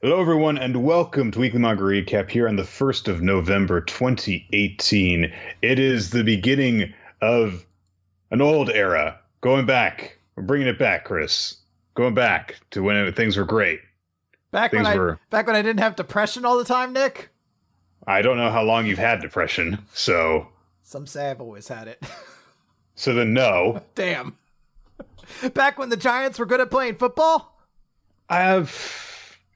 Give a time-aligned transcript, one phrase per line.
[0.00, 5.32] Hello, everyone, and welcome to Weekly Manga Recap here on the 1st of November 2018.
[5.60, 7.66] It is the beginning of
[8.30, 9.18] an old era.
[9.40, 10.18] Going back.
[10.36, 11.56] We're bringing it back, Chris.
[11.94, 13.80] Going back to when things were great.
[14.52, 17.30] Back Things when I were- back when I didn't have depression all the time, Nick.
[18.06, 20.48] I don't know how long you've had depression, so
[20.84, 22.00] Some say I've always had it.
[22.94, 23.82] so then no.
[23.96, 24.38] Damn.
[25.54, 27.60] Back when the Giants were good at playing football?
[28.30, 28.70] I have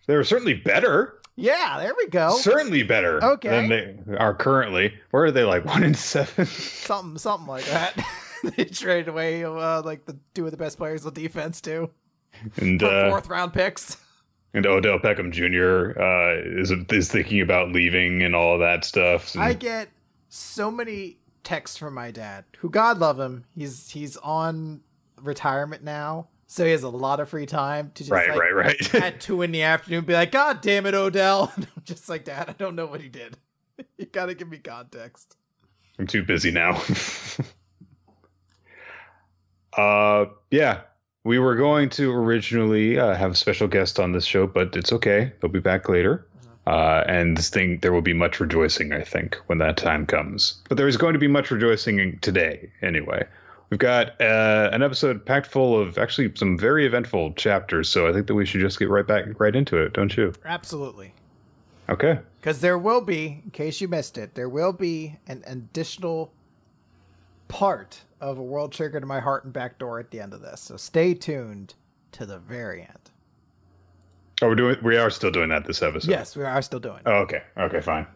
[0.06, 1.18] they were certainly better.
[1.36, 2.36] Yeah, there we go.
[2.36, 3.48] Certainly better Okay.
[3.48, 3.68] than
[4.06, 4.92] they are currently.
[5.10, 6.44] Where are they like one in seven?
[6.46, 7.94] Something something like that.
[8.56, 11.90] they traded away uh, like the two of the best players on defense too.
[12.56, 13.96] And uh, fourth round picks.
[14.52, 15.98] and Odell Beckham Jr.
[15.98, 19.34] Uh, is is thinking about leaving and all of that stuff.
[19.34, 19.88] And- I get
[20.28, 23.44] so many texts from my dad, who God love him.
[23.56, 24.80] He's he's on
[25.20, 26.28] retirement now.
[26.52, 29.20] So he has a lot of free time to just right, like, right, right, at
[29.22, 31.50] two in the afternoon be like, God damn it, Odell.
[31.84, 33.38] Just like, Dad, I don't know what he did.
[33.96, 35.38] you gotta give me context.
[35.98, 36.82] I'm too busy now.
[39.78, 40.82] uh, yeah,
[41.24, 44.92] we were going to originally uh, have a special guest on this show, but it's
[44.92, 45.32] okay.
[45.40, 46.26] They'll be back later.
[46.66, 50.60] Uh, and this thing, there will be much rejoicing, I think, when that time comes.
[50.68, 53.24] But there is going to be much rejoicing today, anyway.
[53.72, 58.12] We've got uh, an episode packed full of actually some very eventful chapters, so I
[58.12, 60.34] think that we should just get right back, right into it, don't you?
[60.44, 61.14] Absolutely.
[61.88, 62.18] Okay.
[62.38, 66.34] Because there will be, in case you missed it, there will be an additional
[67.48, 70.42] part of a world trigger to my heart and back door at the end of
[70.42, 70.60] this.
[70.60, 71.72] So stay tuned
[72.10, 73.10] to the very end.
[74.42, 74.76] Oh, we're doing.
[74.82, 76.10] We are still doing that this episode.
[76.10, 77.02] Yes, we are still doing it.
[77.06, 77.40] Oh, okay.
[77.56, 78.06] Okay, fine.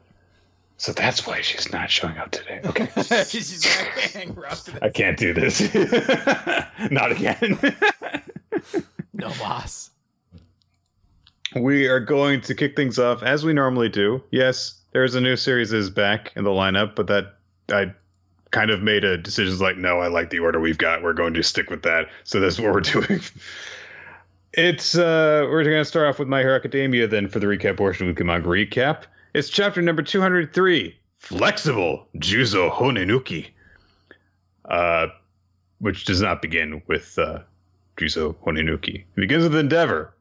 [0.78, 2.60] So that's why she's not showing up today.
[2.64, 2.86] Okay.
[3.28, 4.82] She's like, I can't hang her up to this.
[4.82, 5.74] I can't do this.
[6.91, 7.58] not again.
[9.19, 9.91] No boss.
[11.54, 14.22] we are going to kick things off as we normally do.
[14.30, 17.36] Yes, there's a new series is back in the lineup, but that
[17.70, 17.94] I
[18.50, 21.03] kind of made a decision like, no, I like the order we've got.
[21.03, 22.09] We're going to stick with that.
[22.25, 23.20] So that's what we're doing.
[24.53, 28.09] It's uh we're gonna start off with My Hero Academia then for the recap portion
[28.09, 29.03] of the manga recap.
[29.36, 33.48] It's chapter number 203, Flexible Juzo Honenuki.
[34.64, 35.08] Uh
[35.78, 37.41] which does not begin with uh
[37.98, 39.00] Juzo Honenuki.
[39.00, 40.14] It begins with Endeavor,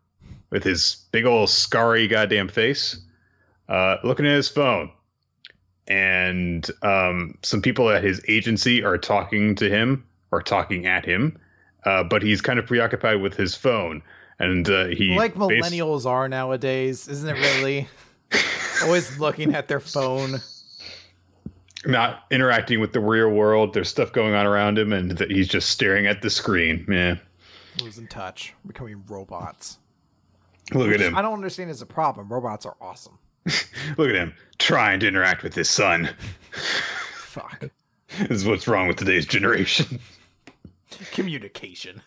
[0.49, 2.99] with his big old scarry goddamn face,
[3.69, 4.91] uh, looking at his phone.
[5.87, 11.39] And um, some people at his agency are talking to him or talking at him,
[11.85, 14.01] uh, but he's kind of preoccupied with his phone.
[14.39, 17.87] And uh, he like bas- millennials are nowadays, isn't it really?
[18.84, 20.36] Always looking at their phone.
[21.86, 23.74] not interacting with the real world.
[23.74, 26.86] There's stuff going on around him, and that he's just staring at the screen.
[26.90, 27.16] Yeah,
[27.81, 29.78] Losing touch, becoming robots.
[30.74, 31.16] look at him.
[31.16, 32.30] I don't understand as a problem.
[32.31, 33.18] Robots are awesome.
[33.97, 36.09] Look at him trying to interact with his son.
[36.52, 37.69] Fuck.
[38.18, 40.00] this is what's wrong with today's generation.
[41.12, 42.02] Communication.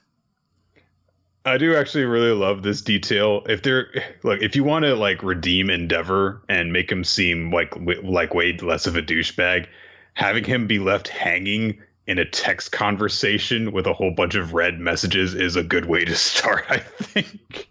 [1.49, 3.45] I do actually really love this detail.
[3.49, 3.89] If they're
[4.23, 8.57] look, if you want to like redeem Endeavor and make him seem like like way
[8.57, 9.67] less of a douchebag,
[10.15, 14.79] having him be left hanging in a text conversation with a whole bunch of red
[14.79, 16.65] messages is a good way to start.
[16.69, 17.69] I think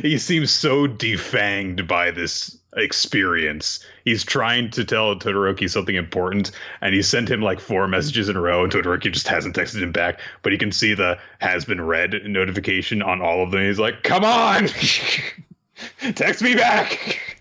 [0.00, 3.84] he seems so defanged by this experience.
[4.04, 6.50] He's trying to tell Todoroki something important,
[6.80, 9.82] and he sent him like four messages in a row, and Todoroki just hasn't texted
[9.82, 10.20] him back.
[10.42, 13.62] But he can see the has been read notification on all of them.
[13.62, 14.68] He's like, "Come on,
[16.14, 17.38] text me back."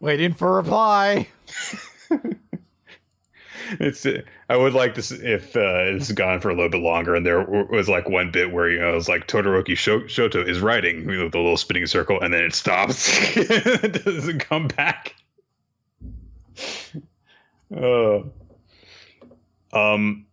[0.00, 1.28] Waiting for a reply.
[3.80, 4.06] It's.
[4.48, 7.42] I would like this if uh, has gone for a little bit longer, and there
[7.42, 11.20] was like one bit where you know it was like Todoroki Shoto is writing with
[11.20, 13.08] a little spinning circle, and then it stops.
[13.36, 15.14] it doesn't come back.
[17.74, 18.30] Oh.
[19.72, 20.26] Um,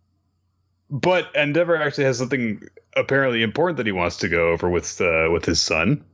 [0.90, 2.62] but Endeavor actually has something
[2.96, 6.04] apparently important that he wants to go over with uh, with his son,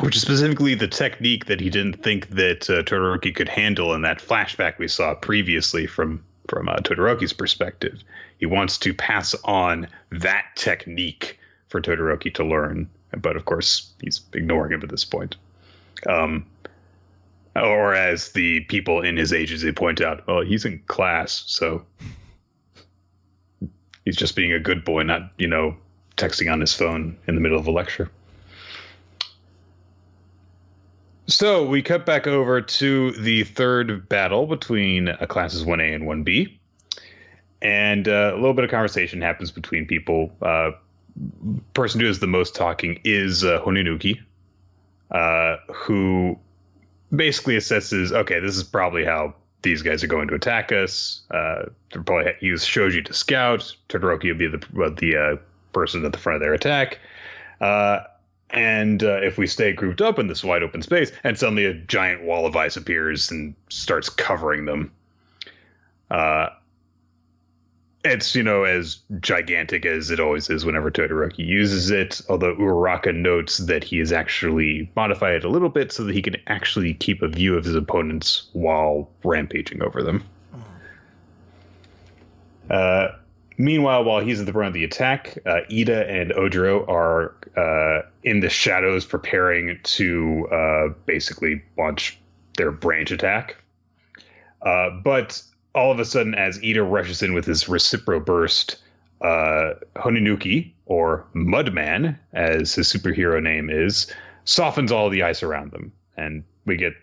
[0.00, 4.02] which is specifically the technique that he didn't think that uh, Todoroki could handle in
[4.02, 8.02] that flashback we saw previously from from uh, Todoroki's perspective.
[8.38, 11.38] He wants to pass on that technique
[11.68, 15.36] for Todoroki to learn, but of course he's ignoring him at this point.
[16.06, 16.44] Um,
[17.56, 21.84] or as the people in his agency point out, well, he's in class, so
[24.04, 25.76] he's just being a good boy, not you know
[26.16, 28.10] texting on his phone in the middle of a lecture.
[31.26, 36.58] So we cut back over to the third battle between uh, classes 1A and 1B.
[37.62, 40.30] And uh, a little bit of conversation happens between people.
[40.42, 40.72] Uh,
[41.72, 44.20] person who is the most talking is uh, Honenuki.
[45.10, 46.38] uh, who
[47.14, 51.22] basically assesses, okay, this is probably how these guys are going to attack us.
[51.30, 53.74] Uh, they'll probably use Shoji to scout.
[53.88, 54.58] Todoroki will be the
[54.98, 55.36] the uh,
[55.72, 56.98] person at the front of their attack.
[58.54, 61.74] And uh, if we stay grouped up in this wide open space, and suddenly a
[61.74, 64.92] giant wall of ice appears and starts covering them,
[66.10, 66.50] uh,
[68.04, 72.20] it's you know as gigantic as it always is whenever Todoroki uses it.
[72.28, 76.22] Although Uraraka notes that he has actually modified it a little bit so that he
[76.22, 80.22] can actually keep a view of his opponents while rampaging over them.
[82.70, 83.08] Uh,
[83.58, 88.02] meanwhile, while he's at the front of the attack, uh, Iida and Ojiro are uh,
[88.22, 92.18] in the shadows preparing to uh, basically launch
[92.56, 93.56] their branch attack.
[94.62, 95.42] Uh, but
[95.74, 98.76] all of a sudden, as Iida rushes in with his recipro burst,
[99.20, 104.12] uh, Honenuki, or Mudman, as his superhero name is,
[104.44, 106.94] softens all the ice around them, and we get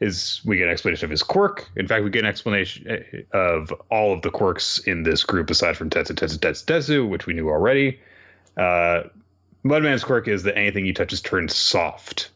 [0.00, 1.68] is we get an explanation of his quirk.
[1.76, 5.50] In fact, we get an explanation uh, of all of the quirks in this group
[5.50, 8.00] aside from Tetsu Tetsu Tetsu Tetsu, which we knew already.
[8.56, 9.02] Uh,
[9.68, 12.30] Mudman's quirk is that anything he touches turns soft,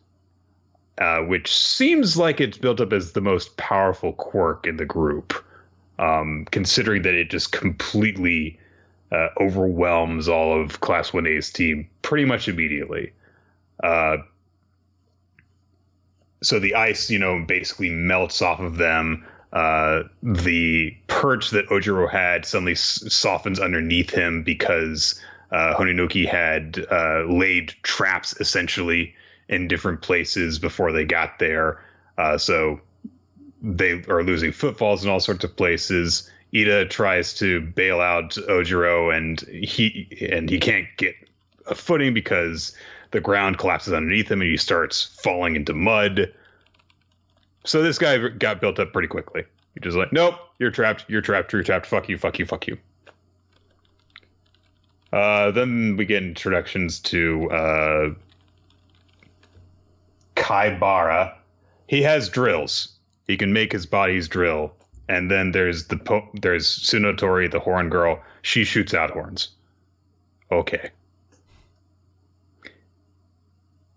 [0.99, 5.35] uh, which seems like it's built up as the most powerful quirk in the group
[5.99, 8.59] um, considering that it just completely
[9.13, 13.13] uh, overwhelms all of Class 1A's team pretty much immediately.
[13.83, 14.19] Uh,
[16.43, 19.25] so the ice, you know, basically melts off of them.
[19.53, 25.21] Uh, the perch that Ojiro had suddenly s- softens underneath him because
[25.53, 25.75] uh,
[26.27, 29.15] had uh, laid traps essentially
[29.49, 31.85] in different places before they got there.
[32.17, 32.81] Uh, so
[33.63, 36.31] they are losing footfalls in all sorts of places.
[36.55, 41.15] Iida tries to bail out Ojiro, and he and he can't get
[41.67, 42.77] a footing because
[43.11, 46.33] the ground collapses underneath him, and he starts falling into mud.
[47.65, 49.45] So this guy got built up pretty quickly.
[49.75, 51.87] He just like, nope, you're trapped, you're trapped, you're trapped.
[51.87, 52.77] Fuck you, fuck you, fuck you.
[55.13, 58.15] Uh, then we get introductions to uh,
[60.37, 61.35] Kaibara.
[61.87, 62.93] He has drills
[63.27, 64.75] he can make his bodies drill.
[65.09, 68.23] And then there's the po- there's Tsunotori, the horn girl.
[68.43, 69.49] She shoots out horns.
[70.51, 70.91] Okay.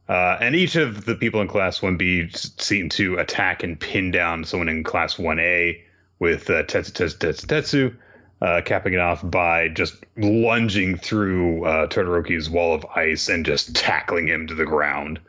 [0.07, 4.44] Uh, and each of the people in Class 1B seem to attack and pin down
[4.44, 5.81] someone in Class 1A
[6.19, 7.95] with uh, Tetsu Tetsu Tetsu Tetsu,
[8.42, 13.76] uh, capping it off by just lunging through uh, Todoroki's wall of ice and just
[13.76, 15.20] tackling him to the ground.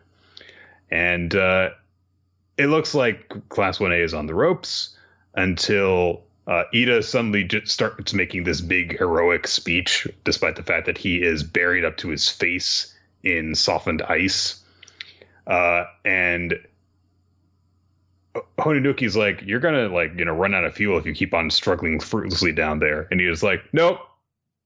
[0.91, 1.71] And uh,
[2.57, 4.97] it looks like Class 1A is on the ropes
[5.35, 10.99] until uh, Iida suddenly just starts making this big heroic speech, despite the fact that
[10.99, 14.63] he is buried up to his face in softened ice.
[15.47, 16.59] Uh, and
[18.59, 21.51] Honenuki's like, "You're gonna like you know run out of fuel if you keep on
[21.51, 24.01] struggling fruitlessly down there." And he's like, "Nope,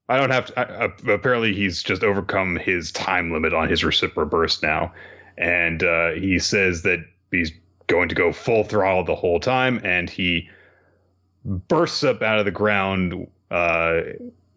[0.08, 3.82] I don't have to." I, uh, apparently, he's just overcome his time limit on his
[3.82, 4.93] recipro burst now,
[5.38, 7.00] and uh, he says that
[7.31, 7.52] he's
[7.87, 10.49] going to go full throttle the whole time, and he
[11.44, 14.00] bursts up out of the ground, uh,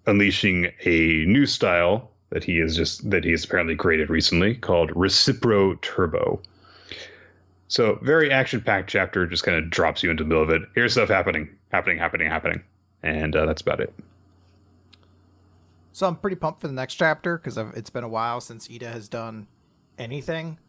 [0.05, 5.79] unleashing a new style that he is just that he apparently created recently called Recipro
[5.81, 6.41] Turbo.
[7.73, 10.61] So very action-packed chapter, just kind of drops you into the middle of it.
[10.75, 12.61] Here's stuff happening, happening, happening, happening,
[13.01, 13.91] and uh, that's about it.
[15.91, 18.93] So I'm pretty pumped for the next chapter because it's been a while since Iida
[18.93, 19.47] has done
[19.97, 20.59] anything.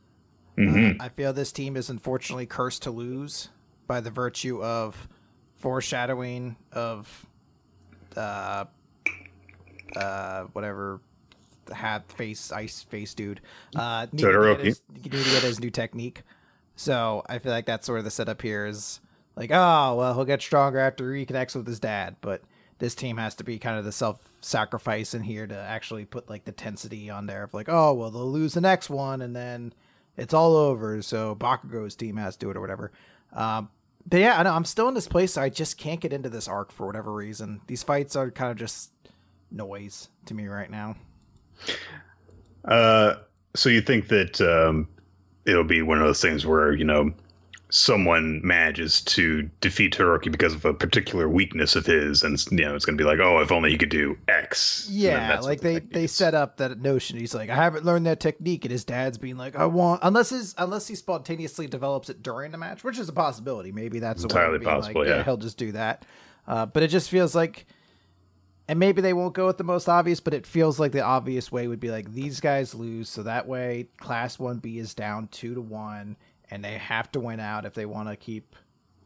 [0.57, 0.99] Mm-hmm.
[0.99, 3.51] Uh, I feel this team is unfortunately cursed to lose
[3.87, 5.07] by the virtue of
[5.57, 7.27] foreshadowing of
[8.17, 8.65] uh,
[9.95, 11.03] uh, whatever
[11.71, 13.43] hat face ice face dude.
[13.77, 16.23] Uh, need, to his, need to get his new technique.
[16.77, 19.01] So I feel like that's sort of the setup here is
[19.37, 22.43] like, oh well, he'll get stronger after he connects with his dad, but
[22.79, 26.29] this team has to be kind of the self sacrifice in here to actually put
[26.29, 29.35] like the tensity on there of like, oh well, they'll lose the next one, and
[29.35, 29.73] then
[30.17, 31.01] it's all over.
[31.03, 32.93] So Bakugo's team has to do it or whatever.
[33.33, 33.69] Um,
[34.07, 35.33] but yeah, I know I'm still in this place.
[35.33, 37.61] So I just can't get into this arc for whatever reason.
[37.67, 38.91] These fights are kind of just
[39.51, 40.97] noise to me right now.
[42.65, 43.17] Uh,
[43.55, 44.89] so you think that um,
[45.47, 47.13] it'll be one of those things where you know
[47.71, 52.75] someone manages to defeat Todoroki because of a particular weakness of his, and you know
[52.75, 54.89] it's going to be like, oh, if only he could do X.
[54.91, 57.19] Yeah, like they the they set up that notion.
[57.19, 60.31] He's like, I haven't learned that technique, and his dad's being like, I want unless
[60.31, 63.73] his unless he spontaneously develops it during the match, which is a possibility.
[63.73, 65.01] Maybe that's entirely possible.
[65.01, 65.17] Like, yeah.
[65.17, 65.25] yeah.
[65.25, 66.05] he'll just do that.
[66.47, 67.67] Uh, but it just feels like
[68.69, 71.53] and maybe they won't go with the most obvious, but it feels like the obvious
[71.53, 75.29] way would be like these guys lose, so that way Class One B is down
[75.29, 76.17] two to one,
[76.51, 78.57] and they have to win out if they want to keep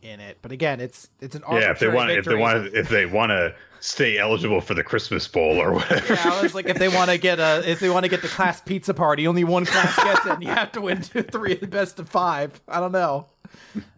[0.03, 0.39] in it.
[0.43, 1.71] But again, it's it's an yeah.
[1.71, 2.19] If they want, victory.
[2.19, 6.15] if they want, if they want to stay eligible for the Christmas bowl or whatever.
[6.15, 8.23] Yeah, I was like, if they want to get a, if they want to get
[8.23, 11.23] the class pizza party, only one class gets it, and you have to win two,
[11.23, 12.61] three of the best of five.
[12.69, 13.27] I don't know,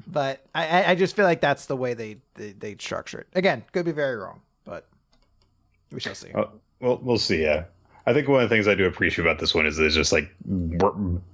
[0.06, 3.28] but I, I just feel like that's the way they they they structure it.
[3.34, 4.86] Again, could be very wrong, but
[5.92, 6.28] we shall see.
[6.34, 7.42] Well, well, we'll see.
[7.42, 7.64] Yeah.
[8.06, 9.94] I think one of the things I do appreciate about this one is that it's
[9.94, 10.30] just like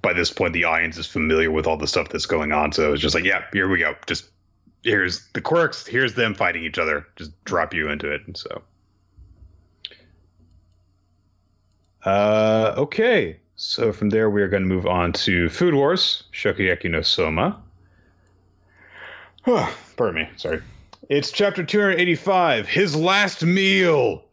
[0.01, 2.93] by this point the audience is familiar with all the stuff that's going on, so
[2.93, 3.95] it's just like, yeah, here we go.
[4.05, 4.29] Just
[4.83, 7.07] here's the quirks, here's them fighting each other.
[7.15, 8.21] Just drop you into it.
[8.35, 8.61] So,
[12.05, 13.39] uh, okay.
[13.55, 17.59] So from there, we are going to move on to Food Wars, Shokugeki no Soma.
[19.97, 20.29] Pardon me.
[20.35, 20.61] Sorry.
[21.09, 24.23] It's chapter 285, His Last Meal.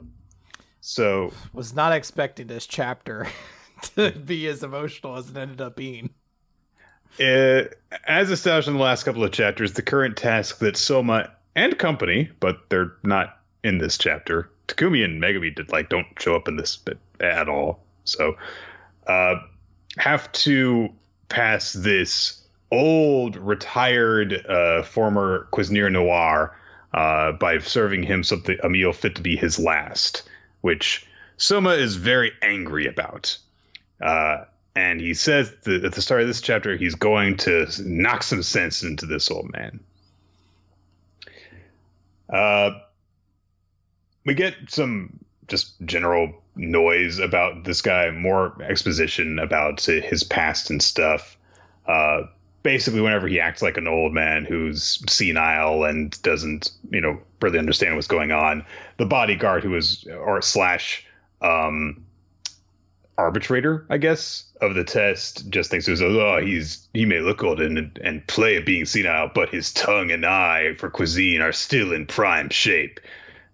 [0.87, 3.27] So, was not expecting this chapter
[3.97, 6.11] to be as emotional as it ended up being.
[7.19, 7.63] Uh,
[8.07, 12.31] as established in the last couple of chapters, the current task that Soma and company,
[12.39, 14.51] but they're not in this chapter.
[14.69, 17.83] Takumi and Megumi did like don't show up in this bit at all.
[18.05, 18.37] So,
[19.07, 19.37] uh,
[19.97, 20.91] have to
[21.31, 26.55] pass this old retired uh, former Cuisinier Noir
[26.93, 30.29] uh, by serving him something a meal fit to be his last,
[30.65, 31.07] which
[31.37, 33.37] Soma is very angry about.
[34.01, 34.45] Uh,
[34.75, 38.43] and he says that at the start of this chapter he's going to knock some
[38.43, 39.79] sense into this old man.
[42.33, 42.71] Uh,
[44.25, 45.19] we get some
[45.49, 51.37] just general noise about this guy, more exposition about his past and stuff.
[51.87, 52.23] Uh,
[52.65, 57.61] basically, whenever he acts like an old man who's senile and doesn't, you know, really
[57.61, 58.67] understand what's going on,
[58.97, 61.07] the bodyguard who is or slash
[61.41, 62.05] um,
[63.17, 67.61] arbitrator, I guess, of the test just thinks it oh he's he may look old
[67.61, 71.93] and and play at being senile, but his tongue and eye for cuisine are still
[71.93, 72.99] in prime shape.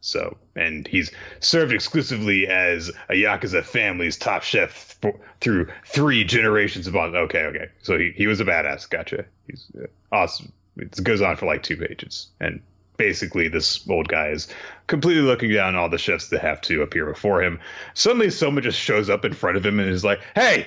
[0.00, 6.86] So, and he's served exclusively as a Yakuza family's top chef for, through three generations
[6.86, 6.96] of.
[6.96, 7.68] Okay, okay.
[7.82, 8.88] So he, he was a badass.
[8.88, 9.26] Gotcha.
[9.46, 10.52] He's uh, awesome.
[10.76, 12.62] It goes on for like two pages, and
[12.96, 14.48] basically this old guy is
[14.86, 17.60] completely looking down all the chefs that have to appear before him.
[17.94, 20.66] Suddenly, someone just shows up in front of him and is like, "Hey,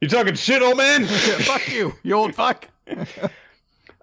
[0.00, 1.04] you talking shit, old man?
[1.06, 2.68] fuck you, you old fuck."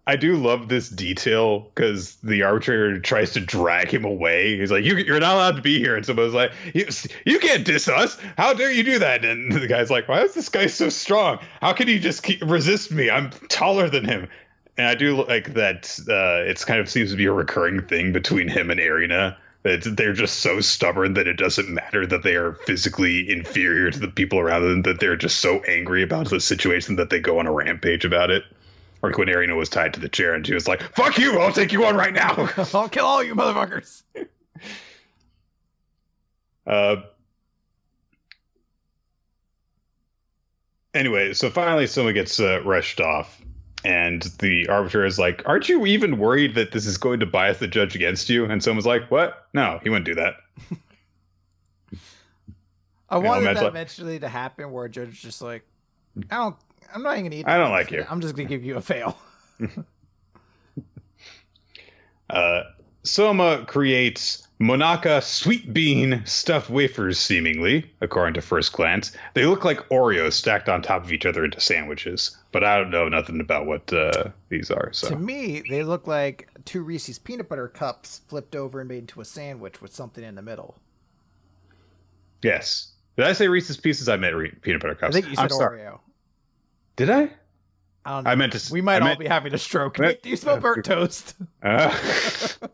[0.08, 4.58] I do love this detail because the arbitrator tries to drag him away.
[4.58, 6.88] He's like, you, "You're not allowed to be here," and someone's like, you,
[7.25, 8.17] "You can't diss us.
[8.38, 11.39] How dare you do that?" And the guy's like, "Why is this guy so strong?
[11.62, 13.12] How can he just keep, resist me?
[13.12, 14.27] I'm taller than him."
[14.77, 16.00] And I do like that.
[16.10, 19.38] Uh, it's kind of seems to be a recurring thing between him and Erina.
[19.63, 24.00] That they're just so stubborn that it doesn't matter that they are physically inferior to
[24.00, 24.81] the people around them.
[24.81, 28.31] That they're just so angry about the situation that they go on a rampage about
[28.31, 28.43] it.
[29.03, 31.39] Or when Erina was tied to the chair and she was like, "Fuck you!
[31.39, 32.50] I'll take you on right now.
[32.74, 34.03] I'll kill all you motherfuckers."
[36.67, 36.98] uh.
[40.93, 43.41] Anyway, so finally, someone gets uh, rushed off
[43.84, 47.60] and the arbiter is like, "Aren't you even worried that this is going to bias
[47.60, 49.48] the judge against you?" And someone's like, "What?
[49.53, 50.36] No, he wouldn't do that."
[53.10, 55.65] I you wanted know, that like, eventually to happen, where a judge is just like,
[56.29, 56.55] "I don't,
[56.93, 57.48] I'm not even gonna eat.
[57.48, 58.05] I don't like you.
[58.10, 59.17] I'm just gonna give you a fail."
[62.29, 62.63] uh,
[63.03, 69.12] Soma creates Monaka sweet bean stuffed wafers, seemingly, according to first glance.
[69.33, 72.91] They look like Oreos stacked on top of each other into sandwiches, but I don't
[72.91, 74.93] know nothing about what uh, these are.
[74.93, 79.00] So to me, they look like two Reese's peanut butter cups flipped over and made
[79.00, 80.75] into a sandwich with something in the middle.
[82.43, 82.91] Yes.
[83.17, 84.10] Did I say Reese's Pieces?
[84.10, 85.15] I meant re- peanut butter cups.
[85.15, 86.00] I think you said Oreo.
[86.95, 87.31] Did I?
[88.05, 88.74] I, I meant to.
[88.74, 89.98] We might I all meant, be having a stroke.
[89.98, 91.36] Do you smell burnt toast?
[91.62, 91.95] Uh,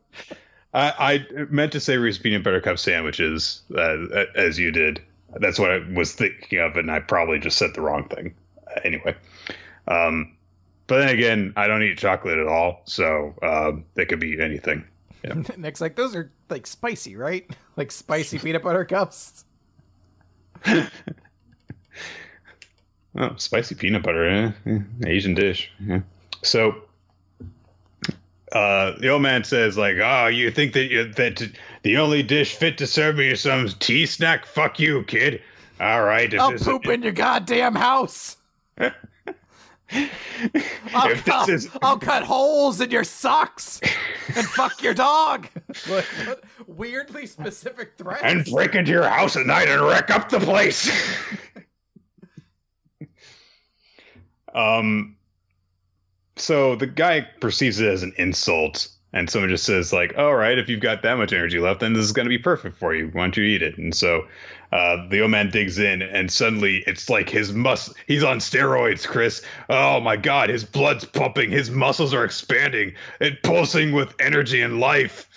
[0.73, 5.01] I, I, meant to say Reese's peanut butter cup sandwiches, uh, as you did.
[5.35, 8.33] That's what I was thinking of, and I probably just said the wrong thing.
[8.67, 9.15] Uh, anyway,
[9.87, 10.35] um,
[10.87, 14.85] but then again, I don't eat chocolate at all, so um, it could be anything.
[15.23, 15.41] Yeah.
[15.57, 17.49] Next, like those are like spicy, right?
[17.75, 19.43] Like spicy peanut butter cups.
[23.17, 24.51] Oh, spicy peanut butter, eh?
[24.65, 25.71] eh Asian dish.
[25.79, 26.01] Yeah.
[26.43, 26.75] So
[28.51, 31.51] uh, the old man says, like, oh, you think that you, that
[31.83, 34.45] the only dish fit to serve me is some tea snack?
[34.45, 35.41] Fuck you, kid.
[35.79, 36.33] All right.
[36.33, 38.37] I'll poop a- in your goddamn house.
[39.89, 41.69] I'll, I'll, is...
[41.81, 43.79] I'll, cut holes in your socks
[44.35, 45.47] and fuck your dog.
[45.87, 48.21] what, what, weirdly specific threats.
[48.23, 50.91] And break into your house at night and wreck up the place.
[54.57, 55.15] Um,
[56.35, 60.57] so the guy perceives it as an insult, and someone just says like, "All right,
[60.57, 62.93] if you've got that much energy left, then this is going to be perfect for
[62.93, 63.09] you.
[63.13, 64.27] Why don't you eat it?" And so
[64.71, 69.07] uh, the old man digs in, and suddenly it's like his mus he's on steroids,
[69.07, 69.43] Chris.
[69.69, 74.79] Oh my god, his blood's pumping, his muscles are expanding, and pulsing with energy and
[74.79, 75.29] life.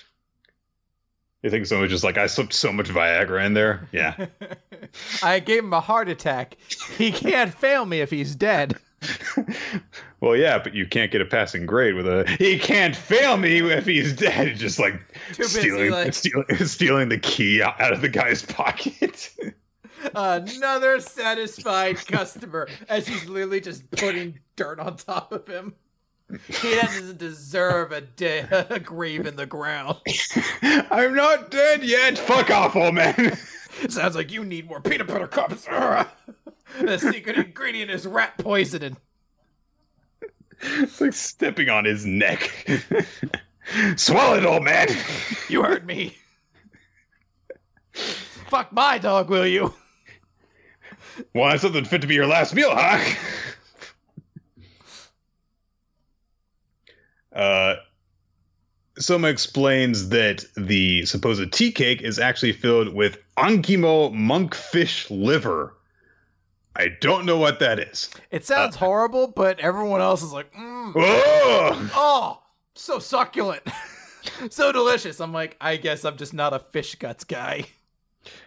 [1.42, 3.88] You think someone's just like, I slipped so much Viagra in there?
[3.92, 4.26] Yeah.
[5.22, 6.58] I gave him a heart attack.
[6.98, 8.76] He can't fail me if he's dead.
[10.20, 12.28] well, yeah, but you can't get a passing grade with a.
[12.38, 14.56] He can't fail me if he's dead.
[14.58, 14.94] Just like
[15.32, 19.34] Too busy, stealing, like- stealing, stealing the key out out of the guy's pocket.
[20.14, 25.74] Another satisfied customer as he's literally just putting dirt on top of him.
[26.48, 29.98] He doesn't deserve a, de- a grave in the ground.
[30.62, 32.16] I'm not dead yet.
[32.16, 33.36] Fuck off, old man.
[33.88, 35.66] Sounds like you need more peanut butter cups.
[36.78, 38.96] The secret ingredient is rat poisoning.
[40.60, 42.50] it's like stepping on his neck.
[43.96, 44.88] Swallow it, old man.
[45.48, 46.16] You heard me.
[47.92, 49.74] Fuck my dog, will you?
[51.34, 53.14] Want something fit to be your last meal, huh?
[57.32, 57.76] Uh,
[58.98, 65.74] Soma explains that the supposed tea cake is actually filled with Ankimo monkfish liver.
[66.76, 68.10] I don't know what that is.
[68.30, 71.90] It sounds horrible, but everyone else is like, mm, Oh!
[71.94, 72.42] oh,
[72.74, 73.62] so succulent,
[74.50, 75.20] so delicious.
[75.20, 77.64] I'm like, I guess I'm just not a fish guts guy.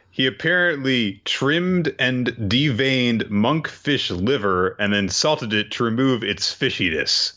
[0.10, 7.34] He apparently trimmed and deveined monkfish liver and then salted it to remove its fishiness.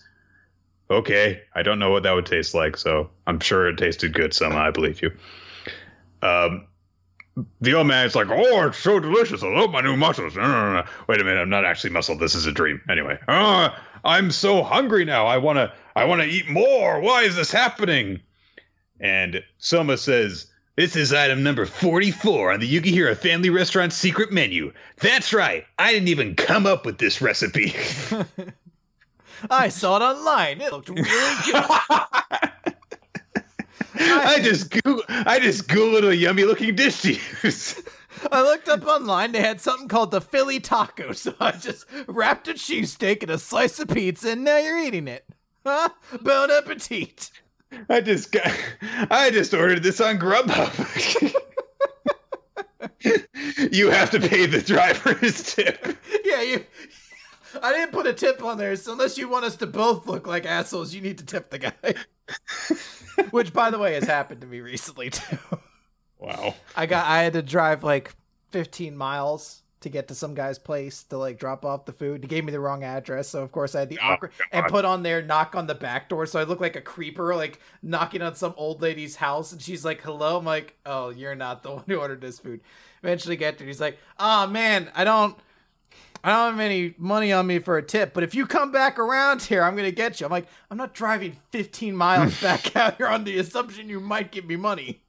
[0.90, 4.34] Okay, I don't know what that would taste like, so I'm sure it tasted good
[4.34, 4.60] somehow.
[4.66, 5.10] I believe you.
[6.22, 6.66] Um,
[7.60, 9.42] the old man's like, "Oh, it's so delicious!
[9.42, 10.84] I love my new muscles." No, no, no, no.
[11.08, 12.16] Wait a minute, I'm not actually muscle.
[12.16, 12.80] This is a dream.
[12.88, 13.74] Anyway, oh,
[14.04, 15.26] I'm so hungry now.
[15.26, 17.00] I wanna, I wanna eat more.
[17.00, 18.20] Why is this happening?
[19.00, 20.46] And Soma says,
[20.76, 24.72] "This is item number 44 on the Yukihira Family Restaurant secret menu.
[25.00, 25.66] That's right.
[25.78, 27.74] I didn't even come up with this recipe."
[29.50, 30.62] I saw it online.
[30.62, 32.50] It looked really good.
[33.98, 37.82] I just Google, I just googled a yummy looking dish to use.
[38.30, 39.32] I looked up online.
[39.32, 43.38] They had something called the Philly taco, so I just wrapped a cheesesteak in a
[43.38, 45.24] slice of pizza, and now you're eating it.
[45.64, 45.88] Huh?
[46.22, 47.30] Bon appetit.
[47.88, 48.50] I just got,
[49.10, 51.34] I just ordered this on Grubhub.
[53.72, 55.96] you have to pay the driver's tip.
[56.24, 56.64] Yeah, you.
[57.62, 60.26] I didn't put a tip on there, so unless you want us to both look
[60.26, 61.94] like assholes, you need to tip the guy.
[63.30, 65.38] Which, by the way, has happened to me recently too.
[66.18, 66.54] Wow.
[66.74, 68.14] I got I had to drive like
[68.50, 72.22] 15 miles to get to some guy's place to like drop off the food.
[72.22, 74.66] He gave me the wrong address, so of course I had the oh, awkward and
[74.66, 77.60] put on there knock on the back door, so I look like a creeper like
[77.82, 81.62] knocking on some old lady's house, and she's like, "Hello." I'm like, "Oh, you're not
[81.62, 82.60] the one who ordered this food."
[83.02, 85.36] Eventually get there, he's like, "Oh man, I don't."
[86.26, 88.98] I don't have any money on me for a tip, but if you come back
[88.98, 90.26] around here, I'm gonna get you.
[90.26, 94.32] I'm like, I'm not driving 15 miles back out here on the assumption you might
[94.32, 95.04] give me money.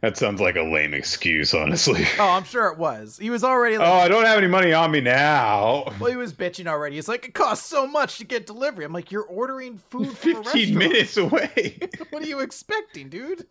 [0.00, 2.06] That sounds like a lame excuse, honestly.
[2.18, 3.18] Oh, I'm sure it was.
[3.18, 5.92] He was already oh, like, Oh, I don't have any money on me now.
[6.00, 6.94] well, he was bitching already.
[6.94, 8.86] He's like, it costs so much to get delivery.
[8.86, 10.74] I'm like, you're ordering food from 15 restaurant.
[10.74, 11.78] minutes away.
[12.10, 13.46] What are you expecting, dude?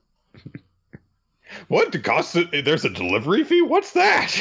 [1.68, 1.92] What?
[1.92, 2.36] The cost?
[2.52, 3.62] There's a delivery fee?
[3.62, 4.34] What's that?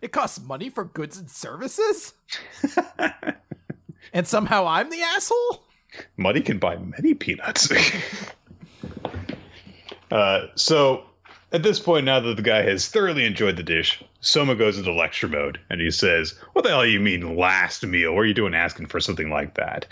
[0.00, 2.14] It costs money for goods and services,
[4.12, 5.64] and somehow I'm the asshole.
[6.16, 7.72] Money can buy many peanuts.
[10.10, 11.04] uh, so,
[11.52, 14.92] at this point, now that the guy has thoroughly enjoyed the dish, Soma goes into
[14.92, 18.14] lecture mode and he says, What the hell you mean last meal?
[18.14, 19.86] What are you doing asking for something like that?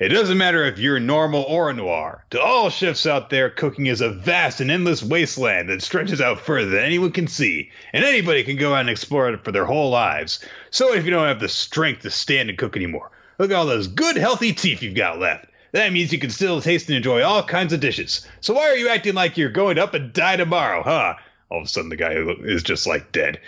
[0.00, 2.24] It doesn't matter if you're normal or a noir.
[2.30, 6.40] To all chefs out there, cooking is a vast and endless wasteland that stretches out
[6.40, 9.64] further than anyone can see, and anybody can go out and explore it for their
[9.64, 10.44] whole lives.
[10.70, 13.12] So if you don't have the strength to stand and cook anymore?
[13.38, 15.46] Look at all those good, healthy teeth you've got left.
[15.70, 18.26] That means you can still taste and enjoy all kinds of dishes.
[18.40, 21.14] So why are you acting like you're going up and die tomorrow, huh?
[21.50, 23.40] All of a sudden, the guy is just like dead.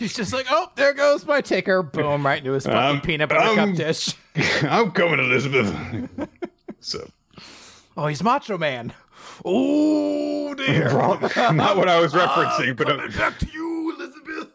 [0.00, 1.82] He's just like, oh, there goes my ticker.
[1.82, 4.14] Boom, right into his fucking Um, peanut butter um, cup dish.
[4.62, 6.08] I'm coming, Elizabeth.
[6.80, 7.08] so,
[7.98, 8.94] Oh, he's Macho Man.
[9.44, 10.88] Oh dear.
[10.96, 11.20] wrong.
[11.54, 14.48] not what I was referencing, I'm but coming back to you, Elizabeth.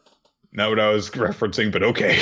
[0.52, 2.20] not what I was referencing, but okay.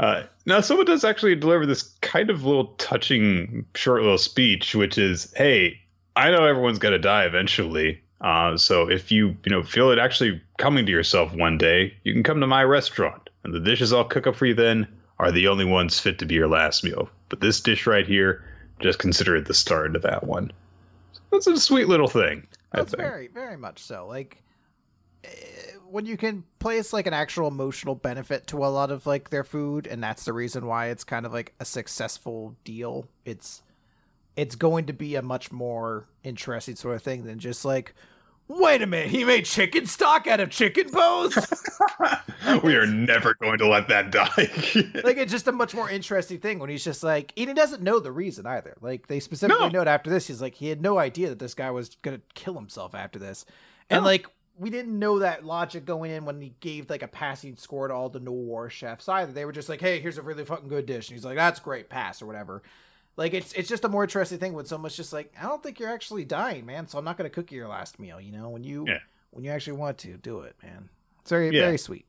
[0.00, 4.96] uh, now, someone does actually deliver this kind of little touching short little speech, which
[4.98, 5.78] is, "Hey,
[6.16, 8.02] I know everyone's gonna die eventually.
[8.24, 12.12] Uh, so if you you know feel it actually coming to yourself one day, you
[12.14, 15.30] can come to my restaurant, and the dishes I'll cook up for you then are
[15.30, 17.10] the only ones fit to be your last meal.
[17.28, 18.42] But this dish right here,
[18.80, 20.50] just consider it the start of that one.
[21.12, 22.46] So that's a sweet little thing.
[22.72, 24.06] That's very very much so.
[24.08, 24.42] Like
[25.24, 25.28] eh,
[25.86, 29.44] when you can place like an actual emotional benefit to a lot of like their
[29.44, 33.62] food and that's the reason why it's kind of like a successful deal it's
[34.34, 37.94] it's going to be a much more interesting sort of thing than just like
[38.48, 41.36] wait a minute he made chicken stock out of chicken bones
[42.62, 44.26] we are never going to let that die
[45.04, 47.82] like it's just a much more interesting thing when he's just like and he doesn't
[47.82, 49.80] know the reason either like they specifically no.
[49.80, 52.54] note after this he's like he had no idea that this guy was gonna kill
[52.54, 53.46] himself after this
[53.88, 54.06] and no.
[54.06, 54.26] like
[54.56, 57.94] we didn't know that logic going in when he gave like a passing score to
[57.94, 59.32] all the noir chefs either.
[59.32, 61.60] They were just like, "Hey, here's a really fucking good dish," and he's like, "That's
[61.60, 62.62] great, pass or whatever."
[63.16, 65.78] Like it's it's just a more interesting thing when someone's just like, "I don't think
[65.78, 68.32] you're actually dying, man, so I'm not going to cook you your last meal." You
[68.32, 68.98] know, when you yeah.
[69.30, 70.88] when you actually want to do it, man.
[71.20, 71.62] It's very yeah.
[71.62, 72.06] very sweet.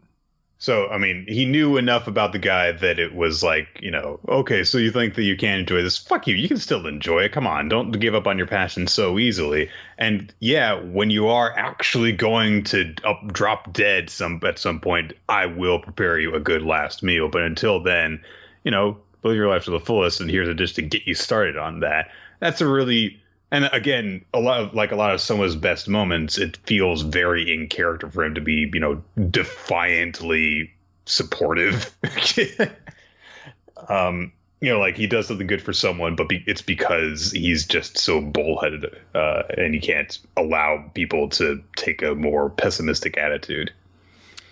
[0.58, 4.20] So, I mean, he knew enough about the guy that it was like, you know,
[4.28, 5.98] okay, so you think that you can't enjoy this?
[5.98, 6.36] Fuck you.
[6.36, 7.34] You can still enjoy it.
[7.34, 7.68] Come on.
[7.68, 9.70] Don't give up on your passion so easily.
[9.98, 15.14] And yeah, when you are actually going to up, drop dead some at some point,
[15.28, 17.28] I will prepare you a good last meal.
[17.28, 18.24] But until then,
[18.64, 20.22] you know, live your life to the fullest.
[20.22, 22.12] And here's a dish to get you started on that.
[22.40, 26.38] That's a really and again, a lot of like a lot of Soma's best moments,
[26.38, 30.74] it feels very in character for him to be, you know, defiantly
[31.06, 31.96] supportive.
[33.90, 37.66] um, you know, like he does something good for someone, but be, it's because he's
[37.66, 43.72] just so bullheaded, uh, and he can't allow people to take a more pessimistic attitude.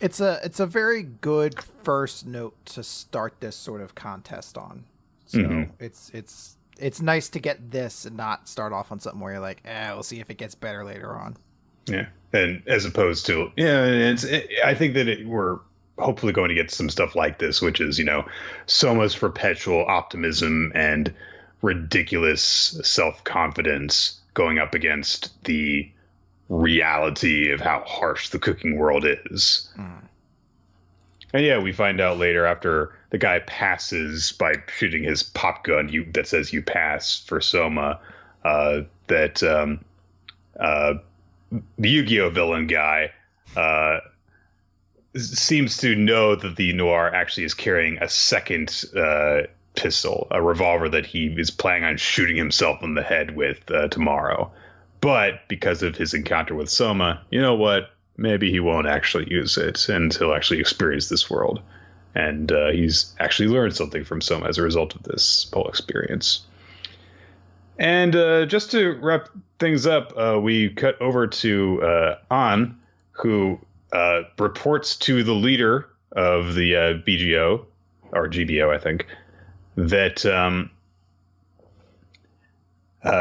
[0.03, 4.83] It's a it's a very good first note to start this sort of contest on.
[5.25, 5.71] So mm-hmm.
[5.79, 9.41] it's it's it's nice to get this and not start off on something where you're
[9.41, 11.37] like, eh, we'll see if it gets better later on.
[11.85, 15.59] Yeah, and as opposed to yeah, it's it, I think that it, we're
[15.97, 18.25] hopefully going to get some stuff like this, which is you know,
[18.65, 21.13] Soma's perpetual optimism and
[21.61, 22.41] ridiculous
[22.83, 25.89] self confidence going up against the
[26.49, 29.69] reality of how harsh the cooking world is.
[29.77, 30.03] Mm.
[31.33, 35.89] And yeah, we find out later after the guy passes by shooting his pop gun
[35.89, 37.99] you, that says you pass for Soma.
[38.43, 39.83] Uh, that um,
[40.59, 40.95] uh,
[41.77, 43.11] the Yu-Gi-Oh villain guy
[43.55, 43.99] uh,
[45.15, 49.41] seems to know that the noir actually is carrying a second uh,
[49.75, 53.87] pistol, a revolver that he is planning on shooting himself in the head with uh,
[53.87, 54.51] tomorrow.
[55.03, 57.91] But because of his encounter with Soma, you know what?
[58.15, 61.61] Maybe he won't actually use it and he'll actually experience this world
[62.15, 66.45] and uh, he's actually learned something from Soma as a result of this whole experience.
[67.77, 69.27] And uh, just to wrap
[69.59, 72.79] things up, uh, we cut over to uh, An,
[73.11, 73.59] who
[73.91, 77.65] uh, reports to the leader of the uh, BGO
[78.13, 79.07] or GBO, I think,
[79.75, 80.69] that um,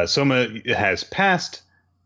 [0.06, 1.62] Soma has passed,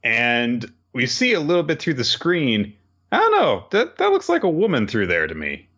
[0.06, 2.74] and we see a little bit through the screen.
[3.10, 3.66] I don't know.
[3.70, 5.68] That that looks like a woman through there to me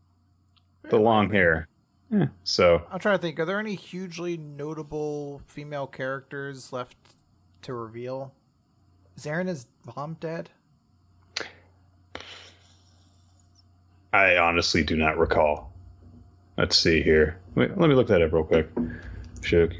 [0.85, 1.67] the long hair.
[2.11, 3.39] Yeah, so I'm trying to think.
[3.39, 6.97] Are there any hugely notable female characters left
[7.63, 8.33] to reveal?
[9.17, 10.51] Is Erina's mom dead?
[14.13, 15.73] I honestly do not recall.
[16.57, 17.39] Let's see here.
[17.55, 18.69] Wait, let me look that up real quick.
[19.43, 19.73] Shook.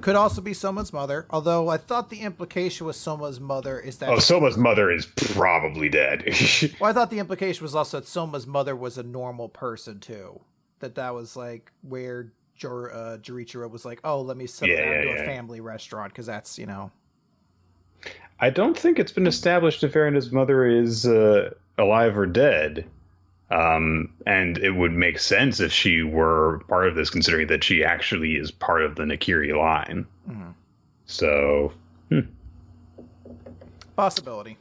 [0.00, 4.08] Could also be Soma's mother, although I thought the implication with Soma's mother is that.
[4.08, 6.24] Oh, Soma's mother is probably dead.
[6.80, 10.40] well, I thought the implication was also that Soma's mother was a normal person too.
[10.80, 14.84] That that was like where Jor, uh, Jerichiro was like, "Oh, let me settle yeah,
[14.84, 15.22] down yeah, to yeah.
[15.22, 16.90] a family restaurant because that's you know."
[18.38, 22.86] I don't think it's been established if Erina's mother is uh, alive or dead.
[23.50, 27.82] Um, and it would make sense if she were part of this, considering that she
[27.82, 30.06] actually is part of the Nakiri line.
[30.28, 30.50] Mm-hmm.
[31.06, 31.72] So,
[32.08, 32.20] hmm.
[33.96, 34.56] possibility.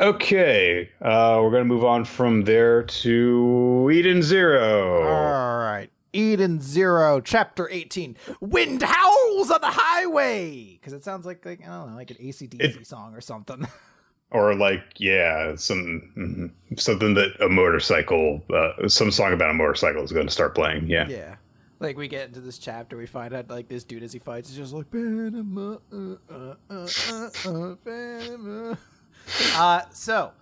[0.00, 5.02] Okay, uh, we're gonna move on from there to Eden Zero.
[5.02, 8.16] All right, Eden Zero, Chapter Eighteen.
[8.40, 12.16] Wind howls on the highway because it sounds like like I don't know, like an
[12.16, 13.66] ACDC it, song or something.
[14.30, 20.02] or like yeah some mm-hmm, something that a motorcycle uh, some song about a motorcycle
[20.02, 21.08] is going to start playing yeah.
[21.08, 21.36] Yeah.
[21.78, 24.50] Like we get into this chapter we find out like this dude as he fights
[24.50, 28.74] is just like Panama, uh, uh, uh, uh Panama.
[29.56, 30.32] uh so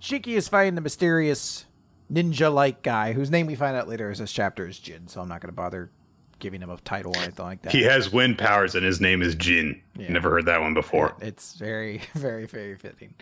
[0.00, 1.66] Shiki is fighting the mysterious
[2.12, 5.20] ninja like guy whose name we find out later is this chapter is Jin, so
[5.20, 5.90] I'm not going to bother
[6.38, 7.72] giving him a title or anything like that.
[7.72, 9.80] He has wind powers and his name is Jin.
[9.96, 10.10] Yeah.
[10.12, 11.14] Never heard that one before.
[11.20, 13.14] It's very, very, very fitting.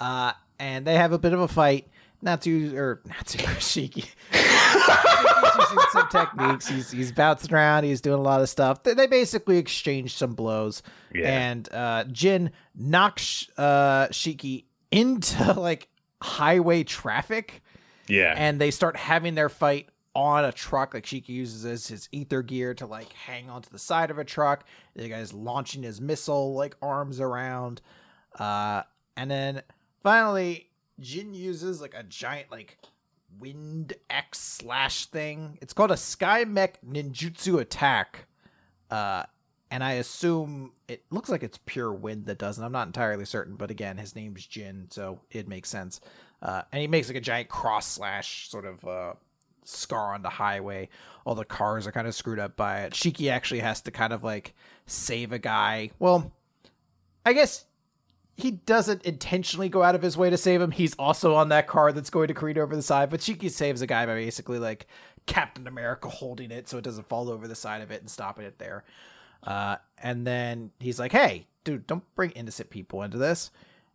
[0.00, 1.88] Uh, and they have a bit of a fight.
[2.20, 4.04] Natsu or Natsu Shiki.
[4.32, 6.66] Shiki's using some techniques.
[6.68, 7.84] He's he's bouncing around.
[7.84, 8.82] He's doing a lot of stuff.
[8.82, 10.82] They, they basically exchange some blows.
[11.14, 11.28] Yeah.
[11.50, 15.86] And uh, Jin knocks uh, Shiki into like
[16.20, 17.62] highway traffic,
[18.08, 18.34] Yeah.
[18.36, 20.94] and they start having their fight on a truck.
[20.94, 24.24] Like Shiki uses his, his ether gear to like hang onto the side of a
[24.24, 24.64] truck.
[24.96, 27.80] The guy's launching his missile like arms around.
[28.36, 28.82] Uh,
[29.16, 29.62] and then
[30.02, 32.78] finally, Jin uses like a giant like
[33.38, 35.56] wind X slash thing.
[35.62, 38.26] It's called a Sky Mech Ninjutsu attack.
[38.90, 39.22] Uh,
[39.70, 43.26] and I assume it looks like it's pure wind that does, and I'm not entirely
[43.26, 43.54] certain.
[43.54, 46.00] But again, his name's Jin, so it makes sense.
[46.42, 49.12] Uh, and he makes like a giant cross slash sort of uh,
[49.68, 50.88] scar on the highway.
[51.24, 52.92] All the cars are kind of screwed up by it.
[52.92, 54.54] Shiki actually has to kind of like
[54.86, 55.90] save a guy.
[55.98, 56.32] Well,
[57.26, 57.64] I guess
[58.36, 60.70] he doesn't intentionally go out of his way to save him.
[60.70, 63.10] He's also on that car that's going to careen over the side.
[63.10, 64.86] But Shiki saves a guy by basically like
[65.26, 68.44] Captain America holding it so it doesn't fall over the side of it and stopping
[68.44, 68.84] it there.
[69.42, 73.50] Uh, and then he's like, "Hey, dude, don't bring innocent people into this."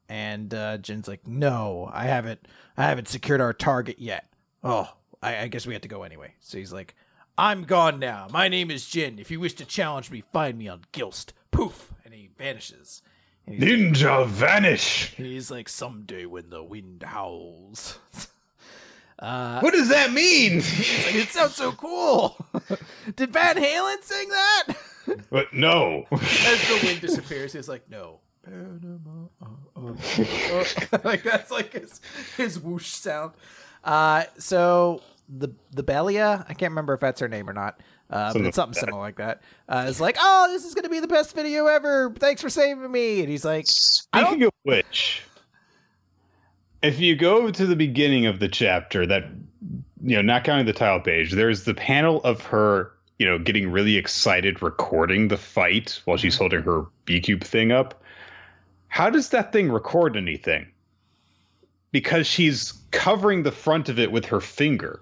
[0.09, 2.47] And uh, Jin's like, "No, I haven't.
[2.77, 4.25] I haven't secured our target yet.
[4.63, 4.89] Oh,
[5.23, 6.95] I, I guess we have to go anyway." So he's like,
[7.37, 8.27] "I'm gone now.
[8.31, 9.19] My name is Jin.
[9.19, 13.01] If you wish to challenge me, find me on Gilst." Poof, and he vanishes.
[13.45, 15.13] And Ninja vanish.
[15.15, 17.99] he's like, someday when the wind howls.
[19.19, 20.57] uh, What does that mean?
[20.61, 22.37] like, it sounds so cool.
[23.15, 24.67] Did Van Halen sing that?
[25.29, 26.05] but no.
[26.11, 28.19] As the wind disappears, he's like, no.
[28.45, 29.45] Panama, uh,
[29.77, 32.01] uh, uh." like that's like his
[32.35, 33.33] his whoosh sound.
[33.85, 37.79] Uh, so the the Belia, I can't remember if that's her name or not.
[38.09, 39.41] Uh, but Something it's something like similar like that.
[39.67, 42.13] Uh, it's like, oh, this is gonna be the best video ever.
[42.17, 43.21] Thanks for saving me.
[43.21, 45.23] And he's like, Speaking of which,
[46.81, 49.25] if you go to the beginning of the chapter, that
[50.03, 53.71] you know, not counting the title page, there's the panel of her, you know, getting
[53.71, 58.03] really excited recording the fight while she's holding her B cube thing up.
[58.89, 60.67] How does that thing record anything?
[61.91, 65.01] Because she's covering the front of it with her finger.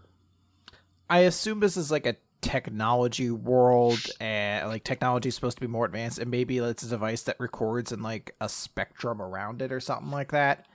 [1.12, 5.68] I assume this is like a technology world and like technology is supposed to be
[5.68, 9.74] more advanced and maybe it's a device that records in like a spectrum around it
[9.74, 10.68] or something like that.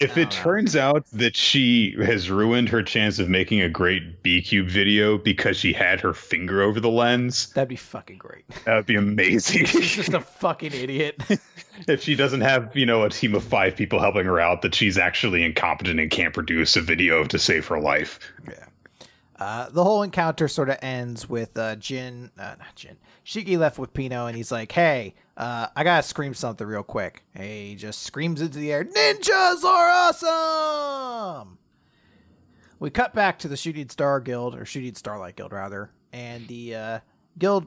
[0.00, 0.30] If it know.
[0.30, 5.18] turns out that she has ruined her chance of making a great B cube video
[5.18, 8.44] because she had her finger over the lens, That'd be fucking great.
[8.64, 9.64] that would be amazing.
[9.66, 11.22] She's just a fucking idiot.
[11.88, 14.74] if she doesn't have, you know, a team of five people helping her out, that
[14.74, 18.18] she's actually incompetent and can't produce a video to save her life.
[18.46, 18.66] yeah.
[19.38, 23.78] Uh, the whole encounter sort of ends with uh, Jin, uh, not Jin, Shiki left
[23.78, 27.74] with Pino, and he's like, "Hey, uh, I gotta scream something real quick." And he
[27.74, 31.58] just screams into the air, "Ninjas are awesome!"
[32.78, 36.74] We cut back to the Shooting Star Guild, or Shooting Starlight Guild, rather, and the
[36.74, 36.98] uh,
[37.38, 37.66] guild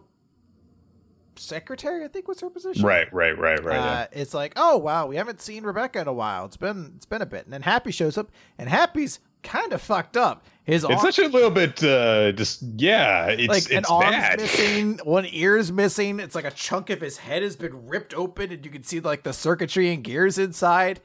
[1.35, 2.83] secretary, I think, was her position.
[2.83, 3.77] Right, right, right, right.
[3.77, 6.45] Uh, it's like, oh wow, we haven't seen Rebecca in a while.
[6.45, 9.81] It's been it's been a bit, and then Happy shows up, and Happy's kind of
[9.81, 10.45] fucked up.
[10.63, 14.11] His it's arm, such a little bit, uh, just yeah, it's like an it's arm's
[14.11, 14.39] bad.
[14.39, 16.19] missing, one ear's missing.
[16.19, 18.99] It's like a chunk of his head has been ripped open, and you can see
[18.99, 21.01] like the circuitry and gears inside.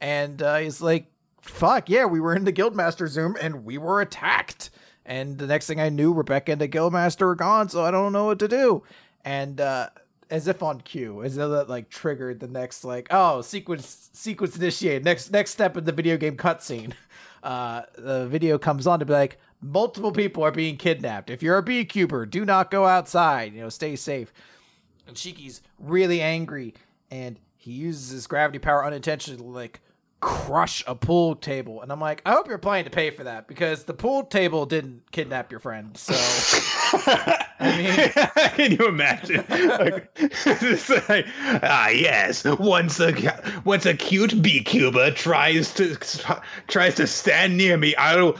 [0.00, 1.06] And uh, he's like,
[1.40, 4.68] "Fuck yeah, we were in the Guildmaster's room, and we were attacked."
[5.06, 8.12] And the next thing I knew, Rebecca and the Guildmaster were gone, so I don't
[8.12, 8.82] know what to do.
[9.24, 9.88] And uh,
[10.30, 14.56] as if on cue, as though that like triggered the next like, oh, sequence sequence
[14.56, 15.04] initiated.
[15.04, 16.92] Next next step in the video game cutscene.
[17.42, 21.30] Uh, the video comes on to be like, multiple people are being kidnapped.
[21.30, 23.54] If you're a B-Cuber, do not go outside.
[23.54, 24.32] You know, stay safe.
[25.06, 26.74] And Shiki's really angry,
[27.10, 29.80] and he uses his gravity power unintentionally like
[30.20, 31.82] crush a pool table.
[31.82, 34.66] And I'm like, I hope you're planning to pay for that because the pool table
[34.66, 35.96] didn't kidnap your friend.
[35.96, 36.14] So
[37.60, 39.44] I mean- can you imagine?
[39.48, 40.18] Like,
[41.08, 41.26] like,
[41.62, 42.44] ah, yes.
[42.44, 45.96] Once a once a cute beekeeper tries to
[46.66, 48.36] tries to stand near me, I'll.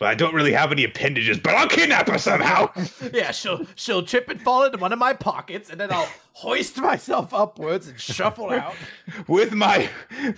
[0.00, 2.70] Uh, I don't really have any appendages, but I'll kidnap her somehow.
[3.12, 6.78] yeah, she'll she'll trip and fall into one of my pockets, and then I'll hoist
[6.78, 8.74] myself upwards and shuffle out.
[9.28, 9.88] with my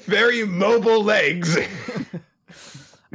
[0.06, 1.58] very mobile legs.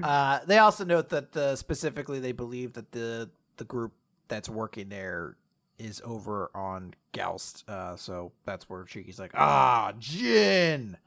[0.03, 3.93] Uh, they also note that uh, specifically they believe that the the group
[4.27, 5.37] that's working there
[5.79, 7.67] is over on Galst.
[7.69, 10.97] Uh, so that's where Shiki's like, ah, Jin.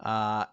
[0.00, 0.46] Uh,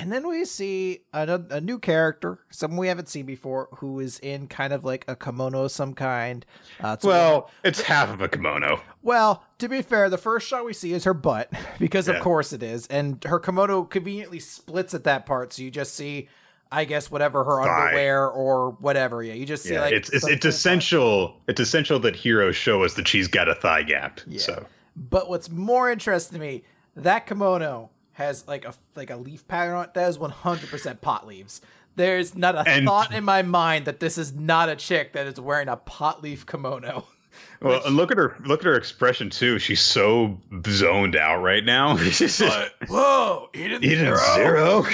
[0.00, 4.20] And then we see a, a, new character, someone we haven't seen before, who is
[4.20, 6.46] in kind of like a kimono of some kind.
[6.82, 8.80] Uh, it's well, it's half of a kimono.
[9.02, 12.14] Well, to be fair, the first shot we see is her butt, because yeah.
[12.14, 12.86] of course it is.
[12.86, 16.28] And her kimono conveniently splits at that part, so you just see,
[16.70, 17.86] I guess, whatever her Thigh.
[17.86, 19.22] underwear or whatever.
[19.22, 19.94] Yeah, you just see yeah, like.
[19.94, 21.40] It's, it's, it's essential.
[21.48, 24.20] It's essential that heroes show us that she's got a thigh gap.
[24.28, 24.38] Yeah.
[24.38, 24.66] So.
[24.94, 26.62] But what's more interesting to me,
[26.94, 29.94] that kimono has like a like a leaf pattern on it.
[29.94, 31.60] That is 100% pot leaves.
[31.94, 35.26] There's not a and, thought in my mind that this is not a chick that
[35.26, 37.06] is wearing a pot leaf kimono.
[37.62, 39.60] Well, Which, look at her look at her expression too.
[39.60, 41.96] She's so zoned out right now.
[42.38, 44.18] but, whoa, Eden, Eden zero.
[44.34, 44.84] zero.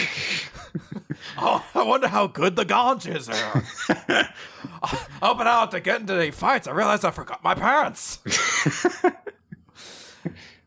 [1.38, 4.30] oh, I wonder how good the gaunches are.
[5.22, 8.18] oh, but out to get into the fights, I realized I forgot my pants.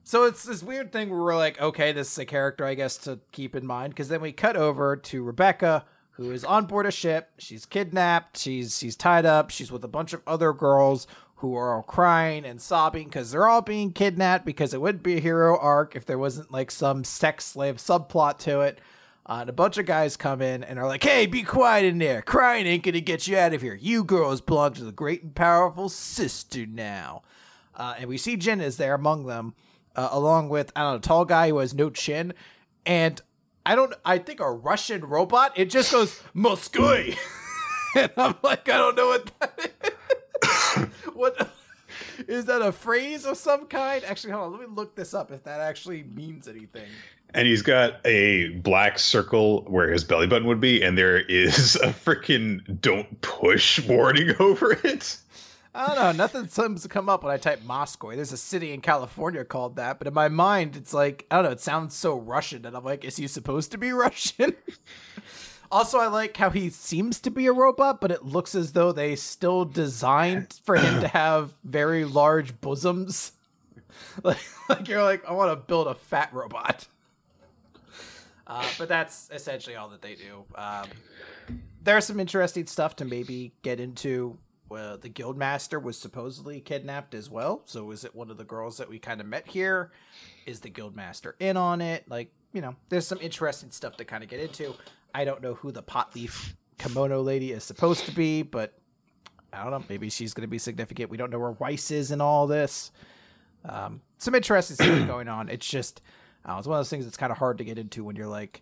[0.08, 2.96] So it's this weird thing where we're like, okay, this is a character, I guess,
[3.00, 3.92] to keep in mind.
[3.92, 7.32] Because then we cut over to Rebecca, who is on board a ship.
[7.40, 8.38] She's kidnapped.
[8.38, 9.50] She's she's tied up.
[9.50, 13.50] She's with a bunch of other girls who are all crying and sobbing because they're
[13.50, 14.46] all being kidnapped.
[14.46, 18.38] Because it wouldn't be a Hiro arc if there wasn't like some sex slave subplot
[18.40, 18.80] to it.
[19.26, 21.98] Uh, and a bunch of guys come in and are like, "Hey, be quiet in
[21.98, 22.22] there!
[22.22, 23.76] Crying ain't gonna get you out of here.
[23.76, 27.24] You girls belong to the great and powerful sister now."
[27.76, 29.54] Uh, and we see Jin is there among them
[29.98, 32.34] uh, along with I don't know, a tall guy who has no chin,
[32.86, 33.20] and
[33.66, 33.94] I don't.
[34.06, 35.54] I think a Russian robot.
[35.58, 37.18] It just goes Moskwy,
[37.96, 40.84] and I'm like, I don't know what that is.
[41.14, 41.52] what
[42.28, 42.62] is that?
[42.62, 44.04] A phrase of some kind?
[44.06, 44.60] Actually, hold on.
[44.60, 46.88] Let me look this up if that actually means anything.
[47.34, 51.76] And he's got a black circle where his belly button would be, and there is
[51.84, 55.18] a freaking "Don't push" warning over it.
[55.78, 56.12] I don't know.
[56.12, 58.10] Nothing seems to come up when I type Moscow.
[58.10, 61.46] There's a city in California called that, but in my mind, it's like I don't
[61.46, 61.52] know.
[61.52, 64.56] It sounds so Russian, and I'm like, is he supposed to be Russian?
[65.72, 68.92] also, I like how he seems to be a robot, but it looks as though
[68.92, 73.34] they still designed for him to have very large bosoms.
[74.24, 76.88] like, like you're like, I want to build a fat robot.
[78.48, 80.44] Uh, but that's essentially all that they do.
[80.56, 80.88] Um,
[81.84, 87.30] there's some interesting stuff to maybe get into well, the guildmaster was supposedly kidnapped as
[87.30, 87.62] well.
[87.66, 89.92] So is it one of the girls that we kind of met here?
[90.46, 92.10] Is the guildmaster in on it?
[92.10, 94.74] Like, you know, there's some interesting stuff to kind of get into.
[95.14, 98.74] I don't know who the pot leaf kimono lady is supposed to be, but
[99.54, 99.84] I don't know.
[99.90, 101.10] Maybe she's going to be significant.
[101.10, 102.92] We don't know where Weisz is in all this.
[103.66, 105.50] Um, some interesting stuff going on.
[105.50, 106.02] It's just,
[106.46, 108.28] uh, it's one of those things that's kind of hard to get into when you're
[108.28, 108.62] like,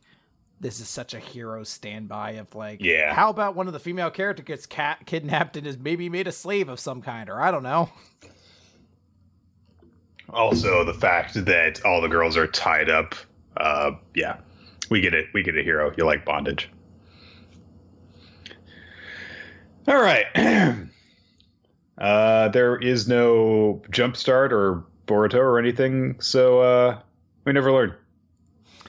[0.60, 3.14] this is such a Hiro standby of like, yeah.
[3.14, 6.32] How about one of the female character gets cat kidnapped and is maybe made a
[6.32, 7.90] slave of some kind, or I don't know.
[10.30, 13.16] Also, the fact that all the girls are tied up.
[13.58, 14.38] Uh, yeah,
[14.90, 15.28] we get it.
[15.34, 15.94] We get a Hiro.
[15.98, 16.70] You like bondage.
[19.88, 20.26] All right.
[21.98, 27.00] uh, there is no jump start or Boruto or anything, so uh,
[27.44, 27.94] we never learn.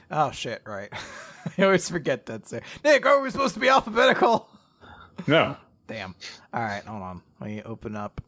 [0.09, 0.63] Oh shit!
[0.65, 0.91] Right.
[1.57, 2.47] I always forget that.
[2.47, 4.49] Say, Nick, are we supposed to be alphabetical?
[5.25, 5.57] No.
[5.87, 6.15] Damn.
[6.53, 7.21] All right, hold on.
[7.39, 8.21] Let me open up.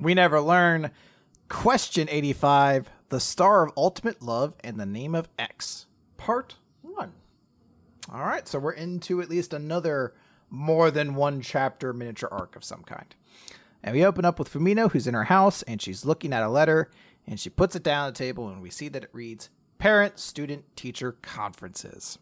[0.00, 0.90] We never learn.
[1.48, 5.86] Question 85 The Star of Ultimate Love and the Name of X.
[6.16, 7.12] Part 1.
[8.12, 10.14] All right, so we're into at least another
[10.50, 13.14] more than one chapter miniature arc of some kind.
[13.82, 16.48] And we open up with Fumino, who's in her house, and she's looking at a
[16.48, 16.90] letter,
[17.26, 20.18] and she puts it down on the table, and we see that it reads parent
[20.18, 22.18] student teacher conferences.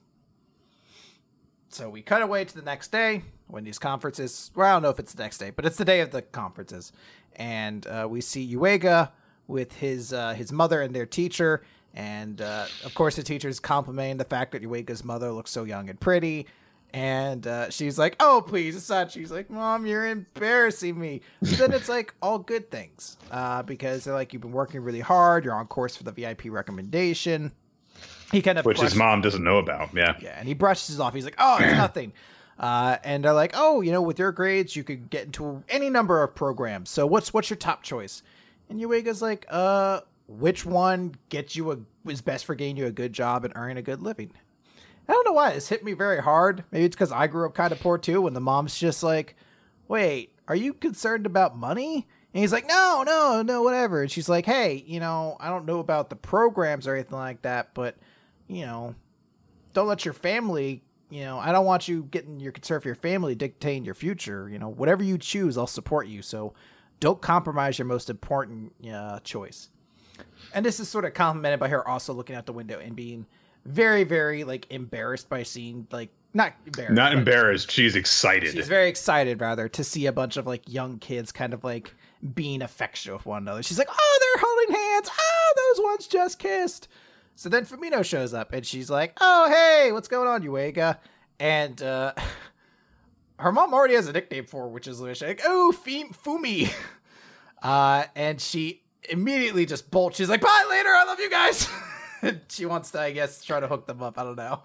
[1.68, 4.50] So we cut away to the next day when these conferences.
[4.54, 6.22] Well, I don't know if it's the next day, but it's the day of the
[6.22, 6.92] conferences,
[7.34, 9.10] and uh, we see Yuiga
[9.46, 14.16] with his uh, his mother and their teacher, and uh, of course the teacher's complimenting
[14.16, 16.46] the fact that Yuiga's mother looks so young and pretty.
[16.96, 21.58] And uh, she's like, "Oh, please, it's not." She's like, "Mom, you're embarrassing me." But
[21.58, 25.44] then it's like all good things uh, because they're like, "You've been working really hard.
[25.44, 27.52] You're on course for the VIP recommendation."
[28.32, 29.92] He kind of which his mom doesn't know about.
[29.92, 31.12] Yeah, yeah, and he brushes off.
[31.12, 32.14] He's like, "Oh, it's nothing."
[32.58, 35.90] Uh, and they're like, "Oh, you know, with your grades, you could get into any
[35.90, 36.88] number of programs.
[36.88, 38.22] So what's what's your top choice?"
[38.70, 42.90] And Yuiga's like, "Uh, which one gets you a is best for getting you a
[42.90, 44.30] good job and earning a good living?"
[45.08, 46.64] I don't know why this hit me very hard.
[46.70, 48.22] Maybe it's because I grew up kind of poor too.
[48.22, 49.36] When the mom's just like,
[49.88, 54.28] "Wait, are you concerned about money?" And he's like, "No, no, no, whatever." And she's
[54.28, 57.96] like, "Hey, you know, I don't know about the programs or anything like that, but
[58.48, 58.94] you know,
[59.72, 62.96] don't let your family." You know, I don't want you getting your concern for your
[62.96, 64.48] family dictating your future.
[64.48, 66.20] You know, whatever you choose, I'll support you.
[66.20, 66.52] So,
[66.98, 69.70] don't compromise your most important uh, choice.
[70.52, 73.26] And this is sort of complimented by her also looking out the window and being
[73.66, 76.94] very, very like embarrassed by seeing like not embarrassed.
[76.94, 77.70] Not embarrassed.
[77.70, 78.52] She's excited.
[78.52, 81.94] She's very excited rather to see a bunch of like young kids kind of like
[82.34, 83.62] being affectionate with one another.
[83.62, 85.10] She's like, oh, they're holding hands.
[85.18, 86.88] Oh, those ones just kissed.
[87.36, 90.98] So then Fumino shows up and she's like, oh, hey, what's going on, Yuiga?
[91.38, 92.12] And uh,
[93.38, 96.72] her mom already has a nickname for her, which is like, oh, Fumi.
[97.62, 100.18] Uh, and she immediately just bolts.
[100.18, 100.90] She's like, bye later.
[100.90, 101.68] I love you guys.
[102.48, 104.18] she wants to, I guess, try to hook them up.
[104.18, 104.60] I don't know.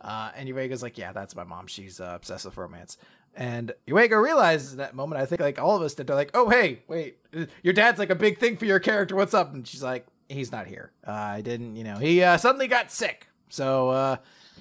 [0.00, 1.66] Uh, and Yuiga's like, yeah, that's my mom.
[1.66, 2.98] She's uh, obsessed with romance.
[3.34, 6.30] And Yuiga realizes in that moment, I think like all of us did, they're like,
[6.34, 7.18] oh, hey, wait,
[7.62, 9.16] your dad's like a big thing for your character.
[9.16, 9.54] What's up?
[9.54, 10.92] And she's like, he's not here.
[11.06, 13.28] Uh, I didn't, you know, he uh, suddenly got sick.
[13.48, 14.16] So, uh,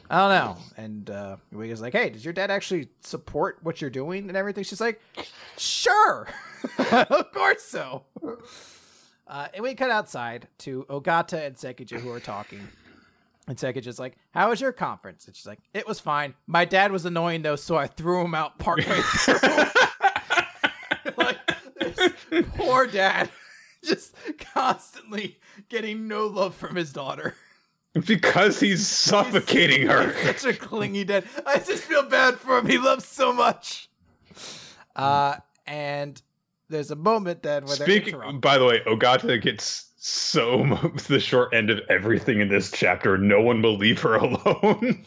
[0.10, 0.58] I don't know.
[0.78, 4.64] And uh, Yuiga's like, hey, does your dad actually support what you're doing and everything?
[4.64, 5.02] She's like,
[5.58, 6.28] sure.
[6.92, 8.06] of course so.
[9.28, 12.68] Uh, and we cut outside to Ogata and Sekijo who are talking.
[13.48, 15.28] And Sekijo's like, How was your conference?
[15.28, 16.34] And she's like, It was fine.
[16.48, 19.36] My dad was annoying though, so I threw him out partway through.
[21.18, 21.38] like,
[21.80, 22.14] this
[22.56, 23.30] poor dad
[23.84, 24.16] just
[24.54, 27.36] constantly getting no love from his daughter.
[28.06, 30.14] Because he's suffocating he's, her.
[30.14, 31.26] He's such a clingy dad.
[31.46, 32.68] I just feel bad for him.
[32.68, 33.90] He loves so much.
[34.96, 36.22] Uh, and
[36.70, 40.64] there's a moment then where Speaking, by the way, Ogata gets so
[41.08, 43.18] the short end of everything in this chapter.
[43.18, 45.04] No one will leave her alone.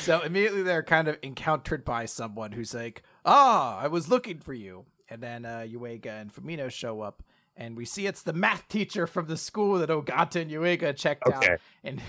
[0.00, 4.54] so immediately they're kind of encountered by someone who's like, "Ah, I was looking for
[4.54, 7.22] you." And then uh, Yuiga and Fumino show up,
[7.56, 11.26] and we see it's the math teacher from the school that Ogata and Yuiga checked
[11.26, 11.52] okay.
[11.52, 11.60] out.
[11.82, 12.02] And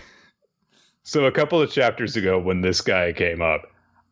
[1.04, 3.64] so a couple of chapters ago, when this guy came up,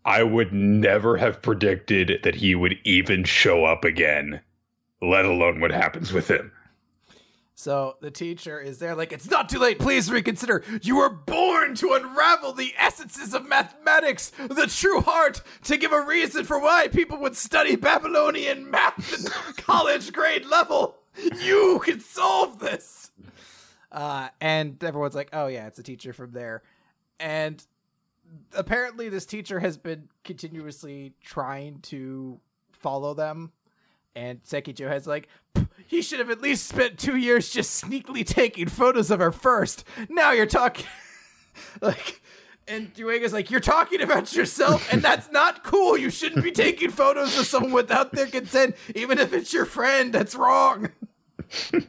[0.05, 4.41] I would never have predicted that he would even show up again
[5.03, 6.51] let alone what happens with him.
[7.55, 9.79] So the teacher is there, like, it's not too late.
[9.79, 10.63] Please reconsider.
[10.81, 16.01] You were born to unravel the essences of mathematics, the true heart, to give a
[16.01, 20.97] reason for why people would study Babylonian math at college grade level.
[21.39, 23.11] You can solve this.
[23.91, 26.63] Uh, and everyone's like, oh, yeah, it's a teacher from there.
[27.19, 27.63] And
[28.55, 32.39] apparently, this teacher has been continuously trying to
[32.71, 33.51] follow them
[34.15, 35.27] and Sekijo has like,
[35.87, 39.83] he should have at least spent two years just sneakily taking photos of her first.
[40.09, 40.85] Now you're talking,
[41.81, 42.21] like,
[42.67, 45.97] and Yuiga's like, you're talking about yourself, and that's not cool.
[45.97, 50.13] You shouldn't be taking photos of someone without their consent, even if it's your friend.
[50.13, 50.89] That's wrong.
[51.73, 51.83] and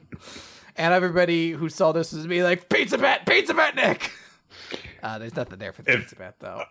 [0.77, 4.11] everybody who saw this was me like, pizza bat, pizza bat, Nick.
[5.05, 6.65] Uh, there's nothing there for the if, bat though.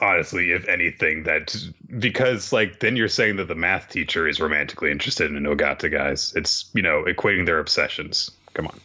[0.00, 1.56] Honestly, if anything, that
[2.00, 6.32] because like then you're saying that the math teacher is romantically interested in Ogata guys.
[6.34, 8.32] It's you know equating their obsessions.
[8.54, 8.80] Come on.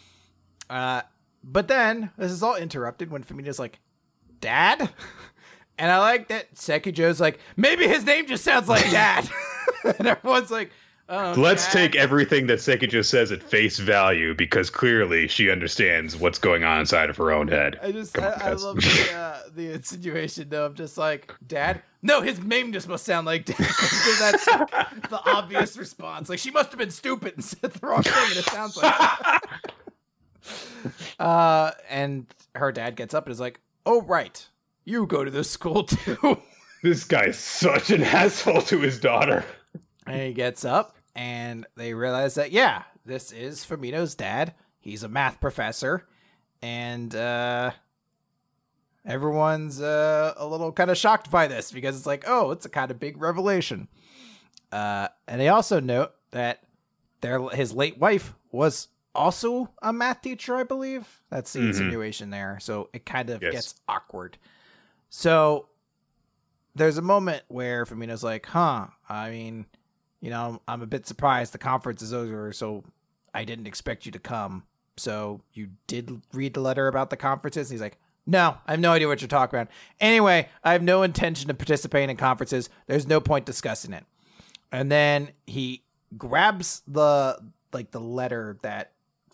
[0.70, 1.02] Uh,
[1.43, 3.80] but then this is all interrupted when Fumino's like,
[4.39, 4.88] "Dad,"
[5.80, 9.28] and I like that Sekijo's like, maybe his name just sounds like Dad,
[9.97, 10.70] and everyone's like,
[11.14, 16.39] Oh, Let's take everything that Sekijo says at face value because clearly she understands what's
[16.39, 17.78] going on inside of her own head.
[17.84, 21.82] I just, I, on, I, love the, uh, the insinuation though of just like, Dad?
[22.01, 23.57] No, his name just must sound like Dad.
[23.66, 26.30] so that's like, the obvious response.
[26.30, 29.43] Like, she must have been stupid and said the wrong thing, and it sounds like.
[31.20, 34.47] uh, and her dad gets up and is like, "Oh right,
[34.86, 36.38] you go to this school too."
[36.84, 39.43] this guy's such an asshole to his daughter.
[40.07, 44.53] And he gets up and they realize that yeah, this is Fumino's dad.
[44.80, 46.07] He's a math professor,
[46.62, 47.72] and uh,
[49.05, 52.70] everyone's uh, a little kind of shocked by this because it's like, oh, it's a
[52.70, 53.88] kind of big revelation.
[54.72, 56.64] Uh, and they also note that
[57.22, 61.22] their his late wife was also a math teacher, I believe.
[61.30, 61.70] That's the mm-hmm.
[61.70, 62.57] insinuation there.
[62.62, 63.51] So it kind of yes.
[63.51, 64.38] gets awkward.
[65.09, 65.68] So
[66.76, 69.66] there's a moment where Fumino's like, huh, I mean,
[70.22, 72.84] you know, I'm a bit surprised the conference is over, so
[73.34, 74.63] I didn't expect you to come.
[74.97, 77.69] So you did read the letter about the conferences?
[77.69, 77.97] And he's like,
[78.28, 79.72] no, I have no idea what you're talking about.
[79.99, 82.69] Anyway, I have no intention of participating in conferences.
[82.86, 84.05] There's no point discussing it.
[84.72, 85.84] And then he
[86.17, 87.38] grabs the
[87.74, 88.91] like the letter that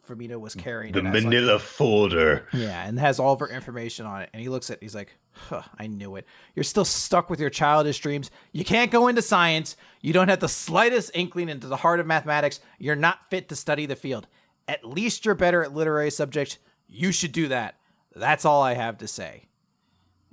[0.07, 0.93] Fumino was carrying.
[0.93, 2.47] The manila like, folder.
[2.53, 4.29] Yeah, and has all of her information on it.
[4.33, 5.17] And he looks at it, he's like,
[5.49, 6.25] huh, I knew it.
[6.55, 8.31] You're still stuck with your childish dreams.
[8.51, 9.75] You can't go into science.
[10.01, 12.59] You don't have the slightest inkling into the heart of mathematics.
[12.79, 14.27] You're not fit to study the field.
[14.67, 16.57] At least you're better at literary subjects.
[16.87, 17.75] You should do that.
[18.15, 19.43] That's all I have to say.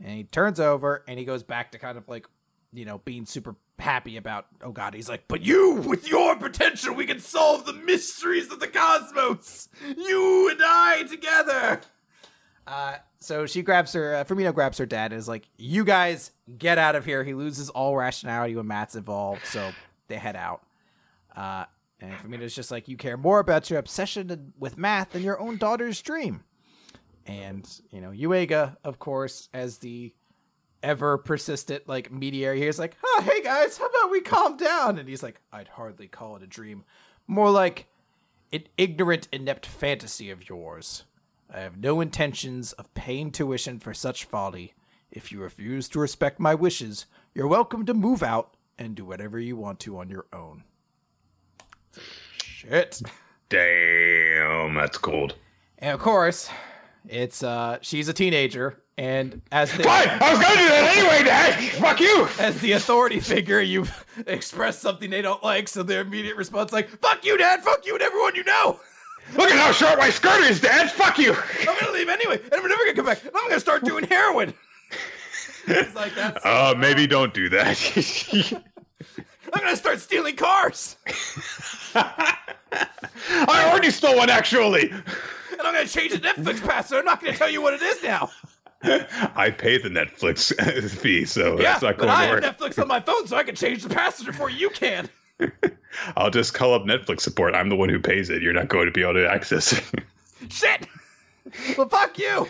[0.02, 2.26] And he turns over and he goes back to kind of like,
[2.72, 6.94] you know, being super happy about oh god he's like but you with your potential
[6.94, 11.80] we can solve the mysteries of the cosmos you and i together
[12.66, 14.16] Uh, so she grabs her.
[14.16, 17.34] Uh, Fumino grabs her dad and is like, "You guys get out of here." He
[17.34, 19.72] loses all rationality when Matt's involved, so
[20.08, 20.62] they head out.
[21.36, 21.66] Uh,
[22.00, 25.58] and Fumino's just like, "You care more about your obsession with math than your own
[25.58, 26.42] daughter's dream."
[27.26, 30.14] And you know, Yuiga, of course, as the
[30.84, 34.98] ever persistent like mediator he's like, oh, hey guys, how about we calm down?
[34.98, 36.84] And he's like, I'd hardly call it a dream.
[37.26, 37.86] More like
[38.52, 41.04] an ignorant, inept fantasy of yours.
[41.54, 44.74] I have no intentions of paying tuition for such folly.
[45.12, 49.38] If you refuse to respect my wishes, you're welcome to move out and do whatever
[49.38, 50.64] you want to on your own.
[52.42, 53.00] Shit.
[53.50, 55.36] Damn, that's cold.
[55.78, 56.50] And of course,
[57.06, 60.06] it's uh she's a teenager and as the, Why?
[60.20, 61.72] I was gonna do that anyway, Dad.
[61.74, 62.26] Fuck you.
[62.40, 66.88] As the authority figure, you've expressed something they don't like, so their immediate response like,
[66.88, 67.62] "Fuck you, Dad!
[67.62, 68.80] Fuck you and everyone you know."
[69.36, 70.90] Look at how short my skirt is, Dad.
[70.92, 71.32] Fuck you.
[71.34, 73.22] I'm gonna leave anyway, and I'm never gonna come back.
[73.24, 74.54] I'm gonna start doing heroin.
[75.66, 76.44] It's like that's.
[76.44, 78.62] Uh, maybe don't do that.
[79.52, 80.96] I'm gonna start stealing cars.
[81.94, 84.90] I already stole one, actually.
[84.90, 85.02] And
[85.62, 87.00] I'm gonna change the Netflix password.
[87.00, 88.30] I'm not gonna tell you what it is now.
[88.82, 90.52] I pay the Netflix
[91.00, 92.44] fee, so yeah, that's not but going I to work.
[92.44, 95.08] have Netflix on my phone, so I can change the password before you can.
[96.16, 97.54] I'll just call up Netflix support.
[97.54, 98.42] I'm the one who pays it.
[98.42, 99.84] You're not going to be able to access it.
[100.50, 100.86] Shit.
[101.76, 102.48] Well, fuck you.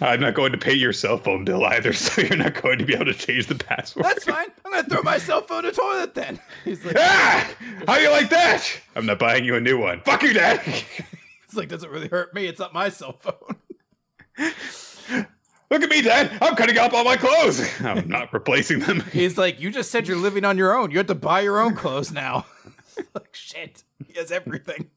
[0.00, 2.84] I'm not going to pay your cell phone bill either, so you're not going to
[2.84, 4.04] be able to change the password.
[4.04, 4.48] That's fine.
[4.64, 6.38] I'm gonna throw my cell phone in the toilet then.
[6.64, 7.50] He's like, Ah!
[7.86, 8.70] How you like that?
[8.94, 10.00] I'm not buying you a new one.
[10.00, 10.60] Fuck you, Dad.
[10.64, 12.46] it's like, doesn't really hurt me.
[12.46, 13.56] It's not my cell phone.
[15.70, 16.36] Look at me, Dad.
[16.42, 17.64] I'm cutting up all my clothes.
[17.80, 19.00] I'm not replacing them.
[19.12, 20.90] He's like, you just said you're living on your own.
[20.90, 22.46] You have to buy your own clothes now.
[23.14, 23.84] like shit.
[24.06, 24.90] He has everything.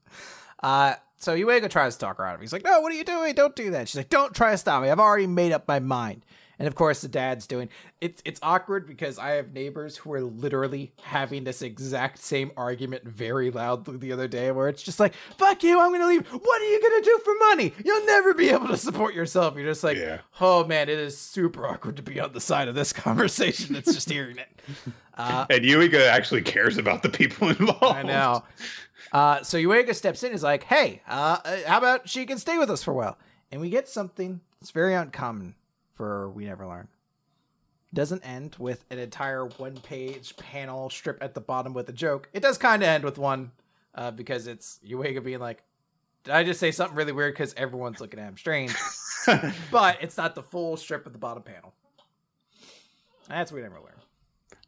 [0.61, 2.43] Uh, so Yuiga tries to talk her out of it.
[2.43, 3.35] He's like, no, what are you doing?
[3.35, 3.87] Don't do that.
[3.87, 4.89] She's like, don't try to stop me.
[4.89, 6.25] I've already made up my mind.
[6.59, 8.21] And of course, the dad's doing it's.
[8.25, 13.49] It's awkward because I have neighbors who are literally having this exact same argument very
[13.49, 16.27] loudly the other day, where it's just like, "Fuck you, I'm gonna leave.
[16.27, 17.73] What are you gonna do for money?
[17.83, 20.19] You'll never be able to support yourself." You're just like, Yeah.
[20.39, 23.93] "Oh man, it is super awkward to be on the side of this conversation." It's
[23.93, 24.47] just hearing it.
[25.17, 27.83] Uh, And Yuiga actually cares about the people involved.
[27.83, 28.43] I know.
[29.11, 32.37] Uh, so Yuiga steps in and is like, hey, uh, uh, how about she can
[32.37, 33.17] stay with us for a while?
[33.51, 35.53] And we get something that's very uncommon
[35.95, 36.87] for We Never Learn.
[37.93, 42.29] Doesn't end with an entire one page panel strip at the bottom with a joke.
[42.33, 43.51] It does kind of end with one
[43.93, 45.63] uh, because it's Yuiga being like,
[46.23, 48.73] did I just say something really weird because everyone's looking at him strange?
[49.71, 51.73] but it's not the full strip at the bottom panel.
[53.27, 53.93] That's We Never Learn.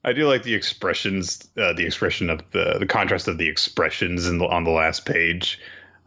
[0.03, 4.27] I do like the expressions, uh, the expression of the the contrast of the expressions
[4.27, 5.59] in the, on the last page.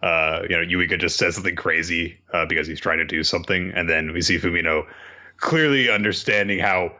[0.03, 3.72] Uh, you know, Yuiga just says something crazy uh, because he's trying to do something,
[3.74, 4.86] and then we see Fumino
[5.38, 6.92] clearly understanding how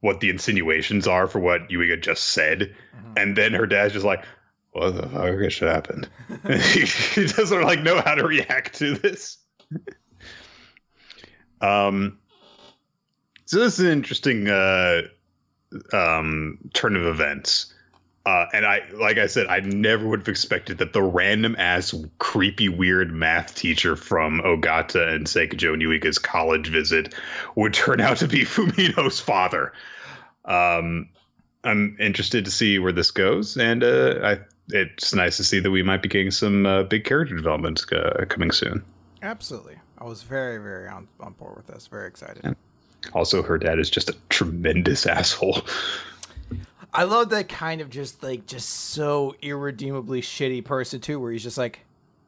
[0.00, 2.74] what the insinuations are for what Yuiga just said,
[3.16, 4.24] and then her dad's just like,
[4.72, 6.08] "What the fuck just happened?"
[6.46, 9.38] he, he doesn't like know how to react to this.
[11.62, 12.18] um,
[13.46, 15.02] so this is an interesting uh,
[15.92, 17.73] um, turn of events.
[18.26, 21.94] Uh, and I, like I said, I never would have expected that the random ass,
[22.18, 27.14] creepy, weird math teacher from Ogata and Sekijo Nuiga's college visit
[27.54, 29.74] would turn out to be Fumino's father.
[30.46, 31.10] Um,
[31.64, 35.70] I'm interested to see where this goes, and uh, I, it's nice to see that
[35.70, 38.82] we might be getting some uh, big character development uh, coming soon.
[39.22, 39.76] Absolutely.
[39.98, 41.86] I was very, very on, on board with this.
[41.86, 42.56] Very excited.
[43.12, 45.62] Also, her dad is just a tremendous asshole.
[46.94, 51.42] I love that kind of just like just so irredeemably shitty person too, where he's
[51.42, 51.80] just like,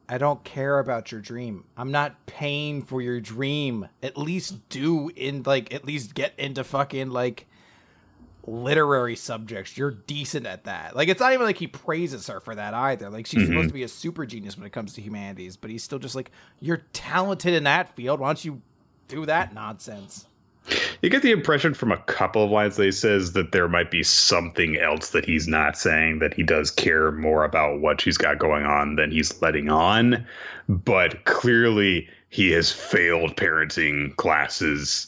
[0.09, 1.63] I don't care about your dream.
[1.77, 3.87] I'm not paying for your dream.
[4.03, 7.47] At least do in like at least get into fucking like
[8.45, 9.77] literary subjects.
[9.77, 10.95] You're decent at that.
[10.95, 13.09] Like it's not even like he praises her for that either.
[13.09, 13.67] Like she's supposed mm-hmm.
[13.67, 16.31] to be a super genius when it comes to humanities, but he's still just like,
[16.59, 18.19] You're talented in that field.
[18.19, 18.61] Why don't you
[19.07, 20.26] do that nonsense?
[21.01, 23.91] You get the impression from a couple of lines that he says that there might
[23.91, 28.17] be something else that he's not saying, that he does care more about what she's
[28.17, 30.25] got going on than he's letting on.
[30.67, 35.07] But clearly, he has failed parenting classes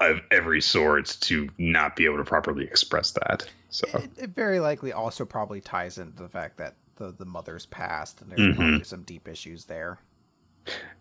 [0.00, 3.48] of every sort to not be able to properly express that.
[3.70, 7.66] So, It, it very likely also probably ties into the fact that the, the mother's
[7.66, 8.56] past and there's Mhm.
[8.56, 9.98] probably some deep issues there.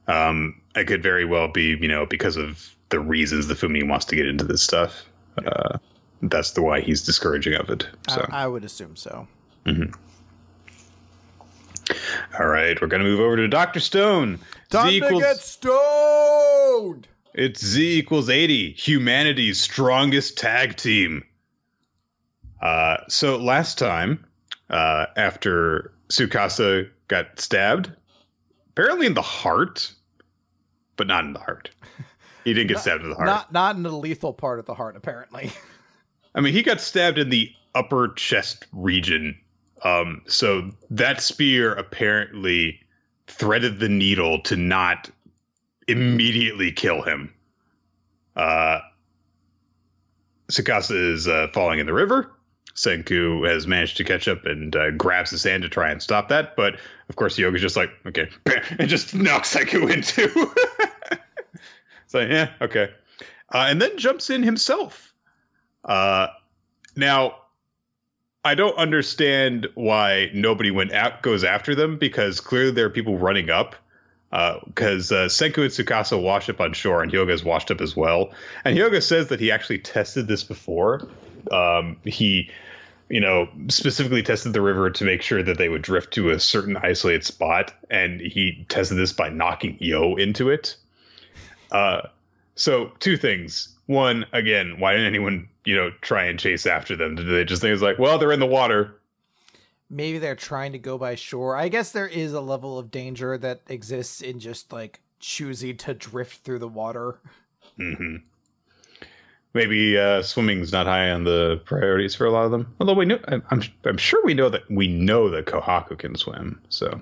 [0.08, 4.06] um, it could very well be, you know, because of the reasons the Fumi wants
[4.06, 5.04] to get into this stuff.
[5.44, 5.80] Uh,
[6.22, 7.88] that's the why he's discouraging of it.
[8.08, 8.24] So.
[8.30, 9.28] I, I would assume so.
[12.40, 14.38] All right, we're gonna move over to Doctor Stone.
[14.70, 17.08] Time Z equals- stoned.
[17.34, 21.24] It's Z equals 80, humanity's strongest tag team.
[22.62, 24.24] Uh, so last time,
[24.70, 27.92] uh, after Tsukasa got stabbed,
[28.70, 29.92] apparently in the heart,
[30.96, 31.72] but not in the heart.
[32.44, 33.26] He didn't get Not- stabbed in the heart.
[33.26, 35.52] Not not in the lethal part of the heart, apparently.
[36.36, 39.38] I mean, he got stabbed in the upper chest region.
[39.84, 42.80] Um, so that spear apparently
[43.28, 45.10] threaded the needle to not
[45.88, 47.34] immediately kill him.
[48.36, 48.80] Uh,
[50.52, 52.32] Tsukasa is uh, falling in the river.
[52.76, 56.30] Senku has managed to catch up and uh, grabs his hand to try and stop
[56.30, 56.76] that, but
[57.10, 58.30] of course Hyoga's just like, okay,
[58.80, 60.52] and just knocks Senku into.
[62.14, 62.90] like, yeah, okay,
[63.54, 65.14] uh, and then jumps in himself.
[65.86, 66.28] Uh,
[66.96, 67.36] now,
[68.46, 73.18] I don't understand why nobody went out goes after them because clearly there are people
[73.18, 73.76] running up.
[74.66, 78.32] Because uh, Senku and Tsukasa wash up on shore, and Hyoga's washed up as well.
[78.66, 81.08] And Hyoga says that he actually tested this before.
[81.52, 82.50] Um, he,
[83.10, 86.40] you know, specifically tested the river to make sure that they would drift to a
[86.40, 90.78] certain isolated spot, and he tested this by knocking Yo into it.
[91.74, 92.08] Uh,
[92.56, 93.76] so two things.
[93.88, 97.16] One, again, why didn't anyone, you know, try and chase after them?
[97.16, 98.96] Did they just think it's like, well, they're in the water.
[99.90, 101.58] Maybe they're trying to go by shore.
[101.58, 105.94] I guess there is a level of danger that exists in just like choosing to
[105.94, 107.20] drift through the water.
[107.78, 108.18] hmm
[109.54, 112.74] Maybe uh, swimming's not high on the priorities for a lot of them.
[112.80, 116.16] Although we know, I'm, I'm, I'm sure we know that we know that Kohaku can
[116.16, 116.60] swim.
[116.70, 117.00] So,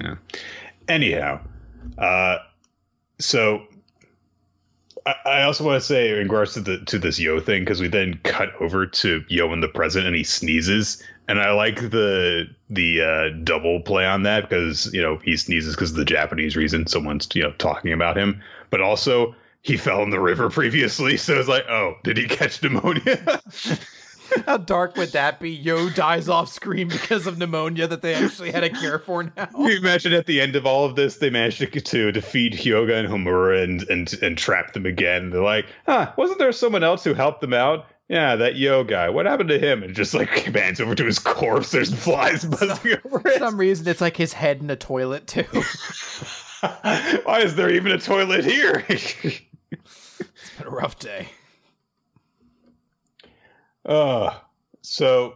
[0.00, 0.14] yeah.
[0.88, 1.40] Anyhow,
[1.98, 2.38] uh,
[3.18, 3.66] so
[5.06, 7.88] I, also want to say in regards to the to this Yo thing because we
[7.88, 12.48] then cut over to Yo in the present and he sneezes and I like the
[12.68, 16.56] the uh, double play on that because you know he sneezes because of the Japanese
[16.56, 21.16] reason someone's you know talking about him, but also he fell in the river previously,
[21.16, 23.40] so it's like, oh, did he catch pneumonia?
[24.46, 25.50] How dark would that be?
[25.50, 29.46] Yo dies off screen because of pneumonia that they actually had a cure for now.
[29.46, 32.54] Can you imagine at the end of all of this, they managed to, to defeat
[32.54, 35.30] Hyoga and Homura and, and and trap them again.
[35.30, 37.86] They're like, huh, wasn't there someone else who helped them out?
[38.08, 39.08] Yeah, that Yo guy.
[39.08, 39.82] What happened to him?
[39.82, 41.70] And just like pans over to his corpse.
[41.70, 43.22] There's flies buzzing over it.
[43.22, 45.44] For some reason, it's like his head in a toilet too.
[46.60, 48.84] Why is there even a toilet here?
[50.20, 51.28] It's been a rough day.
[53.84, 54.34] Uh,
[54.82, 55.34] so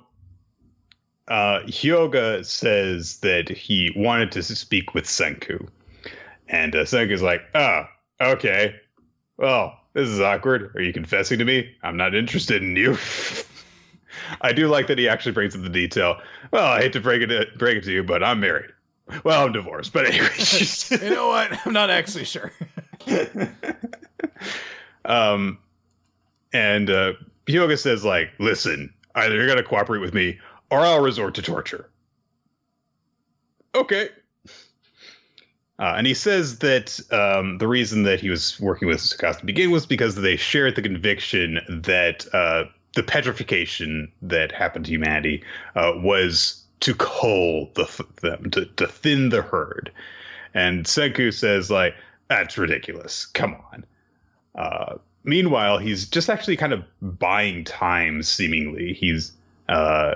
[1.29, 5.69] uh, Hyoga says that he wanted to speak with Senku.
[6.49, 7.85] And uh, Senku's like, oh,
[8.21, 8.77] okay.
[9.37, 10.75] Well, this is awkward.
[10.77, 11.75] Are you confessing to me?
[11.83, 12.97] I'm not interested in you.
[14.41, 16.21] I do like that he actually brings in the detail.
[16.51, 18.71] Well, I hate to break it break it to you, but I'm married.
[19.25, 20.29] Well, I'm divorced, but anyway.
[21.03, 21.67] You know what?
[21.67, 22.53] I'm not actually sure.
[25.05, 25.59] um,
[26.53, 27.13] and uh,
[27.47, 30.39] Hyoga says, like, listen, either you're going to cooperate with me
[30.71, 31.89] or I'll resort to torture.
[33.75, 34.09] Okay.
[35.79, 39.47] Uh, and he says that um, the reason that he was working with Tsukasa to
[39.47, 45.45] begin was because they shared the conviction that uh, the petrification that happened to humanity
[45.75, 49.93] uh, was to cull the, them, to, to thin the herd.
[50.55, 51.95] And Senku says, like,
[52.29, 53.27] that's ridiculous.
[53.27, 53.85] Come on.
[55.27, 58.95] Meanwhile, he's just actually kind of buying time, seemingly.
[58.95, 59.33] He's
[59.69, 60.15] uh,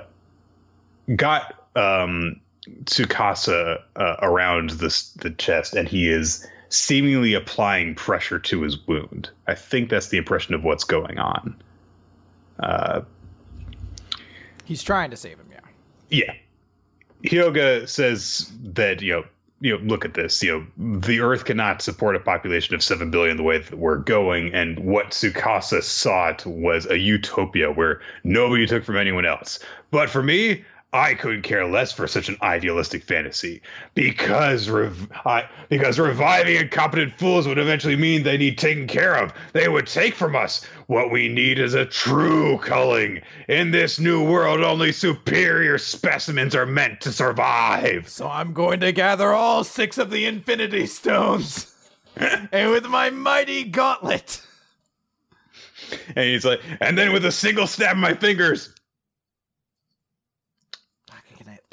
[1.17, 2.39] got um,
[2.85, 9.29] Tsukasa uh, around the, the chest, and he is seemingly applying pressure to his wound.
[9.47, 11.61] I think that's the impression of what's going on.
[12.59, 13.01] Uh,
[14.63, 15.59] He's trying to save him, yeah.
[16.09, 17.29] yeah.
[17.29, 19.23] Hyoga says that, you know,
[19.61, 20.41] you know, look at this.
[20.43, 23.97] You know, the Earth cannot support a population of seven billion the way that we're
[23.97, 29.59] going, and what Tsukasa sought was a utopia where nobody took from anyone else.
[29.91, 33.61] But for me, I couldn't care less for such an idealistic fantasy
[33.93, 39.31] because rev- I, because reviving incompetent fools would eventually mean they need taken care of.
[39.53, 43.21] They would take from us what we need is a true culling.
[43.47, 48.09] In this new world, only superior specimens are meant to survive.
[48.09, 51.73] So I'm going to gather all six of the Infinity Stones,
[52.17, 54.45] and with my mighty gauntlet.
[56.15, 58.73] And he's like, and then with a single snap of my fingers,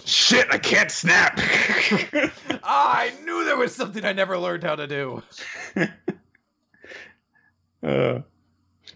[0.08, 1.38] shit, I can't snap.
[2.70, 5.22] Ah, I knew there was something I never learned how to do.
[7.82, 8.20] Uh,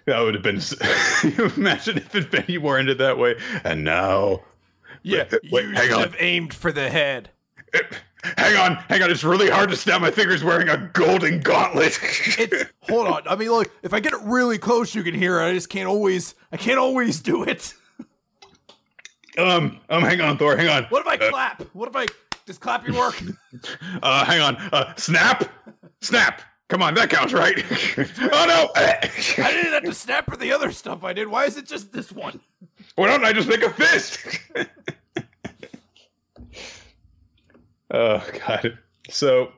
[0.07, 0.57] that would have been.
[1.57, 3.37] imagine if it had been more ended that way.
[3.65, 4.41] And now,
[5.03, 6.01] Yeah, Wait, you hang should on.
[6.03, 7.31] have aimed for the head.
[8.37, 9.11] hang on, hang on.
[9.11, 11.97] It's really hard to snap my fingers wearing a golden gauntlet.
[12.39, 13.23] it's hold on.
[13.29, 15.45] I mean, look, if I get it really close, you can hear it.
[15.47, 16.35] I just can't always.
[16.51, 17.73] I can't always do it.
[19.39, 20.57] Um, um, hang on, Thor.
[20.57, 20.85] Hang on.
[20.85, 21.63] What if I uh, clap?
[21.75, 22.07] What if I
[22.47, 23.21] just clap your work?
[24.03, 24.57] uh, hang on.
[24.57, 25.45] Uh, snap,
[26.01, 26.43] snap.
[26.69, 27.55] Come on, that counts, right?
[27.99, 28.71] oh no!
[28.75, 29.11] I
[29.53, 31.29] didn't have to snap for the other stuff I did.
[31.29, 32.41] Why is it just this one?
[32.95, 34.19] Why don't I just make a fist?
[37.91, 38.79] oh god.
[39.11, 39.53] So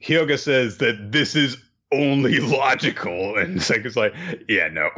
[0.00, 1.56] Hyoga says that this is
[1.90, 4.14] only logical, and Senku's like,
[4.48, 4.90] yeah, no.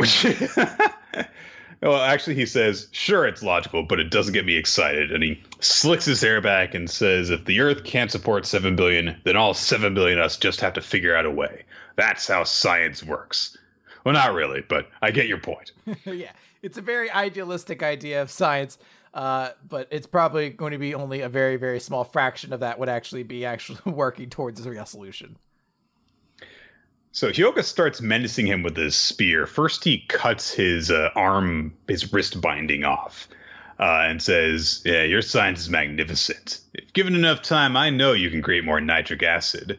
[1.85, 5.12] Well, actually, he says, sure, it's logical, but it doesn't get me excited.
[5.12, 9.20] And he slicks his hair back and says, if the Earth can't support 7 billion,
[9.24, 11.64] then all 7 billion of us just have to figure out a way.
[11.97, 13.59] That's how science works.
[14.03, 15.72] Well, not really, but I get your point.
[16.07, 16.32] yeah,
[16.62, 18.78] it's a very idealistic idea of science.
[19.12, 22.78] Uh, but it's probably going to be only a very, very small fraction of that
[22.78, 25.37] would actually be actually working towards a real solution.
[27.14, 29.46] So Hyoga starts menacing him with his spear.
[29.46, 33.28] First, he cuts his uh, arm, his wrist binding off,
[33.78, 36.58] uh, and says, "Yeah, your science is magnificent.
[36.74, 39.78] If given enough time, I know you can create more nitric acid.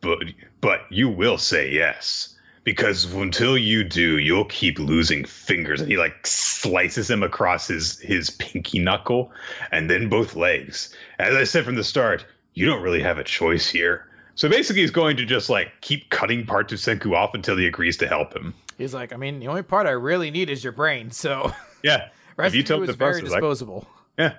[0.00, 0.18] But,
[0.60, 5.80] but you will say yes." Because until you do, you'll keep losing fingers.
[5.80, 9.32] And he like slices him across his his pinky knuckle,
[9.72, 10.94] and then both legs.
[11.18, 12.24] As I said from the start,
[12.54, 16.10] you don't really have a choice here so basically, he's going to just like keep
[16.10, 18.54] cutting parts of Senku off until he agrees to help him.
[18.78, 21.10] He's like, I mean, the only part I really need is your brain.
[21.10, 23.86] So yeah, rest if you took the very disposable.
[24.18, 24.34] Like, yeah.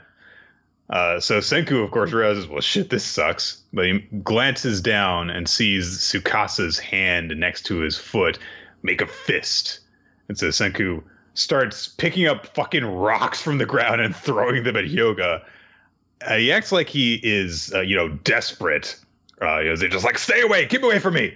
[0.87, 3.63] Uh, so Senku, of course, realizes, well, shit, this sucks.
[3.73, 8.37] But he glances down and sees Tsukasa's hand next to his foot
[8.83, 9.79] make a fist.
[10.27, 14.85] And so Senku starts picking up fucking rocks from the ground and throwing them at
[14.85, 15.43] Hyoga.
[16.25, 18.97] Uh, he acts like he is, uh, you know, desperate
[19.41, 21.35] uh, just like, stay away, keep away from me.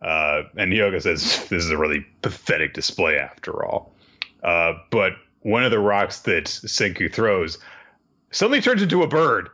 [0.00, 3.92] Uh, and Hyoga says, this is a really pathetic display after all.
[4.42, 7.58] Uh, but one of the rocks that Senku throws
[8.30, 9.48] suddenly turns into a bird.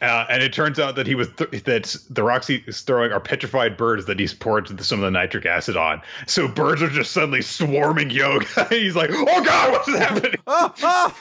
[0.00, 3.20] Uh, and it turns out that he was th- that the rocks he's throwing are
[3.20, 6.00] petrified birds that he's poured some of the nitric acid on.
[6.26, 8.68] So birds are just suddenly swarming Hyoga.
[8.70, 11.14] he's like, "Oh God, what's happening?" Oh, oh.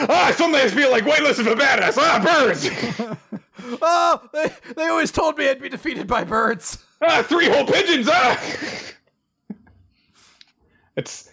[0.00, 1.96] Ah, suddenly I feel like weightless of a badass.
[1.98, 2.68] Ah, birds.
[3.82, 6.84] oh, they, they always told me I'd be defeated by birds.
[7.02, 8.08] Ah, three whole pigeons.
[8.10, 8.40] Ah.
[10.96, 11.30] it's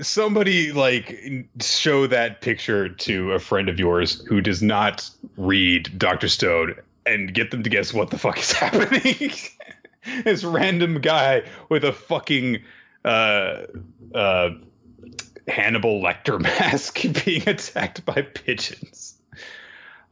[0.00, 6.28] somebody like show that picture to a friend of yours who does not read Doctor
[6.28, 6.74] Stone
[7.06, 9.32] and get them to guess what the fuck is happening.
[10.24, 12.62] this random guy with a fucking
[13.04, 13.62] uh,
[14.14, 14.50] uh,
[15.48, 19.14] Hannibal Lecter mask being attacked by pigeons.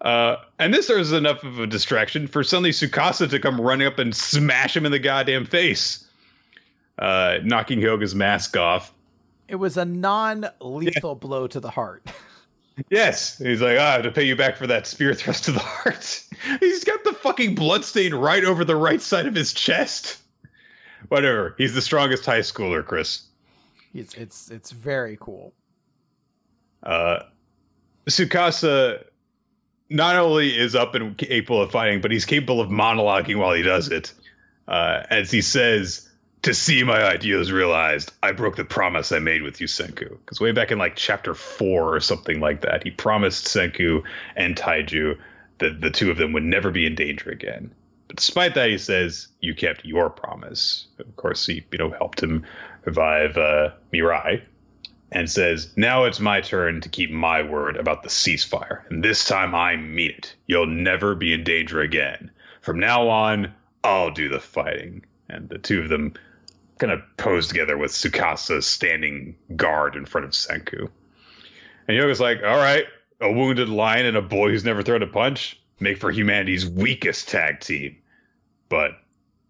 [0.01, 3.99] Uh, and this serves enough of a distraction for suddenly Tsukasa to come running up
[3.99, 6.07] and smash him in the goddamn face,
[6.99, 8.93] uh, knocking Hyoga's mask off.
[9.49, 11.19] It was a non-lethal yeah.
[11.19, 12.11] blow to the heart.
[12.91, 15.53] yes, he's like, ah, I have to pay you back for that spear thrust to
[15.53, 16.23] the heart.
[16.61, 20.19] he's got the fucking bloodstain right over the right side of his chest.
[21.09, 21.55] Whatever.
[21.57, 23.23] He's the strongest high schooler, Chris.
[23.95, 25.55] It's it's it's very cool.
[26.83, 27.21] Uh,
[28.07, 29.05] Tsukasa
[29.89, 33.63] not only is up and capable of fighting, but he's capable of monologuing while he
[33.63, 34.13] does it.
[34.67, 36.09] Uh, as he says,
[36.43, 40.11] to see my ideals realized, I broke the promise I made with you, Senku.
[40.11, 44.03] Because way back in like chapter four or something like that, he promised Senku
[44.37, 45.17] and Taiju
[45.59, 47.73] that the two of them would never be in danger again.
[48.09, 50.87] But despite that, he says, You kept your promise.
[50.99, 52.45] Of course, he you know helped him
[52.85, 54.43] revive uh, Mirai,
[55.13, 58.89] and says, Now it's my turn to keep my word about the ceasefire.
[58.91, 60.35] And this time I mean it.
[60.47, 62.31] You'll never be in danger again.
[62.61, 65.05] From now on, I'll do the fighting.
[65.29, 66.15] And the two of them
[66.79, 70.91] kind of pose together with Tsukasa standing guard in front of Senku.
[71.87, 72.87] And Hyoga's like, All right,
[73.21, 77.29] a wounded lion and a boy who's never thrown a punch make for humanity's weakest
[77.29, 77.97] tag team.
[78.69, 78.93] But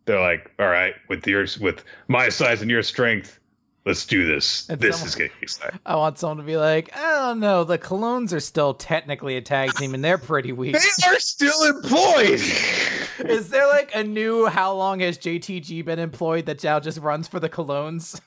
[0.04, 3.38] they're like, All right, with your with my size and your strength,
[3.84, 4.66] Let's do this.
[4.70, 5.78] And this someone, is getting exciting.
[5.84, 7.64] I want someone to be like, I don't know.
[7.64, 10.72] The Clones are still technically a tag team, and they're pretty weak.
[10.72, 12.40] they are still employed.
[13.28, 14.46] is there like a new?
[14.46, 18.18] How long has JTG been employed that now just runs for the Clones?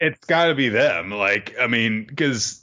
[0.00, 1.10] It's got to be them.
[1.10, 2.62] Like, I mean, because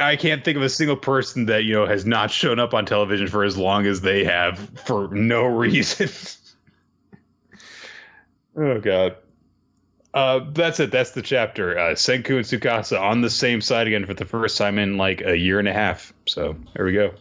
[0.00, 2.86] I can't think of a single person that you know has not shown up on
[2.86, 6.08] television for as long as they have for no reason.
[8.58, 9.16] Oh God.
[10.14, 10.90] Uh, that's it.
[10.90, 11.78] That's the chapter.
[11.78, 15.20] Uh, Senku and Tsukasa on the same side again for the first time in like
[15.20, 16.12] a year and a half.
[16.26, 17.12] So there we go.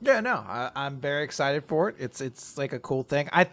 [0.00, 1.96] Yeah, no, I, I'm very excited for it.
[1.98, 3.28] It's it's like a cool thing.
[3.32, 3.48] I,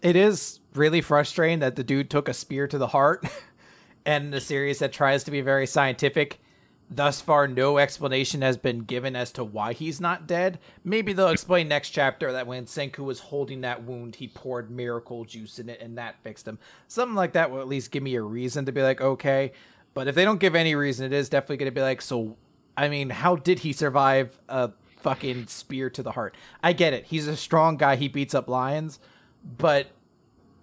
[0.00, 3.26] it is really frustrating that the dude took a spear to the heart,
[4.06, 6.40] and the series that tries to be very scientific.
[6.94, 10.58] Thus far, no explanation has been given as to why he's not dead.
[10.84, 15.24] Maybe they'll explain next chapter that when Senku was holding that wound, he poured miracle
[15.24, 16.58] juice in it and that fixed him.
[16.88, 19.52] Something like that will at least give me a reason to be like, okay.
[19.94, 22.36] But if they don't give any reason, it is definitely going to be like, so,
[22.76, 26.36] I mean, how did he survive a fucking spear to the heart?
[26.62, 27.06] I get it.
[27.06, 27.96] He's a strong guy.
[27.96, 29.00] He beats up lions.
[29.56, 29.86] But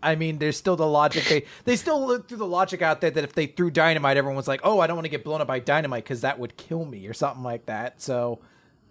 [0.01, 1.25] I mean, there's still the logic.
[1.25, 4.47] They they still look through the logic out there that if they threw dynamite, everyone's
[4.47, 6.85] like, "Oh, I don't want to get blown up by dynamite because that would kill
[6.85, 8.01] me" or something like that.
[8.01, 8.39] So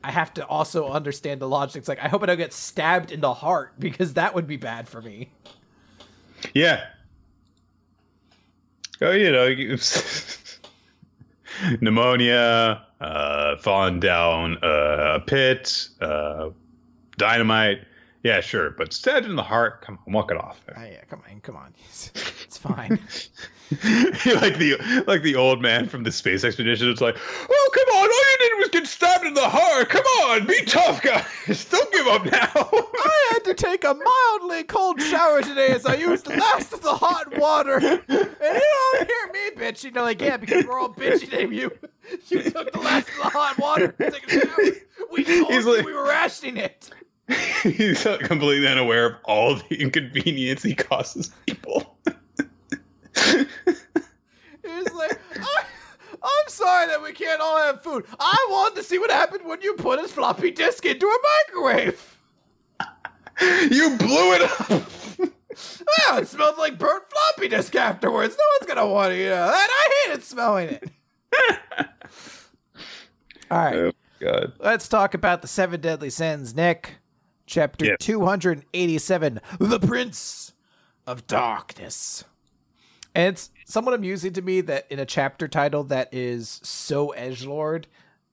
[0.04, 1.80] I have to also understand the logic.
[1.80, 4.56] It's like I hope I don't get stabbed in the heart because that would be
[4.56, 5.30] bad for me.
[6.54, 6.84] Yeah.
[9.00, 9.54] Oh, you know,
[11.80, 16.50] pneumonia, uh, falling down uh, a pit, uh,
[17.16, 17.78] dynamite.
[18.24, 19.80] Yeah, sure, but stabbed in the heart.
[19.82, 20.60] Come on, walk it off.
[20.76, 21.72] Oh, yeah, come on, come on.
[21.88, 22.10] It's,
[22.44, 22.98] it's fine.
[23.70, 26.88] like the like the old man from the space expedition.
[26.90, 27.16] It's like,
[27.50, 29.90] oh come on, all you did was get stabbed in the heart.
[29.90, 31.66] Come on, be tough, guys.
[31.66, 32.50] Don't give up now.
[32.54, 36.80] I had to take a mildly cold shower today as I used the last of
[36.80, 37.76] the hot water.
[37.76, 39.84] And you don't hear me bitch.
[39.84, 41.70] You know, like yeah, because we're all bitching at you.
[42.28, 43.88] You took the last of the hot water.
[44.00, 44.56] Take a shower.
[45.12, 46.88] We told He's you like- we were rationing it.
[47.62, 51.98] He's completely unaware of all the inconvenience he causes people.
[53.14, 55.62] He's like, I,
[56.22, 58.04] I'm sorry that we can't all have food.
[58.18, 61.18] I wanted to see what happened when you put a floppy disk into a
[61.48, 62.16] microwave.
[63.70, 64.82] you blew it up.
[66.08, 68.36] Well, it smelled like burnt floppy disk afterwards.
[68.38, 69.68] No one's gonna want to eat that.
[69.70, 70.88] I hated smelling it.
[73.50, 74.52] all right, Oh God.
[74.60, 76.96] let's talk about the seven deadly sins, Nick.
[77.48, 77.96] Chapter Yeah.
[77.98, 80.52] 287 The Prince
[81.06, 82.24] of Darkness.
[83.14, 87.86] And it's somewhat amusing to me that in a chapter title that is so edgelord,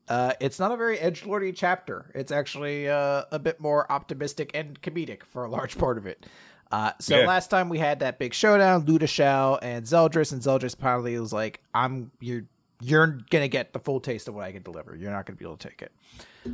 [0.09, 2.11] uh, it's not a very edgelordy chapter.
[2.13, 6.25] It's actually uh, a bit more optimistic and comedic for a large part of it.
[6.71, 7.25] Uh, so Yeah.
[7.27, 11.61] last time we had that big showdown, Ludociel and Zeldris, and Zeldris finally was like,
[11.73, 12.43] "I'm you're
[12.81, 14.93] you're gonna get the full taste of what I can deliver.
[14.95, 15.93] You're not gonna be able to take it."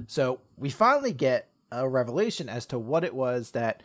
[0.07, 3.83] So we finally get a revelation as to what it was that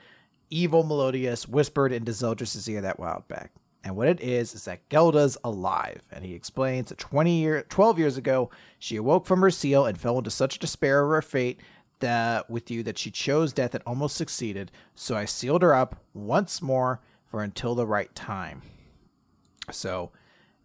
[0.50, 3.52] evil Meliodas whispered into Zeldris' ear that while back.
[3.84, 7.98] And what it is is that Gelda's alive, and he explains that 20 year, 12
[7.98, 11.60] years ago, she awoke from her seal and fell into such despair of her fate
[12.00, 14.72] that with you that she chose death and almost succeeded.
[14.94, 18.62] So I sealed her up once more for until the right time.
[19.70, 20.10] So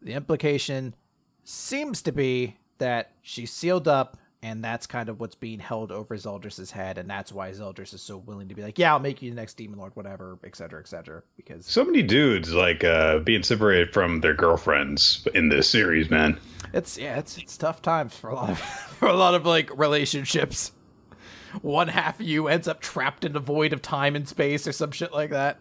[0.02, 0.96] the implication
[1.44, 6.16] seems to be that she sealed up, and that's kind of what's being held over
[6.16, 9.22] Zeldris' head, and that's why Zeldris is so willing to be like, "Yeah, I'll make
[9.22, 13.44] you the next demon lord, whatever, etc., etc." Because So many dudes like uh, being
[13.44, 16.40] separated from their girlfriends in this series, man.
[16.74, 18.60] it's yeah, it's it's tough times for a lot of
[19.00, 20.72] for a lot of like relationships.
[21.62, 24.72] One half of you ends up trapped in a void of time and space or
[24.72, 25.60] some shit like that.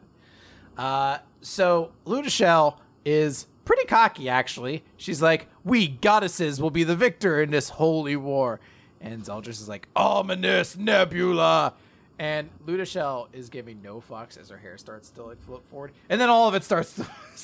[0.78, 4.82] Uh, so Ludociel is pretty cocky, actually.
[4.96, 8.58] She's like, "We goddesses will be the victor in this holy war,"
[9.00, 11.74] and Zeldris is like, "Ominous nebula."
[12.18, 16.20] And Ludociel is giving no fucks as her hair starts to like flip forward, and
[16.20, 17.00] then all of it starts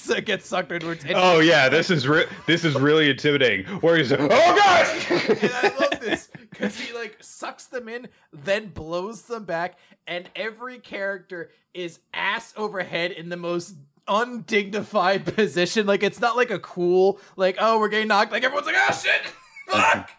[0.08, 0.92] to get sucked into her.
[0.94, 3.64] and Oh yeah, this is re- this is really intimidating.
[3.76, 4.86] Where he's like, oh god!
[5.30, 5.50] and.
[5.52, 10.80] I love this because he like sucks them in, then blows them back, and every
[10.80, 13.76] character is ass over head in the most
[14.08, 15.86] undignified position.
[15.86, 18.32] Like it's not like a cool like oh we're getting knocked.
[18.32, 19.20] Like everyone's like oh shit,
[19.68, 20.10] fuck.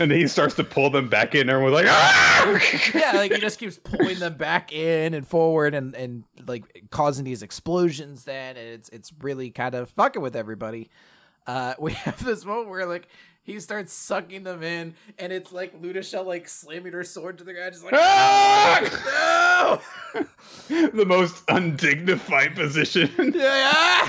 [0.00, 2.60] and then he starts to pull them back in, and we're like, ah!
[2.94, 7.24] yeah, like he just keeps pulling them back in and forward and and like causing
[7.24, 8.24] these explosions.
[8.24, 10.90] Then and it's it's really kind of fucking with everybody.
[11.46, 13.08] Uh, we have this moment where like
[13.44, 17.52] he starts sucking them in, and it's like Ludociel like slamming her sword to the
[17.52, 19.80] ground, just like Ah!
[20.14, 20.26] no,
[20.90, 23.10] the most undignified position.
[23.34, 24.08] yeah.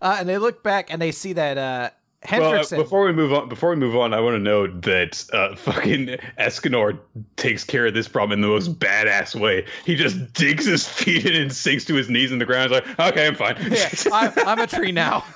[0.00, 1.90] Uh, and they look back and they see that uh,
[2.30, 5.24] Well, uh, before we move on, before we move on, I want to note that
[5.32, 6.98] uh, fucking Escanor
[7.36, 9.64] takes care of this problem in the most badass way.
[9.84, 12.72] He just digs his feet in and sinks to his knees in the ground.
[12.72, 13.56] He's like, okay, I'm fine.
[13.70, 15.24] yeah, I'm, I'm a tree now.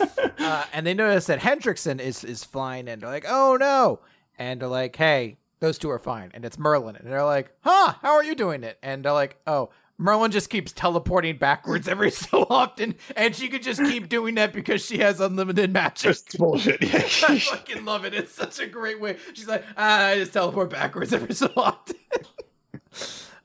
[0.00, 3.00] uh, and they notice that Hendrickson is is flying in.
[3.00, 4.00] They're like, oh no.
[4.38, 6.30] And they're like, hey, those two are fine.
[6.34, 6.96] And it's Merlin.
[6.96, 8.78] And they're like, huh, how are you doing it?
[8.82, 13.64] And they're like, oh, Merlin just keeps teleporting backwards every so often, and she could
[13.64, 16.12] just keep doing that because she has unlimited magic.
[16.12, 16.80] Just bullshit.
[16.82, 16.98] Yeah.
[17.28, 18.14] I fucking love it.
[18.14, 19.16] It's such a great way.
[19.34, 21.96] She's like, ah, I just teleport backwards every so often.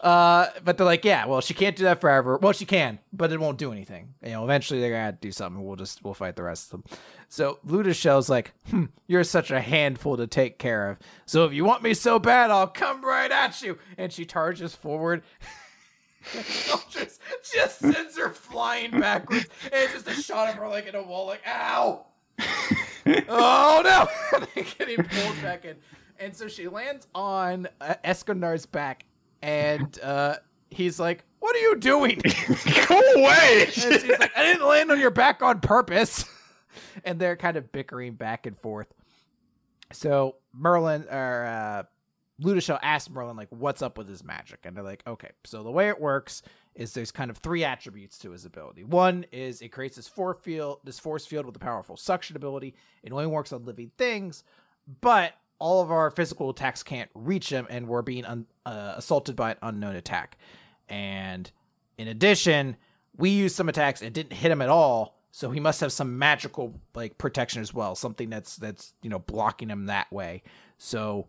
[0.04, 2.38] uh, but they're like, yeah, well, she can't do that forever.
[2.38, 4.14] Well, she can, but it won't do anything.
[4.22, 5.64] You know, eventually they're gonna do something.
[5.64, 6.98] We'll just we'll fight the rest of them.
[7.30, 10.98] So Ludociel's like, hmm, you're such a handful to take care of.
[11.26, 13.78] So if you want me so bad, I'll come right at you.
[13.98, 15.24] And she charges forward.
[16.90, 17.22] just,
[17.54, 21.04] just sends her flying backwards, and it's just a shot of her like in a
[21.04, 22.06] wall, like ow,
[23.28, 24.42] oh no,
[24.78, 25.76] getting pulled back in,
[26.20, 29.06] and so she lands on uh, Escanor's back,
[29.44, 30.38] and uh,
[30.70, 32.20] he's like, "What are you doing?
[32.88, 36.26] Go away!" And she's like, "I didn't land on your back on purpose,"
[37.04, 38.88] and they're kind of bickering back and forth.
[39.92, 41.84] So Merlin or uh,
[42.42, 45.72] Ludociel asks Merlin like, "What's up with his magic?" And they're like, "Okay, so the
[45.72, 46.42] way it works
[46.74, 48.84] is there's kind of three attributes to his ability.
[48.84, 52.76] One is it creates this force field, this force field with a powerful suction ability.
[53.04, 54.44] It only works on living things,
[55.02, 59.36] but all of our physical attacks can't reach him, and we're being un- uh, assaulted
[59.36, 60.38] by an unknown attack.
[60.90, 61.50] And
[61.98, 62.76] in addition,
[63.18, 66.20] we used some attacks and didn't hit him at all." So he must have some
[66.20, 70.44] magical like protection as well, something that's that's you know blocking him that way.
[70.78, 71.28] So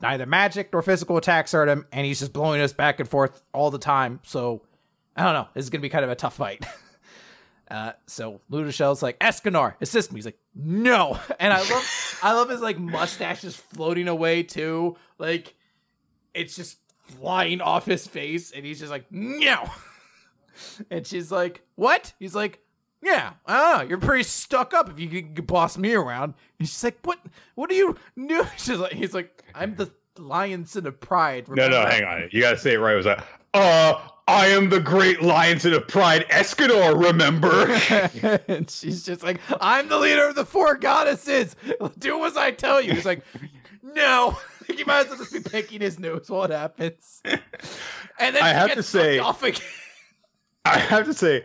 [0.00, 3.42] neither magic nor physical attacks hurt him, and he's just blowing us back and forth
[3.52, 4.20] all the time.
[4.24, 4.62] So
[5.16, 5.48] I don't know.
[5.54, 6.64] This is gonna be kind of a tough fight.
[7.70, 10.18] uh, so Ludociel's like, Escanor, assist me.
[10.18, 11.18] He's like, no.
[11.40, 14.96] And I love I love his like mustache is floating away too.
[15.18, 15.54] Like
[16.34, 19.70] it's just flying off his face, and he's just like, no.
[20.90, 22.12] and she's like, what?
[22.18, 22.60] He's like,
[23.02, 26.34] yeah, ah, you're pretty stuck up if you can boss me around.
[26.58, 27.18] And she's like, what?
[27.54, 27.96] What are you?
[28.16, 31.48] No, she's like, he's like, I'm the lion son of pride.
[31.48, 31.76] Remember?
[31.76, 32.28] No, no, hang on.
[32.32, 32.94] You gotta say it right.
[32.94, 33.20] It was like,
[33.54, 37.02] uh, I am the great lion of pride, Escanor.
[37.02, 38.40] Remember?
[38.48, 41.56] and she's just like, I'm the leader of the four goddesses.
[41.98, 42.92] Do as I tell you.
[42.92, 43.24] He's like,
[43.82, 44.38] no.
[44.68, 47.22] you might as well just be picking his nose while it happens.
[47.24, 51.44] And then I have to say, I have to say,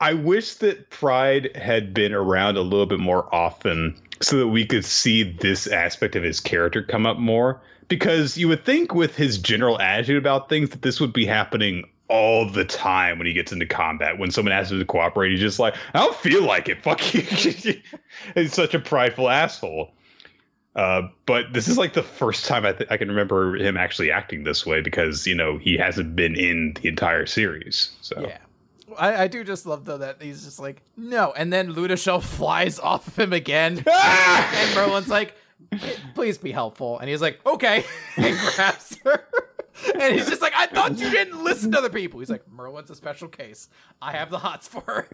[0.00, 4.64] I wish that Pride had been around a little bit more often so that we
[4.64, 7.60] could see this aspect of his character come up more.
[7.88, 11.88] Because you would think, with his general attitude about things, that this would be happening
[12.08, 14.18] all the time when he gets into combat.
[14.18, 16.82] When someone asks him to cooperate, he's just like, I don't feel like it.
[16.82, 17.22] Fuck you.
[18.34, 19.92] he's such a prideful asshole.
[20.74, 24.10] Uh, but this is like the first time I, th- I can remember him actually
[24.10, 27.92] acting this way because, you know, he hasn't been in the entire series.
[28.02, 28.20] So.
[28.20, 28.38] Yeah.
[28.98, 32.78] I, I do just love though that he's just like no, and then Ludociel flies
[32.78, 35.34] off of him again, and Merlin's like,
[36.14, 37.84] "Please be helpful," and he's like, "Okay,"
[38.16, 39.24] and grabs her.
[39.94, 42.20] and he's just like, I thought you didn't listen to other people.
[42.20, 43.68] He's like, Merlin's a special case.
[44.00, 45.08] I have the hots for her.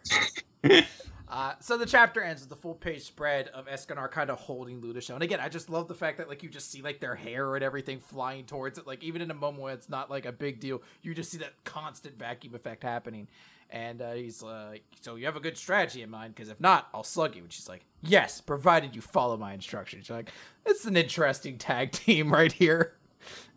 [1.29, 4.81] uh, so the chapter ends with the full page spread of Escanor kind of holding
[4.81, 5.15] Ludociel.
[5.15, 7.55] And again, I just love the fact that like you just see like their hair
[7.57, 8.87] and everything flying towards it.
[8.87, 11.39] Like even in a moment where it's not like a big deal, you just see
[11.39, 13.29] that constant vacuum effect happening.
[13.73, 16.35] And uh, he's like, "So you have a good strategy in mind?
[16.35, 20.07] Because if not, I'll slug you." And she's like, "Yes, provided you follow my instructions."
[20.07, 20.31] She's like,
[20.67, 22.95] "It's an interesting tag team right here."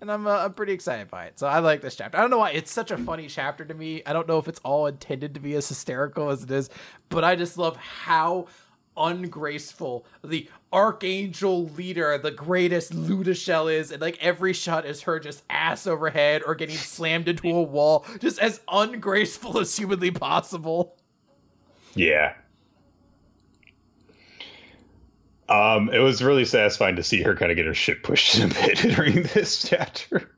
[0.02, 1.40] and I'm uh, I'm pretty excited by it.
[1.40, 2.18] So I like this chapter.
[2.18, 4.02] I don't know why it's such a funny chapter to me.
[4.06, 6.70] I don't know if it's all intended to be as hysterical as it is,
[7.10, 8.48] but I just love how
[8.98, 15.44] ungraceful the archangel leader, the greatest Ludociel is, and like every shot is her just
[15.50, 20.98] ass overhead or getting slammed into a wall, just as ungraceful as humanly possible.
[21.94, 22.34] Yeah.
[25.48, 28.48] Um, it was really satisfying to see her kind of get her shit pushed a
[28.48, 30.36] bit during this chapter.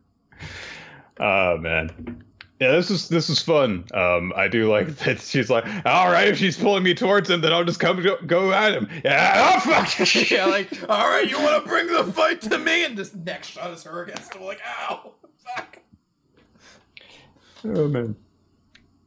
[1.20, 2.24] Oh man
[2.60, 3.86] yeah, this is this is fun.
[3.94, 7.42] Um, I do like that she's like, all right, if she's pulling me towards him,
[7.42, 8.90] then I'll just come go, go at him.
[9.06, 10.16] Yeah, oh fuck.
[10.32, 12.84] yeah, like, all right, you want to bring the fight to me?
[12.84, 14.44] And this next shot is her against him.
[14.44, 15.80] Like, ow, fuck.
[17.64, 18.16] Oh man.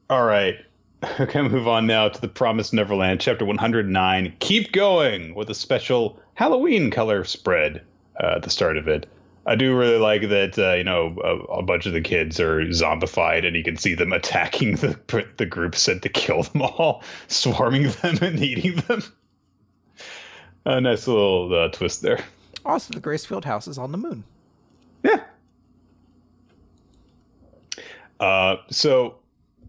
[0.08, 0.56] All right,
[1.20, 4.36] okay, move on now to the Promised Neverland, chapter 109.
[4.38, 7.82] Keep going with a special Halloween color spread
[8.22, 9.08] uh, at the start of it.
[9.46, 10.58] I do really like that.
[10.58, 13.94] Uh, you know, a, a, bunch of the kids are zombified, and you can see
[13.94, 14.98] them attacking the
[15.36, 19.02] the group sent to kill them all, swarming them and eating them.
[20.66, 22.22] A nice little uh, twist there.
[22.66, 24.24] Also, the Gracefield house is on the moon.
[25.02, 25.24] Yeah.
[28.20, 29.16] Uh, so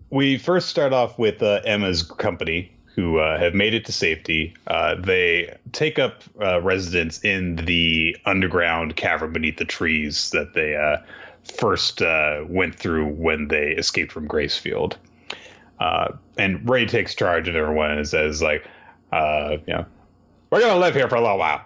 [0.09, 4.53] we first start off with uh, Emma's company, who uh, have made it to safety.
[4.67, 10.75] Uh, they take up uh, residence in the underground cavern beneath the trees that they
[10.75, 10.97] uh,
[11.57, 14.95] first uh, went through when they escaped from Gracefield.
[15.79, 18.65] Uh, and Ray takes charge of everyone and says, like,
[19.11, 19.19] you
[19.67, 19.85] know,
[20.49, 21.65] we're gonna live here for a little while.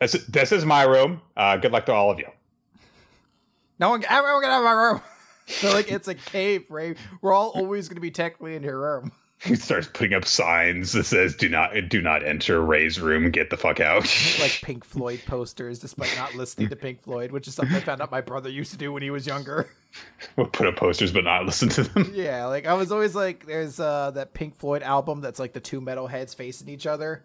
[0.00, 1.20] This this is my room.
[1.36, 2.28] Good luck to all of you.
[3.78, 5.00] No one, everyone out of my room.
[5.60, 6.94] They're like, it's a cave, Ray.
[7.20, 9.12] We're all always going to be technically in your room.
[9.52, 13.30] He starts putting up signs that says "Do not, do not enter Ray's room.
[13.32, 14.02] Get the fuck out."
[14.38, 18.00] like Pink Floyd posters, despite not listening to Pink Floyd, which is something I found
[18.00, 19.68] out my brother used to do when he was younger.
[20.36, 22.12] We'll put up posters, but not listen to them.
[22.14, 25.60] Yeah, like I was always like, there's uh, that Pink Floyd album that's like the
[25.60, 27.22] two metal heads facing each other,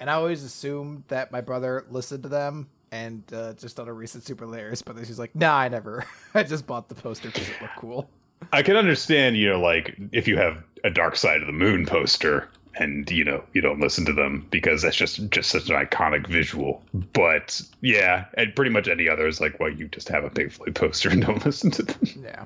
[0.00, 3.92] and I always assumed that my brother listened to them and uh, just on a
[3.92, 6.04] recent Super Layers, but he's like, nah, I never.
[6.34, 8.10] I just bought the poster because it looked cool.
[8.52, 11.86] I can understand, you know, like if you have a Dark Side of the Moon
[11.86, 15.76] poster and you know you don't listen to them because that's just just such an
[15.76, 16.82] iconic visual.
[17.12, 20.52] But yeah, and pretty much any other is like, well, you just have a Pink
[20.52, 21.98] Floyd poster and don't listen to them.
[22.22, 22.44] Yeah.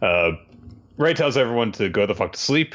[0.00, 0.32] Uh,
[0.96, 2.74] Ray tells everyone to go the fuck to sleep,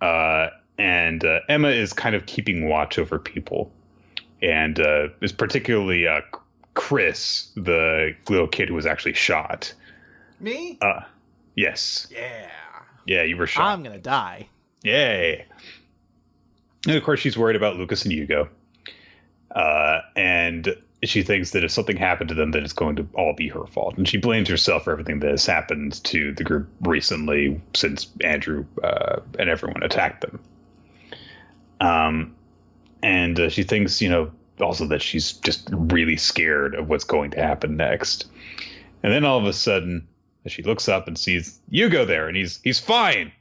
[0.00, 3.70] uh, and uh, Emma is kind of keeping watch over people,
[4.42, 6.22] and uh, is particularly uh,
[6.72, 9.74] Chris, the little kid who was actually shot.
[10.40, 10.78] Me?
[10.80, 11.00] Uh,
[11.54, 12.06] yes.
[12.10, 12.50] Yeah.
[13.06, 13.64] Yeah, you were shot.
[13.64, 14.48] I'm gonna die.
[14.82, 15.46] Yay.
[16.86, 18.48] And of course, she's worried about Lucas and Hugo.
[19.50, 23.32] Uh, and she thinks that if something happened to them, then it's going to all
[23.34, 23.96] be her fault.
[23.96, 28.66] And she blames herself for everything that has happened to the group recently since Andrew
[28.82, 30.40] uh, and everyone attacked them.
[31.80, 32.34] Um,
[33.02, 34.30] and uh, she thinks, you know,
[34.60, 38.26] also that she's just really scared of what's going to happen next.
[39.02, 40.06] And then all of a sudden,
[40.50, 43.32] she looks up and sees Hugo there, and he's he's fine.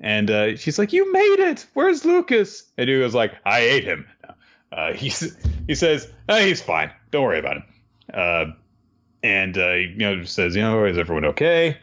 [0.00, 1.66] And uh, she's like, "You made it.
[1.74, 4.06] Where's Lucas?" And Hugo's like, "I ate him."
[4.72, 5.36] Uh, he's
[5.66, 6.90] he says, oh, "He's fine.
[7.10, 7.64] Don't worry about him."
[8.12, 8.44] Uh,
[9.22, 11.78] and uh, you know says, "You know, is everyone okay?"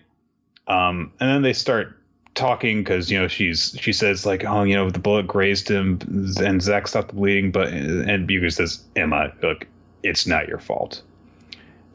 [0.67, 1.97] Um, and then they start
[2.33, 5.99] talking because you know she's she says like, "Oh, you know, the bullet grazed him,"
[6.39, 7.51] and Zach stopped the bleeding.
[7.51, 9.67] But and Hugo says, "Emma, look,
[10.03, 11.01] it's not your fault."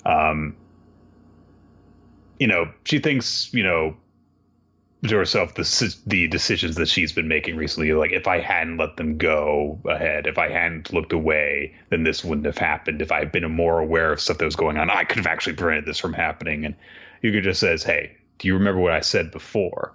[0.04, 0.56] Um,
[2.38, 3.96] you know, she thinks, you know,
[5.04, 7.92] to herself the the decisions that she's been making recently.
[7.92, 12.24] Like, if I hadn't let them go ahead, if I hadn't looked away, then this
[12.24, 13.02] wouldn't have happened.
[13.02, 15.26] If I had been more aware of stuff that was going on, I could have
[15.26, 16.64] actually prevented this from happening.
[16.64, 16.74] And
[17.22, 19.92] Hugo just says, "Hey, do you remember what I said before?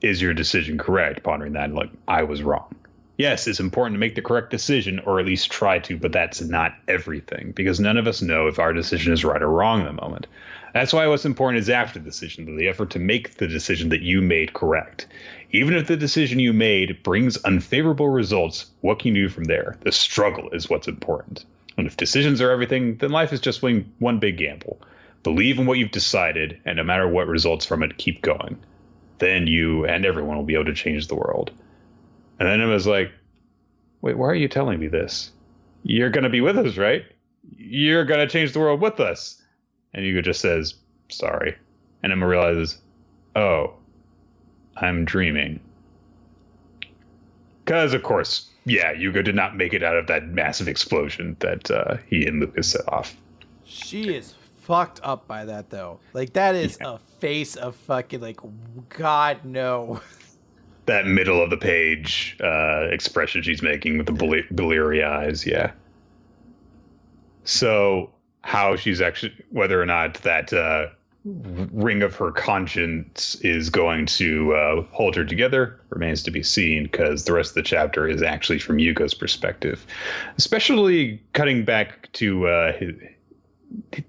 [0.00, 2.74] Is your decision correct?" Pondering that, like, I was wrong.
[3.16, 6.40] Yes, it's important to make the correct decision, or at least try to, but that's
[6.40, 9.86] not everything because none of us know if our decision is right or wrong in
[9.86, 10.28] the moment.
[10.74, 14.02] That's why what's important is after the decision, the effort to make the decision that
[14.02, 15.06] you made correct.
[15.50, 19.76] Even if the decision you made brings unfavorable results, what can you do from there?
[19.80, 21.44] The struggle is what's important.
[21.76, 24.80] And if decisions are everything, then life is just one, big gamble.
[25.22, 28.58] Believe in what you've decided, and no matter what results from it, keep going.
[29.18, 31.50] Then you and everyone will be able to change the world.
[32.38, 33.10] And then it was like,
[34.00, 35.30] wait, why are you telling me this?
[35.82, 37.04] You're going to be with us, right?
[37.56, 39.37] You're going to change the world with us.
[39.98, 40.74] And Hugo just says,
[41.08, 41.56] sorry.
[42.04, 42.78] And Emma realizes,
[43.34, 43.74] oh,
[44.76, 45.58] I'm dreaming.
[47.64, 51.68] Because, of course, yeah, Hugo did not make it out of that massive explosion that
[51.68, 53.16] uh, he and Lucas set off.
[53.64, 55.98] She is fucked up by that, though.
[56.12, 56.94] Like, that is yeah.
[56.94, 58.38] a face of fucking, like,
[58.90, 60.00] God, no.
[60.86, 65.72] That middle of the page uh, expression she's making with the bleary eyes, yeah.
[67.44, 68.10] So
[68.42, 70.86] how she's actually whether or not that uh,
[71.24, 76.84] ring of her conscience is going to uh, hold her together remains to be seen
[76.84, 79.86] because the rest of the chapter is actually from Hugo's perspective,
[80.36, 82.94] especially cutting back to uh, his,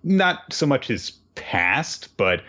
[0.03, 2.41] not so much his past, but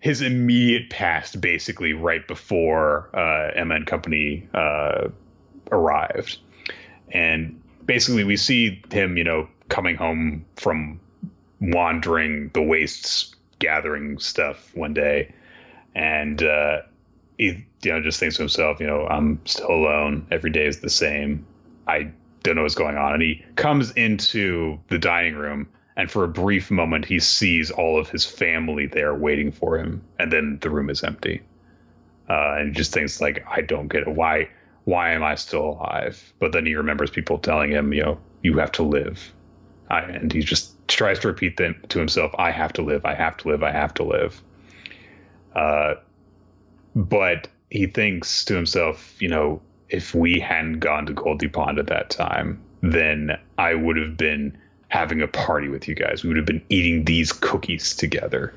[0.00, 5.08] his immediate past, basically right before uh, Emma and Company uh,
[5.72, 6.38] arrived,
[7.10, 11.00] and basically we see him, you know, coming home from
[11.60, 15.34] wandering the wastes gathering stuff one day.
[15.94, 16.82] And uh,
[17.38, 20.26] he you know just thinks to himself you know i'm still alone.
[20.30, 21.46] Every day is the same.
[21.86, 22.10] I
[22.42, 23.14] don't know what's going on.
[23.14, 27.98] And he comes into the dining room and for a brief moment he sees all
[27.98, 31.42] of his family there waiting for him and then the room is empty.
[32.28, 34.08] Uh, and just thinks like i don't get it.
[34.08, 34.48] Why
[34.84, 36.32] why am i still alive?
[36.38, 39.32] But then he remembers people telling him you know you have to live
[39.90, 43.14] I, and he just tries to repeat them to himself i have to live i
[43.14, 44.42] have to live i have to live
[45.54, 45.94] uh,
[46.94, 51.86] but he thinks to himself you know if we hadn't gone to goldy pond at
[51.86, 54.56] that time then i would have been
[54.88, 56.22] having a party with you guys.
[56.22, 58.54] We would have been eating these cookies together.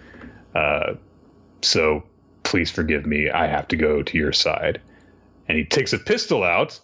[0.56, 0.94] Uh,
[1.62, 2.04] so
[2.44, 3.30] please forgive me.
[3.30, 4.82] I have to go to your side.
[5.48, 6.80] And he takes a pistol out,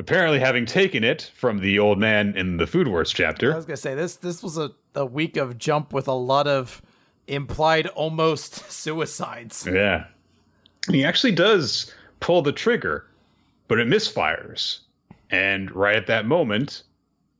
[0.00, 3.52] apparently having taken it from the old man in the Food Wars chapter.
[3.52, 4.16] I was gonna say this.
[4.16, 6.82] This was a, a week of jump with a lot of
[7.28, 9.68] implied almost suicides.
[9.70, 10.06] Yeah.
[10.90, 13.06] He actually does pull the trigger,
[13.68, 14.80] but it misfires.
[15.30, 16.82] And right at that moment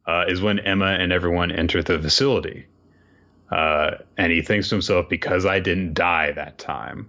[0.06, 2.66] uh, is when Emma and everyone enter the facility.
[3.50, 7.08] Uh, and he thinks to himself, because I didn't die that time,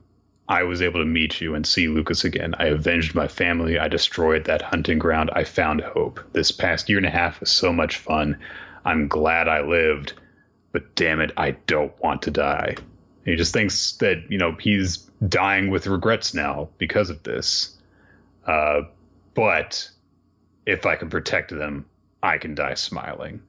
[0.52, 2.56] I was able to meet you and see Lucas again.
[2.60, 3.80] I avenged my family.
[3.80, 5.30] I destroyed that hunting ground.
[5.32, 6.20] I found hope.
[6.34, 8.38] This past year and a half was so much fun.
[8.84, 10.12] I'm glad I lived,
[10.74, 12.76] but damn it, I don't want to die.
[13.24, 14.98] He just thinks that, you know, he's
[15.30, 17.78] dying with regrets now because of this.
[18.46, 18.82] Uh,
[19.36, 19.90] but
[20.66, 21.86] if I can protect them,
[22.24, 23.42] I can die smiling.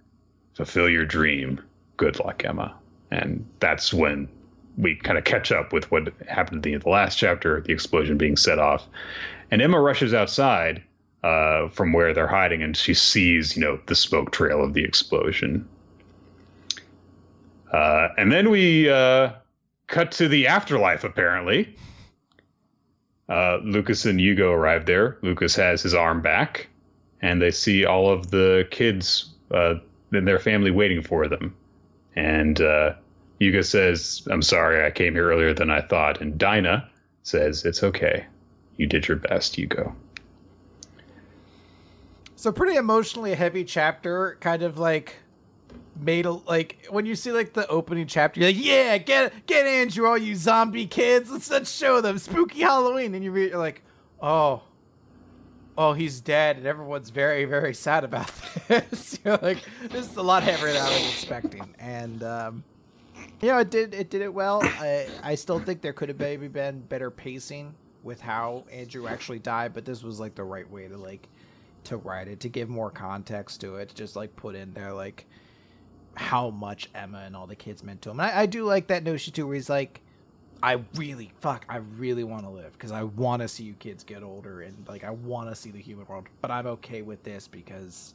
[0.55, 1.63] Fulfill your dream.
[1.97, 2.77] Good luck, Emma.
[3.11, 4.29] And that's when
[4.79, 7.61] we kind of catch up with what happened at the end of the last chapter,
[7.61, 8.87] the explosion being set off.
[9.51, 10.83] And Emma rushes outside
[11.23, 14.85] uh, from where they're hiding and she sees, you know, the smoke trail of the
[14.85, 15.69] explosion.
[17.73, 19.31] Uh, and then we uh,
[19.87, 21.75] cut to the afterlife, apparently.
[23.29, 25.17] Uh, Lucas and Hugo arrive there.
[25.23, 26.69] Lucas has his arm back,
[27.23, 29.75] and they see all of the kids uh,
[30.13, 31.55] and their family waiting for them.
[32.15, 32.61] And
[33.43, 36.21] Hugo says, I'm sorry, I came here earlier than I thought.
[36.21, 36.89] And Dinah
[37.25, 38.25] says, It's okay.
[38.77, 39.97] You did your best, Hugo.
[42.37, 45.17] So, pretty emotionally heavy chapter, kind of like
[46.01, 49.67] made a like when you see like the opening chapter, you're like, yeah, get get
[49.67, 53.59] Andrew, all you zombie kids, let's let's show them spooky Halloween, and you read, you're
[53.59, 53.83] like,
[54.21, 54.63] oh,
[55.77, 58.31] oh, he's dead, and everyone's very very sad about
[58.69, 59.19] this.
[59.25, 59.59] you're like,
[59.91, 62.65] this is a lot heavier than I was expecting, and um,
[63.43, 64.61] you know, it did it did it well.
[64.63, 67.75] I I still think there could have maybe been better pacing
[68.05, 71.29] with how Andrew actually died, but this was like the right way to like
[71.85, 74.93] to write it to give more context to it, to just like put in there
[74.93, 75.27] like
[76.15, 78.21] how much Emma and all the kids meant to him.
[78.21, 80.01] And I, I do like that notion too, where he's like,
[80.63, 84.05] I really, fuck, I really want to live because I want to see you kids
[84.05, 87.25] get older and like I want to see the human world, but I'm okay with
[87.25, 88.15] this because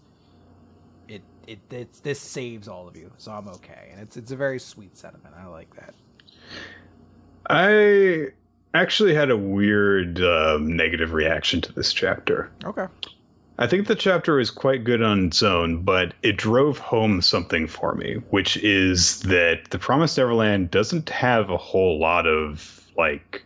[1.48, 3.90] it it it's, this saves all of you, so I'm okay.
[3.91, 5.34] And it's it's a very sweet sentiment.
[5.38, 5.94] I like that.
[7.49, 8.28] I
[8.74, 12.52] actually had a weird um, negative reaction to this chapter.
[12.65, 12.88] Okay.
[13.60, 17.68] I think the chapter is quite good on its own, but it drove home something
[17.68, 23.44] for me, which is that The Promised Neverland doesn't have a whole lot of like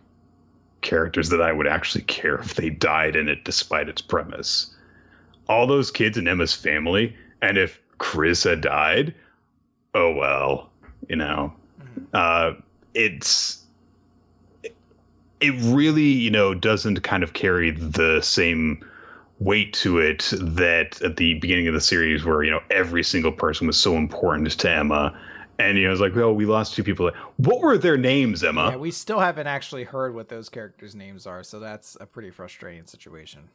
[0.82, 4.74] characters that I would actually care if they died in it despite its premise.
[5.48, 9.14] All those kids in Emma's family, and if Chris had died,
[9.94, 10.70] oh well,
[11.08, 11.52] you know.
[12.12, 12.54] Uh
[12.94, 13.64] it's
[15.40, 18.84] it really, you know, doesn't kind of carry the same
[19.38, 23.32] weight to it that at the beginning of the series where you know every single
[23.32, 25.16] person was so important to Emma.
[25.58, 27.10] And you know it's like oh we lost two people.
[27.36, 28.70] What were their names Emma?
[28.70, 32.30] Yeah, we still haven't actually heard what those characters' names are, so that's a pretty
[32.30, 33.48] frustrating situation.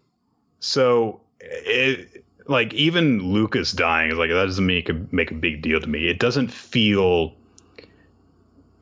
[0.60, 5.62] so it like even Lucas dying is like that doesn't make a make a big
[5.62, 7.34] deal to me it doesn't feel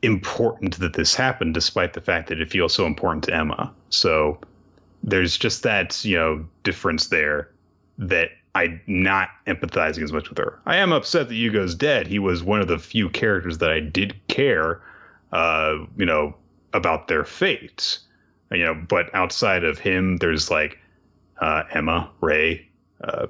[0.02, 4.38] important that this happened despite the fact that it feels so important to Emma so
[5.02, 7.50] there's just that you know difference there
[7.98, 10.58] that I'm not empathizing as much with her.
[10.64, 12.06] I am upset that Hugo's dead.
[12.06, 14.80] He was one of the few characters that I did care,
[15.30, 16.34] uh, you know,
[16.72, 17.98] about their fate.
[18.50, 20.78] You know, but outside of him, there's like
[21.38, 22.66] uh, Emma, Ray,
[23.04, 23.26] uh,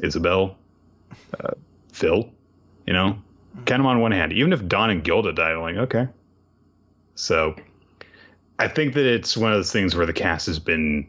[0.00, 0.56] Isabel,
[1.40, 1.52] uh,
[1.92, 2.30] Phil.
[2.86, 3.18] You know,
[3.66, 4.32] count them on one hand.
[4.32, 6.08] Even if Don and Gilda died, I'm like, okay.
[7.14, 7.54] So
[8.58, 11.08] I think that it's one of those things where the cast has been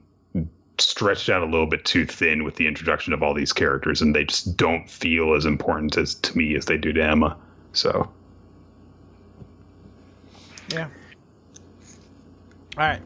[0.78, 4.16] stretched out a little bit too thin with the introduction of all these characters, and
[4.16, 7.38] they just don't feel as important as to me as they do to Emma.
[7.74, 8.10] So,
[10.70, 10.88] Yeah.
[12.78, 13.02] All right.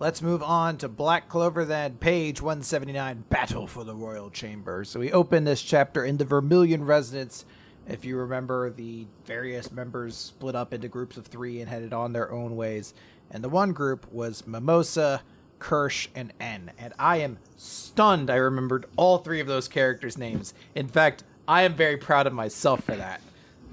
[0.00, 4.82] Let's move on to Black Clover then, page 179, Battle for the Royal Chamber.
[4.82, 7.44] So we open this chapter in the Vermilion Residence.
[7.86, 12.12] If you remember, the various members split up into groups of three and headed on
[12.12, 12.92] their own ways.
[13.30, 15.22] And the one group was Mimosa,
[15.60, 16.72] Kirsch, and En.
[16.76, 20.54] And I am stunned I remembered all three of those characters' names.
[20.74, 23.20] In fact, I am very proud of myself for that.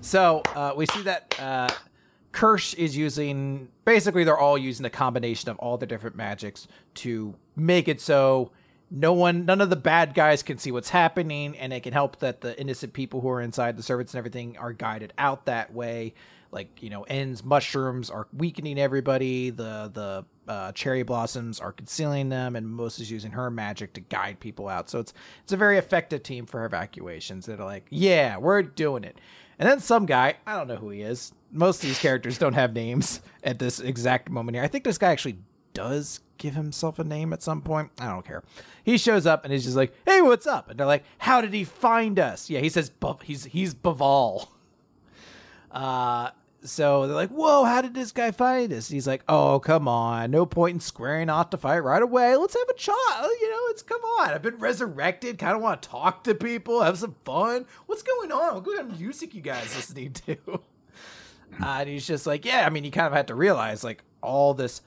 [0.02, 1.70] So uh, we see that uh,
[2.32, 7.36] Kirsch is using basically they're all using a combination of all the different magics to
[7.56, 8.52] make it so
[8.92, 12.20] no one, none of the bad guys can see what's happening, and it can help
[12.20, 15.74] that the innocent people who are inside the servants and everything are guided out that
[15.74, 16.14] way.
[16.52, 19.50] Like you know, En's mushrooms are weakening everybody.
[19.50, 24.42] The the uh, cherry blossoms are concealing them, and is using her magic to guide
[24.42, 24.90] people out.
[24.90, 25.14] So it's
[25.44, 27.46] it's a very effective team for evacuations.
[27.46, 29.18] That are like, yeah, we're doing it.
[29.58, 31.32] And then some guy, I don't know who he is.
[31.52, 34.64] Most of these characters don't have names at this exact moment here.
[34.64, 35.38] I think this guy actually
[35.74, 37.92] does give himself a name at some point.
[38.00, 38.44] I don't care.
[38.84, 41.54] He shows up and he's just like, "Hey, what's up?" And they're like, "How did
[41.54, 42.92] he find us?" Yeah, he says,
[43.24, 44.48] "He's he's Baval."
[45.72, 46.32] Uh,
[46.64, 49.88] so they're like, "Whoa, how did this guy find us?" And he's like, "Oh, come
[49.88, 52.36] on, no point in squaring off to fight right away.
[52.36, 52.96] Let's have a chat.
[53.40, 54.30] You know, it's come on.
[54.32, 55.38] I've been resurrected.
[55.38, 57.66] Kind of want to talk to people, have some fun.
[57.86, 58.56] What's going on?
[58.56, 60.38] What kind of music you guys listening to?"
[61.60, 64.04] Uh, and he's just like, "Yeah, I mean, you kind of had to realize like
[64.22, 64.82] all this."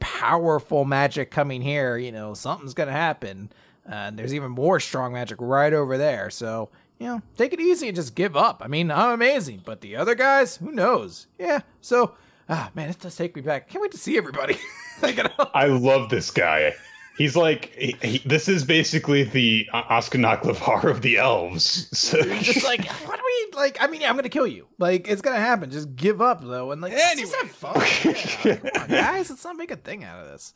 [0.00, 3.52] powerful magic coming here, you know, something's going to happen.
[3.86, 6.30] And there's even more strong magic right over there.
[6.30, 8.62] So, you know, take it easy and just give up.
[8.64, 11.28] I mean, I'm amazing, but the other guys, who knows?
[11.38, 11.60] Yeah.
[11.80, 12.14] So,
[12.48, 13.68] ah, man, it does take me back.
[13.68, 14.58] Can't wait to see everybody.
[15.54, 16.74] I love this guy.
[17.16, 21.88] He's like, he, he, this is basically the Askanac of the elves.
[22.00, 23.76] So just like, what do we like?
[23.80, 24.66] I mean, yeah, I'm gonna kill you.
[24.78, 25.70] Like, it's gonna happen.
[25.70, 27.20] Just give up though, and like, anyway.
[27.20, 27.76] just have fun.
[28.44, 30.54] yeah, come on, guys, let's not make a thing out of this.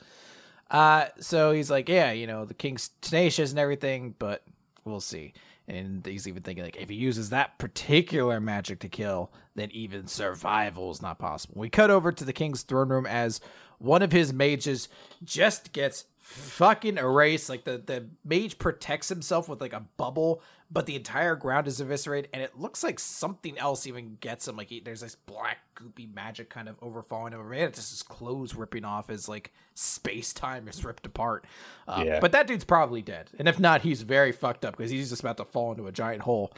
[0.70, 4.42] Uh, so he's like, yeah, you know, the king's tenacious and everything, but
[4.84, 5.34] we'll see.
[5.66, 10.06] And he's even thinking like, if he uses that particular magic to kill, then even
[10.06, 11.54] survival is not possible.
[11.56, 13.40] We cut over to the king's throne room as
[13.78, 14.88] one of his mages
[15.22, 17.48] just gets fucking erase.
[17.48, 21.80] Like the the mage protects himself with like a bubble, but the entire ground is
[21.80, 24.56] eviscerated, and it looks like something else even gets him.
[24.56, 27.48] Like he, there's this black goopy magic kind of overfalling him.
[27.48, 31.44] Man, it's just his clothes ripping off as like space time is ripped apart.
[31.86, 32.20] Uh, yeah.
[32.20, 35.20] But that dude's probably dead, and if not, he's very fucked up because he's just
[35.20, 36.52] about to fall into a giant hole.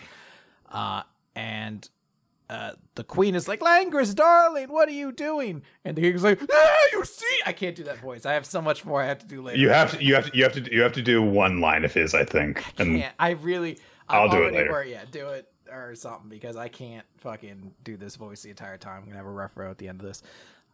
[0.71, 1.03] Uh,
[1.35, 1.89] and
[2.49, 5.63] uh, the queen is like, Langris, darling, what are you doing?
[5.85, 8.25] And the king's like, ah, you see, I can't do that voice.
[8.25, 9.59] I have so much more I have to do later.
[9.59, 11.85] You have to, you have to, you have to, you have to do one line
[11.85, 12.59] of his, I think.
[12.59, 12.89] I can't.
[12.89, 13.79] And I really,
[14.09, 14.85] I'll do it later.
[14.85, 18.99] yeah, do it or something because I can't fucking do this voice the entire time.
[18.99, 20.23] I'm gonna have a rough row at the end of this.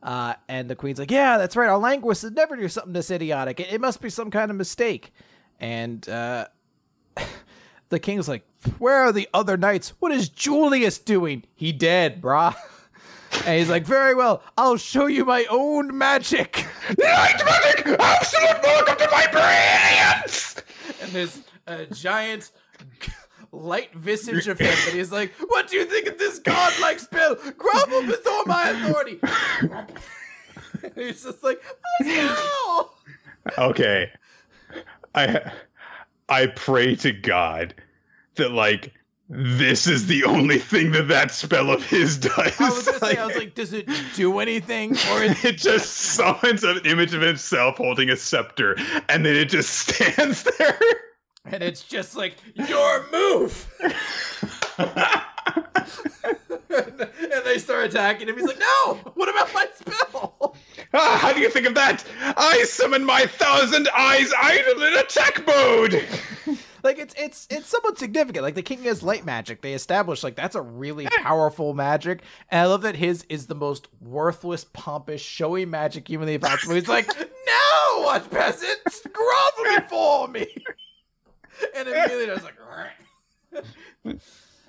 [0.02, 1.68] Uh, and the queen's like, yeah, that's right.
[1.68, 3.60] Our Langris would never do something this idiotic.
[3.60, 5.12] It, it must be some kind of mistake.
[5.60, 6.48] And uh,
[7.92, 8.42] the king's like,
[8.78, 9.90] Where are the other knights?
[10.00, 11.44] What is Julius doing?
[11.54, 12.56] He dead, brah.
[13.46, 16.66] And he's like, Very well, I'll show you my own magic.
[16.98, 17.86] Light magic!
[17.98, 20.62] Absolute welcome to my brilliance!
[21.00, 22.50] And there's a giant
[23.52, 27.36] light visage of him, and he's like, What do you think of this godlike spell?
[27.56, 29.18] Grovel before my authority.
[30.82, 31.62] and he's just like!
[33.56, 34.10] Okay.
[35.14, 35.52] I
[36.28, 37.74] I pray to God
[38.36, 38.92] that like
[39.28, 42.60] this is the only thing that that spell of his does.
[42.60, 45.56] I was gonna like, say, I was like, does it do anything, or is- it
[45.56, 48.76] just summons an image of himself holding a scepter,
[49.08, 50.78] and then it just stands there,
[51.46, 53.72] and it's just like your move.
[56.68, 58.36] and they start attacking him.
[58.36, 58.94] He's like, "No!
[59.14, 60.56] What about my spell?"
[60.94, 62.04] Ah, how do you think of that?
[62.20, 66.04] I summon my thousand eyes idol in attack mode.
[66.82, 68.42] Like it's it's it's somewhat significant.
[68.42, 69.62] Like the king has light magic.
[69.62, 72.22] They established like that's a really powerful magic.
[72.50, 76.74] And I love that his is the most worthless, pompous, showy magic humanly possible.
[76.74, 80.46] He's like, "No, what peasants, grovel before me."
[81.76, 84.20] and immediately I was like,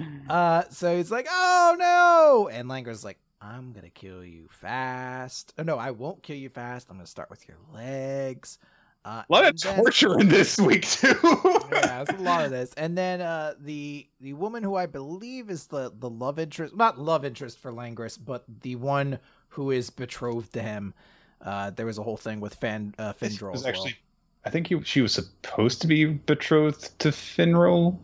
[0.30, 5.54] uh, so he's like, "Oh no!" And Langer's like, I'm gonna kill you fast.
[5.58, 6.88] Oh no, I won't kill you fast.
[6.90, 8.58] I'm gonna start with your legs.
[9.06, 11.14] Uh, a lot of then, torture in this week too.
[11.72, 12.74] yeah, it's a lot of this.
[12.78, 17.00] And then uh, the the woman who I believe is the the love interest, not
[17.00, 19.20] love interest for Langris, but the one
[19.50, 20.94] who is betrothed to him.
[21.42, 23.66] Uh, there was a whole thing with Fan uh, Finral.
[23.66, 24.46] Actually, well.
[24.46, 27.98] I think he, she was supposed to be betrothed to Finral.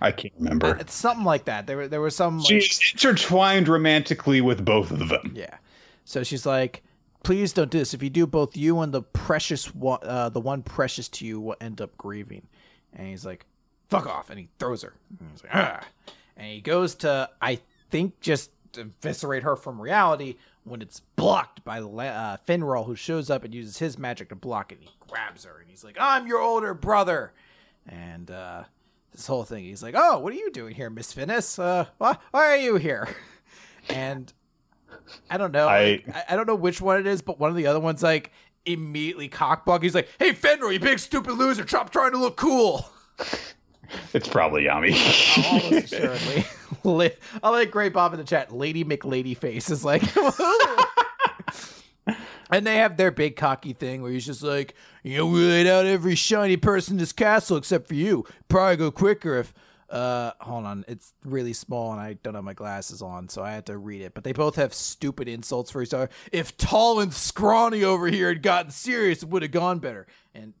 [0.00, 0.66] I can't remember.
[0.66, 1.66] Uh, it's something like that.
[1.66, 2.42] There, were there was some.
[2.42, 5.32] She's like, intertwined romantically with both of them.
[5.34, 5.56] Yeah.
[6.04, 6.82] So she's like,
[7.22, 7.94] "Please don't do this.
[7.94, 11.40] If you do, both you and the precious one, uh, the one precious to you,
[11.40, 12.46] will end up grieving."
[12.92, 13.46] And he's like,
[13.88, 14.94] "Fuck off!" And he throws her.
[15.18, 15.80] And he's like, "Ah!"
[16.36, 17.60] And he goes to, I
[17.90, 23.44] think, just eviscerate her from reality when it's blocked by uh, Finral, who shows up
[23.44, 24.78] and uses his magic to block it.
[24.78, 27.32] And he grabs her and he's like, "I'm your older brother,"
[27.86, 28.30] and.
[28.30, 28.64] uh
[29.12, 29.64] this whole thing.
[29.64, 31.58] He's like, "Oh, what are you doing here, Miss Finesse?
[31.58, 33.08] Uh, why, why are you here?"
[33.88, 34.32] And
[35.30, 35.68] I don't know.
[35.68, 38.02] I, like, I don't know which one it is, but one of the other ones
[38.02, 38.32] like
[38.66, 39.82] immediately cockblock.
[39.82, 41.66] He's like, "Hey, Fenrir, you big stupid loser!
[41.66, 42.88] Stop trying to look cool."
[44.12, 44.92] It's probably Yami.
[44.94, 45.92] Oh, almost
[46.84, 47.14] assuredly.
[47.42, 48.54] I like Great Bob in the chat.
[48.54, 50.02] Lady McLady face is like.
[52.50, 55.66] and they have their big cocky thing where he's just like, you know, we laid
[55.66, 58.24] out every shiny person in this castle except for you.
[58.48, 59.52] Probably go quicker if.
[59.90, 63.50] Uh, hold on, it's really small and I don't have my glasses on, so I
[63.50, 64.14] had to read it.
[64.14, 66.10] But they both have stupid insults for each other.
[66.30, 70.06] If tall and scrawny over here had gotten serious, it would have gone better.
[70.32, 70.54] And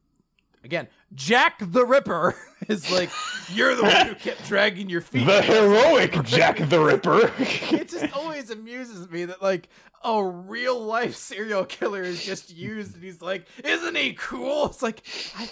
[0.64, 2.34] again, Jack the Ripper
[2.68, 3.10] is like,
[3.52, 5.26] you're the one who kept dragging your feet.
[5.26, 7.32] The heroic Jack the Ripper.
[7.38, 9.68] it just always amuses me that like
[10.02, 14.66] a real life serial killer is just used, and he's like, isn't he cool?
[14.66, 15.02] It's like,
[15.36, 15.48] I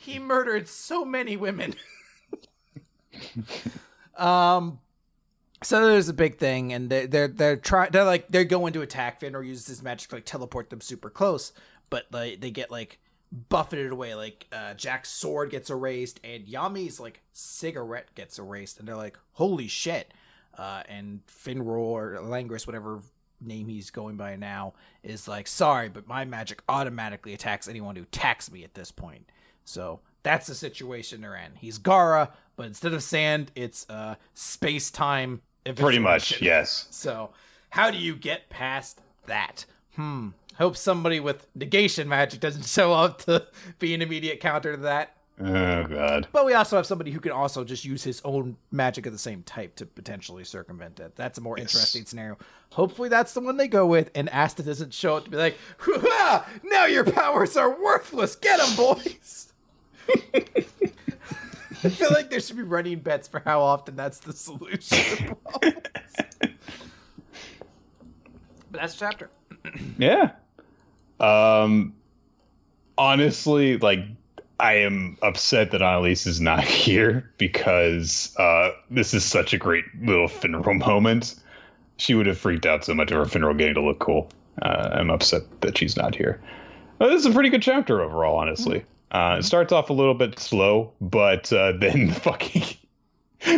[0.00, 1.74] he murdered so many women.
[4.16, 4.78] um.
[5.62, 7.90] So there's a big thing, and they're they're they're trying.
[7.90, 10.80] They're like they're going to attack Finn or use this magic to like teleport them
[10.80, 11.52] super close,
[11.90, 12.98] but like they get like
[13.30, 14.14] buffeted away.
[14.14, 19.18] Like uh, Jack's sword gets erased, and Yami's like cigarette gets erased, and they're like,
[19.32, 20.12] "Holy shit!"
[20.56, 23.00] Uh, and Finral or Langris, whatever
[23.40, 28.02] name he's going by now, is like, "Sorry, but my magic automatically attacks anyone who
[28.02, 29.30] attacks me at this point."
[29.64, 31.52] So that's the situation they're in.
[31.56, 35.40] He's Gaara, but instead of sand, it's uh, space time.
[35.76, 36.86] Pretty much, yes.
[36.90, 37.30] So,
[37.70, 39.64] how do you get past that?
[39.96, 40.28] Hmm.
[40.56, 43.46] Hope somebody with negation magic doesn't show up to
[43.78, 45.16] be an immediate counter to that.
[45.42, 46.28] Oh god.
[46.32, 49.18] But we also have somebody who can also just use his own magic of the
[49.18, 51.16] same type to potentially circumvent it.
[51.16, 51.74] That's a more yes.
[51.74, 52.36] interesting scenario.
[52.72, 55.56] Hopefully that's the one they go with, and Asta doesn't show up to be like,
[56.62, 58.36] now your powers are worthless.
[58.36, 59.49] Get them, boys.
[61.82, 65.36] I feel like there should be running bets for how often that's the solution.
[65.60, 65.90] but
[68.70, 69.30] that's chapter.
[69.98, 70.32] yeah.
[71.18, 71.94] Um,
[72.98, 74.00] honestly, like
[74.58, 79.84] I am upset that Annalise is not here because uh, this is such a great
[80.02, 81.34] little Finral moment.
[81.96, 84.30] She would have freaked out so much over Finral getting to look cool.
[84.60, 86.40] Uh, I'm upset that she's not here.
[87.00, 88.84] Uh, this is a pretty good chapter overall, honestly.
[89.10, 92.64] Uh, it starts off a little bit slow, but uh, then the fucking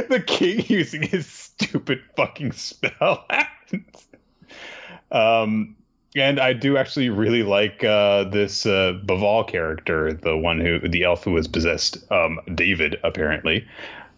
[0.09, 4.07] the king using his stupid fucking spell happens.
[5.11, 5.77] Um,
[6.15, 11.05] and I do actually really like uh, this uh, Baval character, the one who, the
[11.05, 13.67] elf who was possessed, um, David, apparently,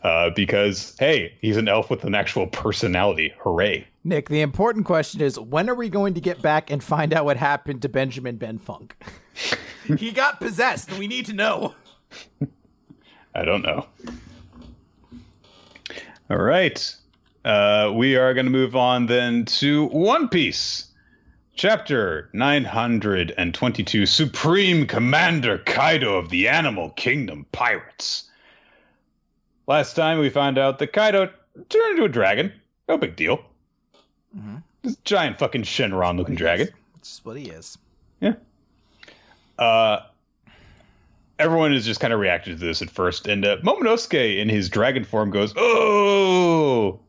[0.04, 3.32] uh, because hey, he's an elf with an actual personality.
[3.38, 3.86] Hooray!
[4.04, 7.24] Nick, the important question is, when are we going to get back and find out
[7.24, 8.96] what happened to Benjamin Ben Funk?
[9.98, 10.92] he got possessed.
[10.98, 11.74] We need to know.
[13.34, 13.86] I don't know.
[16.30, 16.94] All right.
[17.44, 20.88] Uh, we are going to move on then to One Piece.
[21.56, 28.28] Chapter 922 Supreme Commander Kaido of the Animal Kingdom Pirates.
[29.66, 31.30] Last time we found out that Kaido
[31.68, 32.52] turned into a dragon.
[32.88, 33.38] No big deal.
[34.36, 34.56] Mm-hmm.
[34.82, 36.68] This giant fucking Shenron looking dragon.
[36.96, 37.78] That's what he is.
[38.20, 38.34] Yeah.
[39.58, 40.00] Uh,
[41.38, 43.26] everyone is just kind of reacting to this at first.
[43.26, 47.00] And uh, Momonosuke in his dragon form goes, oh!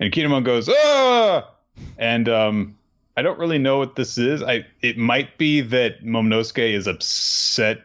[0.00, 1.50] And Kinemon goes, ah!
[1.98, 2.78] And um,
[3.16, 4.42] I don't really know what this is.
[4.42, 7.82] I it might be that Momonosuke is upset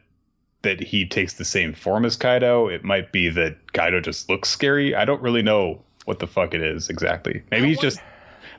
[0.64, 2.68] that he takes the same form as Kaido.
[2.68, 4.96] It might be that Kaido just looks scary.
[4.96, 7.44] I don't really know what the fuck it is exactly.
[7.52, 8.00] Maybe he's just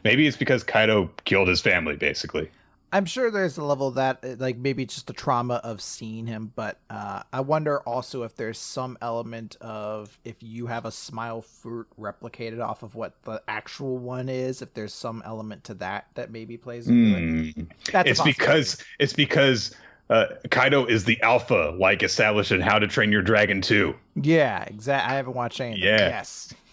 [0.05, 2.51] maybe it's because Kaido killed his family basically.
[2.91, 6.27] I'm sure there's a level that uh, like maybe it's just the trauma of seeing
[6.27, 10.91] him, but uh, I wonder also if there's some element of if you have a
[10.91, 15.75] smile fruit replicated off of what the actual one is, if there's some element to
[15.75, 17.59] that that maybe plays into mm.
[17.59, 17.67] it.
[17.93, 19.75] That's it's because it's because
[20.11, 23.95] uh, Kaido is the alpha, like established in How to Train Your Dragon 2.
[24.17, 25.13] Yeah, exactly.
[25.13, 25.79] I haven't watched any.
[25.79, 26.23] Yeah.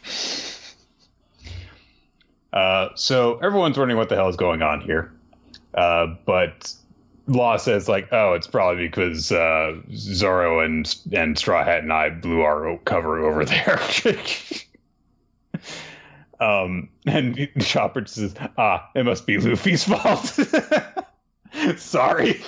[0.05, 0.61] Yes.
[2.53, 5.11] Uh, so everyone's wondering what the hell is going on here.
[5.73, 6.73] Uh, but
[7.27, 12.11] Law says like, oh, it's probably because uh, Zoro and and Straw Hat and I
[12.11, 13.77] blew our cover over there.
[16.39, 20.39] um, and Chopper says, ah, it must be Luffy's fault.
[21.77, 22.41] Sorry.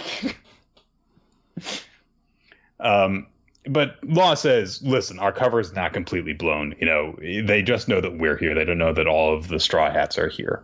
[2.80, 3.28] Um,
[3.66, 6.76] but Law says, listen, our cover is not completely blown.
[6.80, 8.56] You know, they just know that we're here.
[8.56, 10.64] They don't know that all of the Straw Hats are here.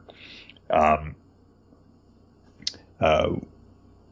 [0.69, 1.15] Um,
[2.99, 3.35] uh,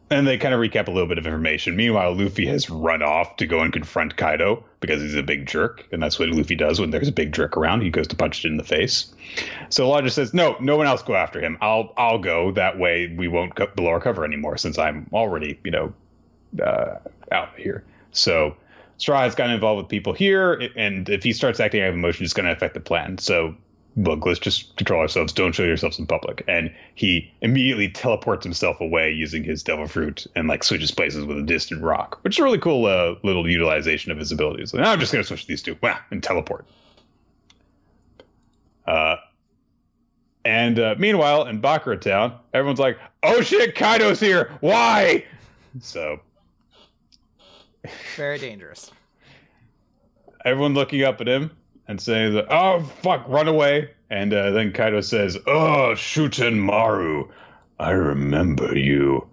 [0.09, 1.77] and they kind of recap a little bit of information.
[1.77, 5.87] Meanwhile, Luffy has run off to go and confront Kaido because he's a big jerk,
[5.93, 7.81] and that's what Luffy does when there's a big jerk around.
[7.81, 9.13] He goes to punch it in the face.
[9.69, 11.57] So Law just says, "No, no one else go after him.
[11.61, 12.51] I'll I'll go.
[12.51, 15.93] That way we won't go below our cover anymore, since I'm already you know
[16.61, 16.97] uh,
[17.31, 17.85] out here.
[18.11, 18.55] So
[18.97, 22.23] Straw has gotten involved with people here, and if he starts acting out of emotion,
[22.23, 23.17] it's going to affect the plan.
[23.17, 23.55] So
[23.97, 25.33] look, let's just control ourselves.
[25.33, 26.43] Don't show yourselves in public.
[26.47, 31.37] And he immediately teleports himself away using his devil fruit and like switches places with
[31.37, 34.73] a distant rock, which is a really cool uh, little utilization of his abilities.
[34.73, 36.65] Like, I'm just going to switch these two, wow, and teleport.
[38.87, 39.17] Uh,
[40.43, 44.51] and uh, meanwhile, in Bakura Town, everyone's like, "Oh shit, Kaido's here!
[44.59, 45.23] Why?"
[45.81, 46.19] So
[48.15, 48.91] very dangerous.
[50.45, 51.51] Everyone looking up at him
[51.87, 57.29] and saying, that, "Oh fuck, run away!" And uh, then Kaido says, "Oh, Shuten Maru,
[57.79, 59.27] I remember you."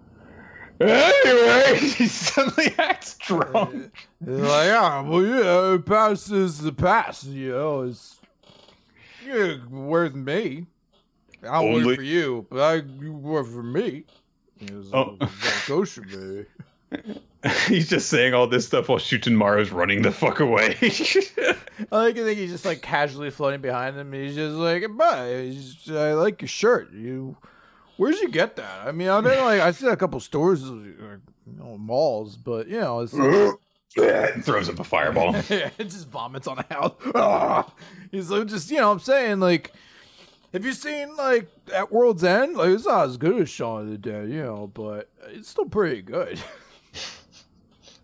[0.79, 3.91] Anyway, he suddenly acts drunk.
[4.23, 7.25] He's like, yeah, well, yeah, past is the past.
[7.25, 8.19] You know, it's
[9.25, 10.67] yeah, where's me?
[11.43, 14.05] I'll Only- work for you, but I you work for me.
[14.57, 15.17] He was Oh.
[15.19, 15.29] like,
[15.67, 16.07] go should
[16.91, 17.19] be.
[17.67, 20.75] He's just saying all this stuff while Shuten Maru's running the fuck away.
[20.81, 24.11] I like to think he's just like casually floating behind him.
[24.11, 25.53] He's just like, bye.
[25.89, 26.91] I like your shirt.
[26.91, 27.37] You,
[27.95, 28.85] where'd you get that?
[28.85, 31.21] I mean, I've been like, I see a couple stores, or, you
[31.57, 33.13] know, malls, but you know, it's
[33.97, 35.33] and throws up a fireball.
[35.49, 36.93] yeah, it just vomits on the house.
[37.15, 37.71] Ah!
[38.11, 39.71] He's like, just you know, what I'm saying like,
[40.51, 42.57] have you seen like at World's End?
[42.57, 45.65] Like, it's not as good as Shaun of the Dead, you know, but it's still
[45.65, 46.37] pretty good.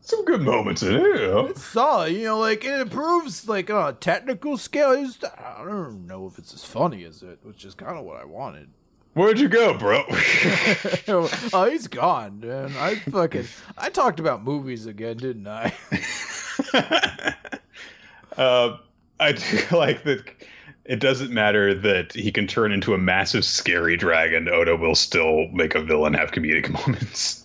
[0.05, 1.49] Some good moments in it.
[1.49, 4.91] It's solid, you know, like it improves like on a technical scale.
[4.91, 8.21] It's, I don't know if it's as funny as it, which is kind of what
[8.21, 8.69] I wanted.
[9.15, 10.03] Where'd you go, bro?
[11.07, 12.71] oh, he's gone, man.
[12.77, 13.47] I fucking
[13.79, 15.73] I talked about movies again, didn't I?
[18.37, 18.77] uh,
[19.19, 20.23] I do like that.
[20.83, 24.47] It doesn't matter that he can turn into a massive, scary dragon.
[24.49, 27.43] Oda will still make a villain have comedic moments.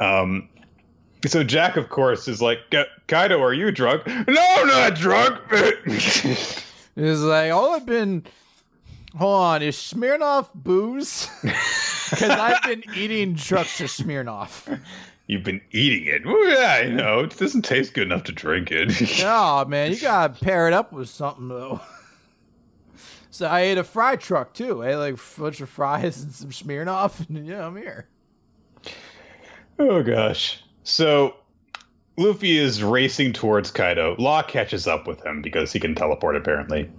[0.00, 0.48] Um,
[1.26, 2.58] so Jack, of course, is like,
[3.08, 4.06] Kaido, are you drunk?
[4.06, 5.40] No, I'm not drunk.
[6.96, 8.24] It's like all I've been.
[9.16, 11.28] Hold on, is Smirnoff booze?
[12.10, 14.78] Because I've been eating trucks of Smirnoff.
[15.26, 16.24] You've been eating it.
[16.26, 17.20] Well, yeah, I know.
[17.20, 18.92] It doesn't taste good enough to drink it.
[19.24, 21.80] Oh man, you gotta pair it up with something though.
[23.30, 24.84] So I ate a fry truck too.
[24.84, 28.06] I ate like a bunch of fries and some Smirnoff, and yeah, I'm here.
[29.78, 30.62] Oh gosh.
[30.84, 31.34] So
[32.16, 34.14] Luffy is racing towards Kaido.
[34.18, 36.90] Law catches up with him because he can teleport apparently.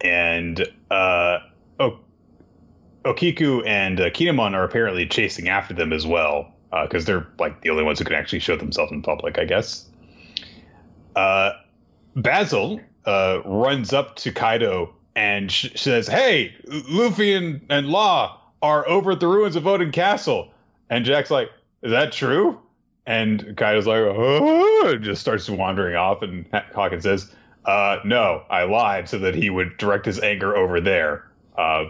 [0.00, 1.38] And uh
[1.80, 1.98] o-
[3.04, 6.52] Okiku and uh, Kinemon are apparently chasing after them as well
[6.84, 9.88] because they're like the only ones who can actually show themselves in public, I guess.
[11.16, 11.52] Uh
[12.14, 18.86] Basil uh runs up to Kaido and sh- says, "Hey, Luffy and, and Law are
[18.88, 20.50] over at the ruins of Oden Castle."
[20.88, 21.50] And Jack's like,
[21.82, 22.60] is that true?
[23.06, 26.22] And Kaido's like, oh, just starts wandering off.
[26.22, 27.34] And Hawkins says,
[27.64, 31.30] uh, no, I lied so that he would direct his anger over there.
[31.56, 31.86] Uh,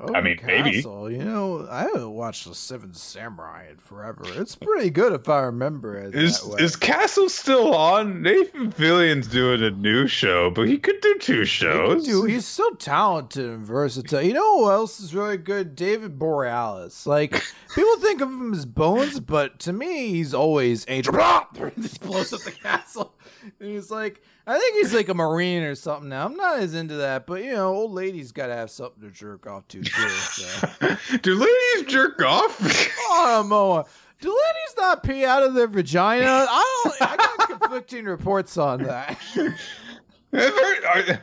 [0.00, 0.74] Oh, I mean, maybe.
[0.74, 4.22] Castle, You know, I haven't watched the Seven Samurai in forever.
[4.26, 6.14] It's pretty good if I remember it.
[6.14, 8.22] is is Castle still on?
[8.22, 12.04] Nathan Fillion's doing a new show, but he could do two He shows.
[12.04, 14.22] can do- he's so talented and versatile.
[14.22, 15.74] You know who else is really good?
[15.74, 17.06] David Boreanaz.
[17.06, 17.32] Like
[17.74, 21.12] people think of him as Bones, but to me, he's always Angel.
[21.54, 23.14] he blows up the castle.
[23.60, 26.24] And he's like, I think he's like a marine or something now.
[26.24, 29.46] I'm not as into that, but you know, old ladies gotta have something to jerk
[29.46, 30.08] off to too.
[30.08, 30.96] So.
[31.22, 32.56] do ladies jerk off?
[33.10, 33.84] oh, Moa.
[34.22, 36.46] Do ladies not pee out of their vagina?
[36.48, 37.02] I don't.
[37.02, 39.18] I got conflicting reports on that.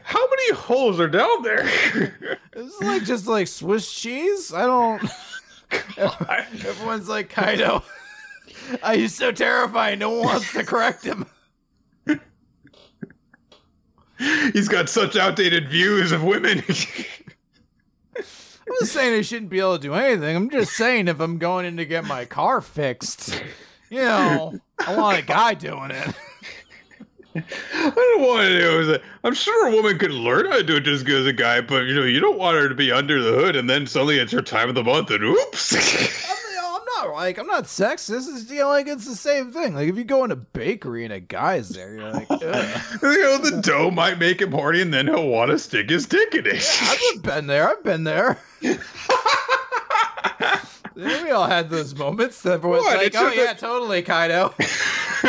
[0.03, 1.67] How many holes are down there?
[2.53, 4.53] It's like just like Swiss cheese.
[4.53, 5.03] I don't.
[6.63, 7.81] Everyone's like Kaido.
[8.83, 9.97] Uh, he's so terrifying.
[9.97, 11.25] No one wants to correct him.
[14.17, 16.63] He's got such outdated views of women.
[18.67, 20.35] I'm just saying I shouldn't be able to do anything.
[20.35, 23.41] I'm just saying if I'm going in to get my car fixed,
[23.89, 26.15] you know, I want a guy doing it.
[27.35, 29.03] I don't want to do it.
[29.23, 31.33] I'm sure a woman could learn how to do it just as good as a
[31.33, 33.85] guy, but you know, you don't want her to be under the hood and then
[33.85, 35.75] suddenly it's her time of the month and oops.
[36.97, 38.27] not like I'm not sexist.
[38.33, 39.73] Is you know like it's the same thing.
[39.75, 42.41] Like if you go in a bakery and a guy's there, you're like, Ugh.
[43.01, 46.05] you know, the dough might make him horny and then he'll want to stick his
[46.05, 46.65] dick in it.
[47.15, 47.69] I've been there.
[47.69, 48.37] I've been there.
[48.61, 48.77] Yeah,
[51.23, 52.41] we all had those moments.
[52.43, 52.97] That everyone's What?
[52.97, 54.53] like, It's "Oh yeah, totally, Kaido."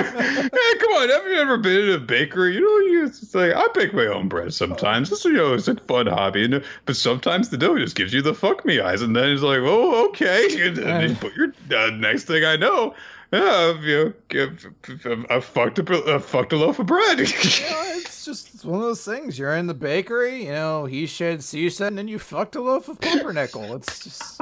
[0.02, 2.55] come on, have you ever been in a bakery?
[2.55, 5.10] You know, you it's like I bake my own bread sometimes.
[5.10, 8.23] It's you know, it's a fun hobby, know, but sometimes the dough just gives you
[8.23, 10.47] the fuck me eyes, and then it's like, oh, okay.
[10.66, 12.94] And then you put your uh, next thing I know,
[13.32, 17.18] yeah, you know, I fucked a, I fucked a loaf of bread.
[17.20, 19.39] You know, it's just it's one of those things.
[19.39, 22.60] You're in the bakery, you know, he said, she said, and then you fucked a
[22.60, 23.74] loaf of pumpernickel.
[23.77, 24.40] It's just,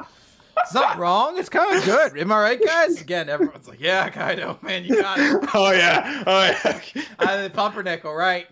[0.58, 1.38] it's not wrong.
[1.38, 2.18] It's kind of good.
[2.18, 3.00] Am I right, guys?
[3.00, 5.48] Again, everyone's like, yeah, Kaido, man, you got it.
[5.54, 6.80] oh yeah, oh yeah.
[7.18, 8.46] I the pumpernickel, right?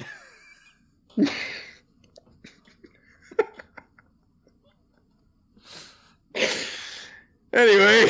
[7.53, 8.07] anyway.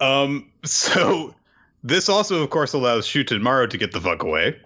[0.00, 1.34] um, so
[1.82, 4.56] this also, of course, allows Shutenmaru to get the fuck away.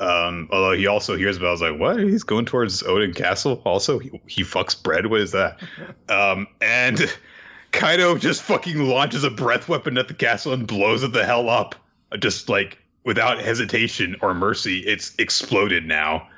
[0.00, 2.00] Um, although he also hears about, I was like, what?
[2.00, 3.60] He's going towards Oden Castle.
[3.64, 5.06] Also, he, he fucks bread.
[5.06, 5.60] What is that?
[6.08, 7.00] um, and
[7.72, 11.48] Kaido just fucking launches a breath weapon at the castle and blows it the hell
[11.48, 11.74] up,
[12.18, 14.80] just like without hesitation or mercy.
[14.80, 16.28] It's exploded now,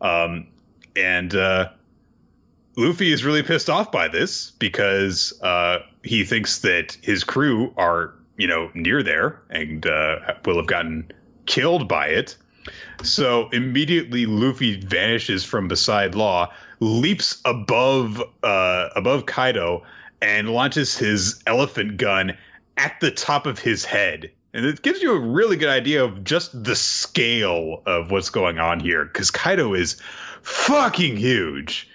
[0.00, 0.48] um,
[0.96, 1.68] and uh,
[2.76, 8.14] Luffy is really pissed off by this because uh, he thinks that his crew are,
[8.36, 11.10] you know, near there and uh, will have gotten
[11.46, 12.36] killed by it.
[13.02, 19.82] So immediately Luffy vanishes from beside Law, leaps above uh, above Kaido,
[20.20, 22.36] and launches his elephant gun
[22.76, 24.30] at the top of his head.
[24.52, 28.58] And it gives you a really good idea of just the scale of what's going
[28.58, 30.00] on here, because Kaido is
[30.42, 31.88] fucking huge.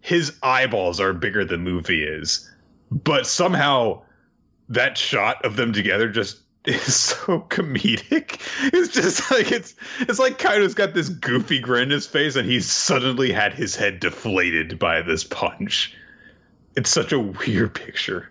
[0.00, 2.50] His eyeballs are bigger than Luffy is,
[2.90, 4.02] but somehow
[4.68, 8.40] that shot of them together just is so comedic.
[8.72, 12.48] It's just like it's it's like Kaido's got this goofy grin in his face, and
[12.48, 15.94] he's suddenly had his head deflated by this punch.
[16.76, 18.30] It's such a weird picture.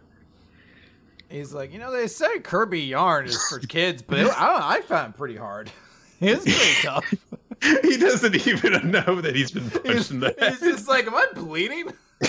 [1.30, 4.60] He's like, you know, they say Kirby yarn is for kids, but it, I don't
[4.60, 5.72] know, I found it pretty hard.
[6.22, 7.14] It's pretty tough.
[7.82, 10.52] he doesn't even know that he's been punched He's, in the head.
[10.54, 11.90] he's just like, am I bleeding?
[12.22, 12.26] oh,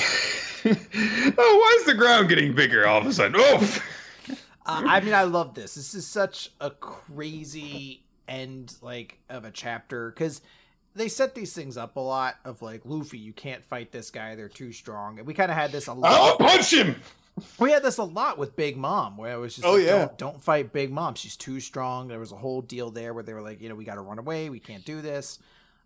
[0.64, 3.36] why is the ground getting bigger all of a sudden?
[3.38, 3.82] Oh,
[4.66, 5.74] Uh, I mean, I love this.
[5.74, 10.40] This is such a crazy end, like, of a chapter because
[10.94, 12.36] they set these things up a lot.
[12.44, 15.18] Of like, Luffy, you can't fight this guy; they're too strong.
[15.18, 16.96] And we kind of had this a I'll punch him.
[17.58, 19.98] We had this a lot with Big Mom, where it was just, Oh, like, yeah.
[19.98, 22.08] don't, don't fight Big Mom; she's too strong.
[22.08, 24.02] There was a whole deal there where they were like, you know, we got to
[24.02, 25.40] run away, we can't do this.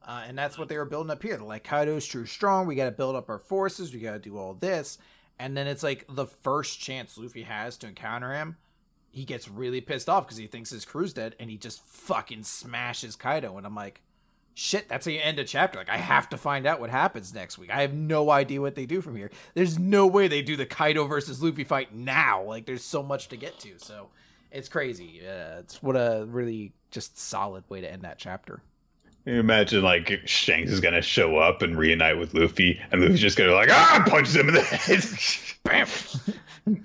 [0.06, 1.36] Uh, and that's what they were building up here.
[1.36, 2.66] They're like, Kaido's too strong.
[2.66, 3.92] We got to build up our forces.
[3.92, 4.96] We got to do all this.
[5.38, 8.56] And then it's like the first chance Luffy has to encounter him,
[9.10, 12.43] he gets really pissed off because he thinks his crew's dead and he just fucking
[12.43, 13.56] smashes Kaido.
[13.56, 14.02] And I'm like,
[14.55, 15.78] shit, that's how you end a chapter.
[15.78, 17.70] Like, I have to find out what happens next week.
[17.70, 19.30] I have no idea what they do from here.
[19.55, 22.43] There's no way they do the Kaido versus Luffy fight now.
[22.43, 23.78] Like, there's so much to get to.
[23.78, 24.09] So
[24.51, 25.20] it's crazy.
[25.26, 28.62] Uh, it's what a really just solid way to end that chapter.
[29.28, 33.52] Imagine like Shanks is gonna show up and reunite with Luffy, and Luffy's just gonna
[33.52, 35.05] like ah punches him in the head,
[35.64, 35.86] Bam!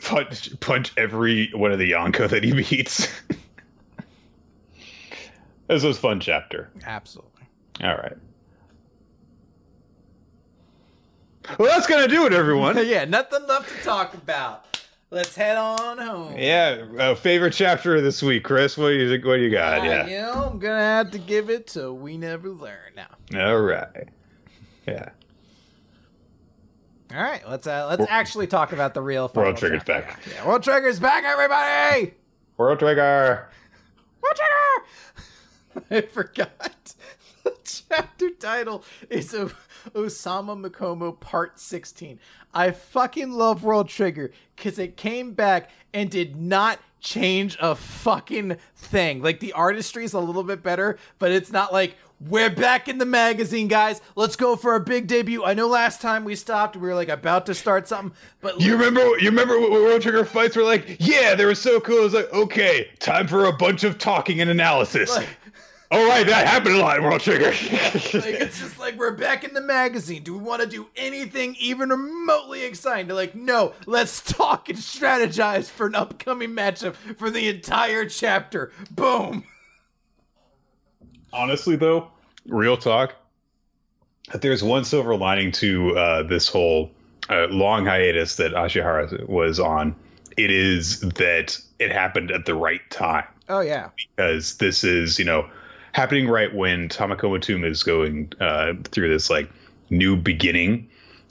[0.02, 3.08] punch punch every one of the Yonko that he meets.
[5.68, 6.70] this was a fun chapter.
[6.86, 7.44] Absolutely.
[7.82, 8.18] All right.
[11.58, 12.76] Well, that's gonna do it, everyone.
[12.86, 14.73] yeah, nothing left to talk about.
[15.14, 16.36] Let's head on home.
[16.38, 18.76] yeah, uh, favorite chapter of this week, Chris.
[18.76, 19.22] What do you?
[19.28, 19.82] What you got?
[19.82, 20.08] Uh, yeah.
[20.08, 23.46] You know, I'm gonna have to give it to We Never Learn now.
[23.48, 24.08] All right.
[24.88, 25.10] Yeah.
[27.14, 30.02] All right, let's uh, let's actually talk about the real World Trigger's chapter.
[30.02, 30.20] back.
[30.34, 32.16] Yeah, World Trigger's back, everybody.
[32.58, 33.50] World Trigger.
[34.24, 35.86] World Trigger.
[35.92, 36.96] I forgot.
[37.44, 37.54] The
[37.90, 39.52] chapter title is o-
[39.94, 42.20] Osamu Mikumo Part 16.
[42.54, 48.58] I fucking love World Trigger because it came back and did not change a fucking
[48.76, 49.22] thing.
[49.22, 51.96] Like the artistry is a little bit better, but it's not like
[52.30, 54.02] we're back in the magazine, guys.
[54.16, 55.44] Let's go for our big debut.
[55.44, 58.74] I know last time we stopped, we were like about to start something, but You
[58.78, 59.02] remember?
[59.20, 60.96] You remember what World Trigger fights were like?
[61.00, 61.98] Yeah, they were so cool.
[62.00, 65.10] It was like, okay, time for a bunch of talking and analysis.
[65.16, 65.28] Like-
[65.94, 67.46] All right, that happened a lot in World Trigger.
[67.52, 70.24] like it's just like we're back in the magazine.
[70.24, 73.06] Do we want to do anything even remotely exciting?
[73.06, 78.72] They're like, no, let's talk and strategize for an upcoming matchup for the entire chapter.
[78.90, 79.44] Boom.
[81.32, 82.08] Honestly, though,
[82.48, 83.14] real talk.
[84.34, 86.90] If there's one silver lining to uh, this whole
[87.30, 89.96] uh, long hiatus that Ashihara was on,
[90.38, 93.26] it is that it happened at the right time.
[93.48, 93.90] Oh yeah.
[94.16, 95.48] because this is you know
[95.94, 99.50] happening right when Tamakoma 2 is going uh, through this like
[99.90, 100.90] new beginning,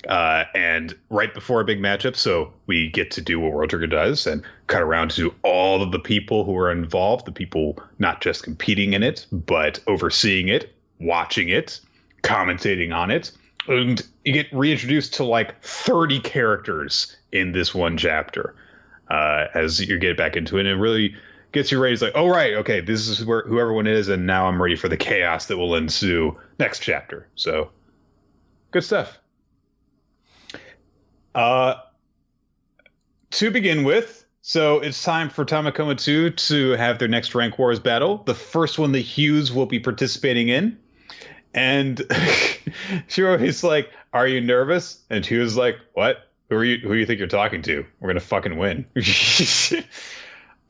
[0.08, 3.86] Uh, and right before a big matchup, so we get to do what World Trigger
[3.86, 8.20] does and cut around to all of the people who are involved, the people not
[8.20, 11.80] just competing in it, but overseeing it, watching it,
[12.24, 13.30] commentating on it.
[13.68, 18.56] And you get reintroduced to like 30 characters in this one chapter
[19.08, 20.62] uh, as you get back into it.
[20.62, 21.14] And it really
[21.52, 21.92] gets you ready.
[21.92, 24.08] It's like, oh, right, okay, this is where who everyone is.
[24.08, 27.28] And now I'm ready for the chaos that will ensue next chapter.
[27.34, 27.70] So
[28.70, 29.18] good stuff.
[31.34, 31.74] Uh,
[33.30, 37.78] to begin with, so it's time for Tamakoma 2 to have their next Rank Wars
[37.78, 38.18] battle.
[38.24, 40.78] The first one the Hyuse will be participating in.
[41.54, 42.02] And
[43.08, 45.00] Shiro is like, Are you nervous?
[45.10, 46.28] And Hyuse is like, What?
[46.48, 47.86] Who are you who do you think you're talking to?
[48.00, 48.84] We're gonna fucking win.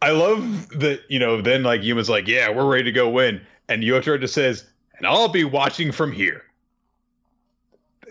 [0.03, 3.41] I love that, you know, then like Yuma's like, Yeah, we're ready to go win.
[3.69, 4.69] And Yotaro just says,
[4.99, 6.43] And I'll be watching from here.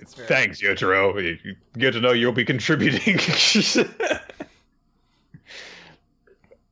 [0.07, 1.43] Thanks, Yotaro.
[1.43, 3.19] You get to know you'll be contributing.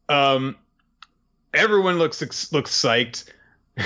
[0.07, 0.55] um,
[1.53, 3.29] everyone looks looks psyched.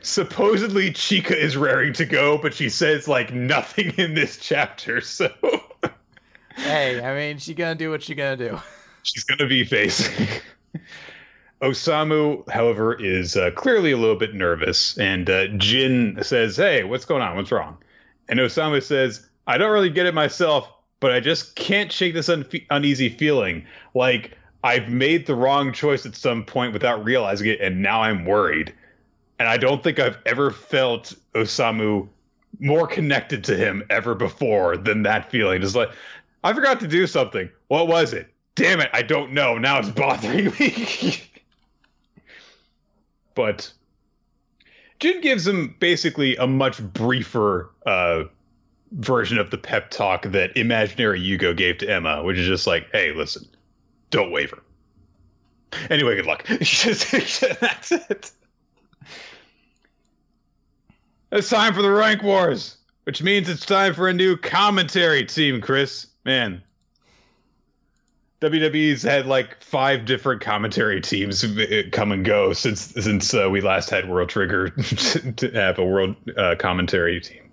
[0.00, 5.02] Supposedly, Chika is raring to go, but she says like nothing in this chapter.
[5.02, 5.30] So,
[6.56, 8.58] hey, I mean, she gonna do what she gonna do.
[9.04, 10.28] She's gonna be facing.
[11.62, 17.04] Osamu, however, is uh, clearly a little bit nervous, and uh, Jin says, "Hey, what's
[17.04, 17.36] going on?
[17.36, 17.78] What's wrong?"
[18.28, 20.68] And Osamu says, "I don't really get it myself,
[21.00, 23.64] but I just can't shake this un- uneasy feeling.
[23.94, 28.24] Like I've made the wrong choice at some point without realizing it, and now I'm
[28.24, 28.72] worried.
[29.38, 32.08] And I don't think I've ever felt Osamu
[32.60, 35.60] more connected to him ever before than that feeling.
[35.60, 35.90] Just like
[36.42, 37.50] I forgot to do something.
[37.68, 38.33] What was it?
[38.56, 39.58] Damn it, I don't know.
[39.58, 41.16] Now it's bothering me."
[43.34, 43.72] but
[45.00, 48.24] Jin gives him basically a much briefer uh,
[48.92, 52.88] version of the pep talk that imaginary Yugo gave to Emma, which is just like,
[52.92, 53.46] "Hey, listen,
[54.10, 54.62] don't waver."
[55.90, 56.46] Anyway, good luck.
[56.48, 58.30] That's it.
[61.32, 65.60] It's time for the rank wars, which means it's time for a new commentary team,
[65.60, 66.06] Chris.
[66.24, 66.62] Man,
[68.40, 71.44] WWE's had like five different commentary teams
[71.92, 74.68] come and go since since uh, we last had World Trigger
[75.36, 77.50] to have a world uh, commentary team.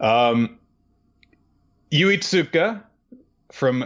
[0.00, 0.58] Um,
[1.90, 2.82] Yui Tsuka
[3.52, 3.84] from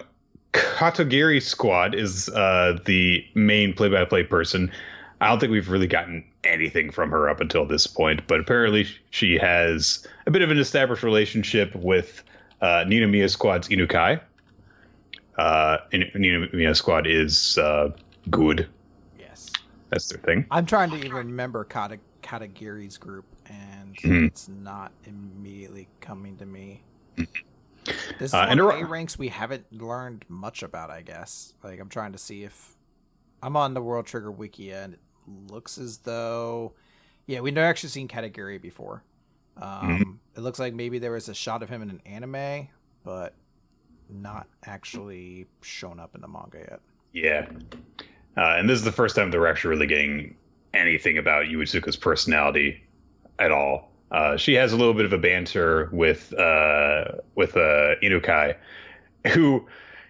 [0.52, 4.70] Katagiri Squad is uh, the main play-by-play person.
[5.20, 8.86] I don't think we've really gotten anything from her up until this point, but apparently
[9.10, 12.22] she has a bit of an established relationship with
[12.60, 14.20] uh, Ninomiya Squad's Inukai
[15.38, 17.90] uh, Ninomiya Squad is uh,
[18.30, 18.68] good.
[19.18, 19.50] Yes,
[19.90, 20.46] that's their thing.
[20.50, 24.26] I'm trying to even remember Kata Katagiri's group, and mm-hmm.
[24.26, 26.82] it's not immediately coming to me.
[27.16, 27.42] Mm-hmm.
[28.18, 30.90] This is uh, one of A ranks we haven't learned much about.
[30.90, 31.54] I guess.
[31.62, 32.74] Like I'm trying to see if
[33.42, 35.00] I'm on the World Trigger wiki, and it
[35.50, 36.72] looks as though,
[37.26, 39.02] yeah, we've never actually seen Katagiri before.
[39.56, 40.10] Um, mm-hmm.
[40.36, 42.68] It looks like maybe there was a shot of him in an anime,
[43.04, 43.34] but
[44.14, 46.80] not actually shown up in the manga yet.
[47.12, 47.48] Yeah.
[48.36, 50.36] Uh, and this is the first time they're actually really getting
[50.72, 52.82] anything about Yuitsuka's personality
[53.38, 53.90] at all.
[54.10, 57.04] Uh, she has a little bit of a banter with uh,
[57.34, 58.56] with uh, Inukai,
[59.28, 59.66] who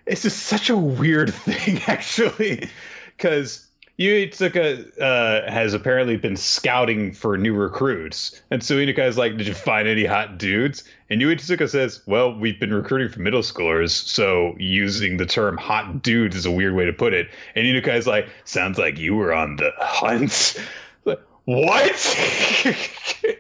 [0.06, 2.68] is just such a weird thing, actually,
[3.16, 3.66] because
[3.98, 8.40] Yuitsuka uh, has apparently been scouting for new recruits.
[8.50, 10.82] And so Inukai is like, Did you find any hot dudes?
[11.10, 16.02] And Yuitsuka says, Well, we've been recruiting for middle schoolers, so using the term hot
[16.02, 17.28] dudes is a weird way to put it.
[17.54, 20.60] And Inukai is like, Sounds like you were on the hunt.
[21.06, 22.16] Like, what?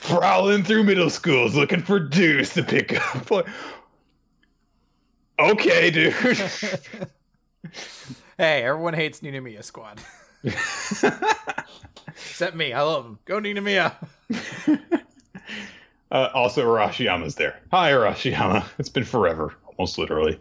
[0.00, 3.30] Prowling through middle schools looking for dudes to pick up.
[5.38, 6.12] okay, dude.
[8.42, 10.00] Hey, everyone hates Ninomiya Squad.
[12.08, 12.72] Except me.
[12.72, 13.20] I love him.
[13.24, 13.94] Go Ninomiya.
[16.10, 17.60] uh, also, Arashiyama's there.
[17.70, 18.64] Hi, Arashiyama.
[18.80, 20.40] It's been forever, almost literally.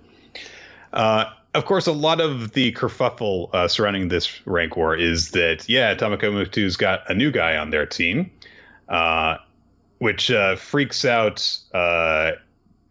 [0.92, 5.70] Uh, of course, a lot of the kerfuffle uh, surrounding this rank war is that,
[5.70, 8.32] yeah, Tamakoma 2's got a new guy on their team,
[8.90, 9.38] uh,
[10.00, 11.56] which uh, freaks out.
[11.72, 12.32] Uh,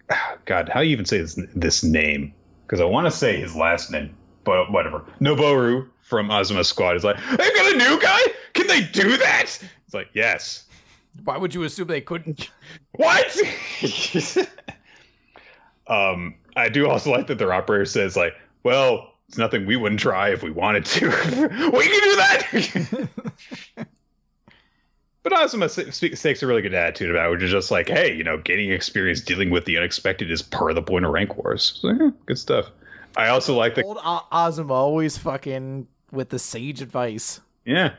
[0.44, 2.32] God, how do you even say this, this name?
[2.64, 4.14] Because I want to say his last name
[4.44, 5.04] but whatever.
[5.20, 8.20] Noboru from Azuma Squad is like, they've got a new guy?
[8.54, 9.42] Can they do that?
[9.86, 10.64] It's like, yes.
[11.24, 12.50] Why would you assume they couldn't?
[12.92, 13.34] What?
[15.86, 20.00] um, I do also like that their operator says, like, well, it's nothing we wouldn't
[20.00, 21.06] try if we wanted to.
[21.08, 23.08] we can do that.
[25.22, 28.24] But Azuma takes a really good attitude about it, which is just like, hey, you
[28.24, 31.78] know, gaining experience dealing with the unexpected is part of the point of rank wars.
[31.80, 32.70] So, yeah, good stuff.
[33.16, 33.98] I also like the old
[34.32, 37.40] Azuma always fucking with the sage advice.
[37.64, 37.94] Yeah,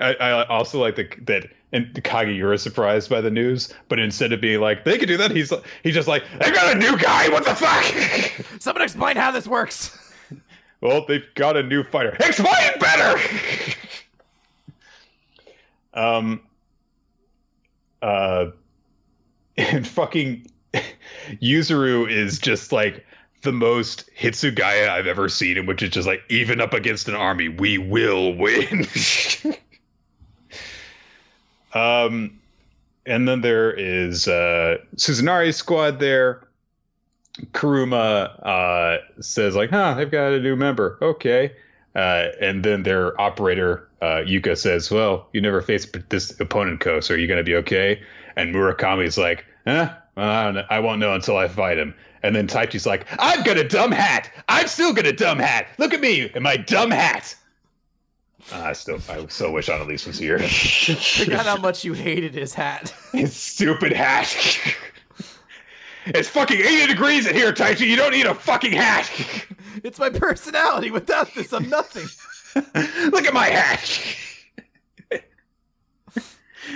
[0.00, 4.32] I, I also like the that and Kageura is surprised by the news, but instead
[4.32, 6.96] of being like they could do that, he's he's just like they got a new
[6.96, 7.28] guy.
[7.28, 7.84] What the fuck?
[8.60, 9.98] Someone explain how this works.
[10.80, 12.16] Well, they've got a new fighter.
[12.20, 13.20] Explain better.
[15.94, 16.40] um.
[18.00, 18.46] Uh.
[19.56, 20.48] And fucking
[21.40, 23.06] Yuzuru is just like
[23.44, 27.14] the most Hitsugaya I've ever seen, in which it's just like even up against an
[27.14, 28.86] army, we will win.
[31.74, 32.40] um,
[33.06, 36.48] and then there is uh, Suzunari's squad there.
[37.52, 40.98] Kuruma uh, says like, "Huh, they've got a new member.
[41.02, 41.52] Okay."
[41.94, 47.00] Uh, and then their operator uh, Yuka says, "Well, you never faced this opponent, Ko,
[47.00, 48.02] so are you going to be okay?"
[48.36, 50.64] And Murakami's like, "Huh, I, don't know.
[50.70, 53.92] I won't know until I fight him." And then Taichi's like, I've got a dumb
[53.92, 54.32] hat.
[54.48, 55.68] I've still got a dumb hat.
[55.76, 57.36] Look at me and my dumb hat.
[58.50, 60.38] Uh, I still, I so wish Annalise was here.
[60.38, 62.94] Forgot how much you hated his hat.
[63.12, 64.34] his stupid hat.
[66.06, 67.86] it's fucking 80 degrees in here, Taichi.
[67.86, 69.10] You don't need a fucking hat.
[69.84, 70.90] it's my personality.
[70.90, 72.06] Without this, I'm nothing.
[73.10, 74.16] Look at my hat.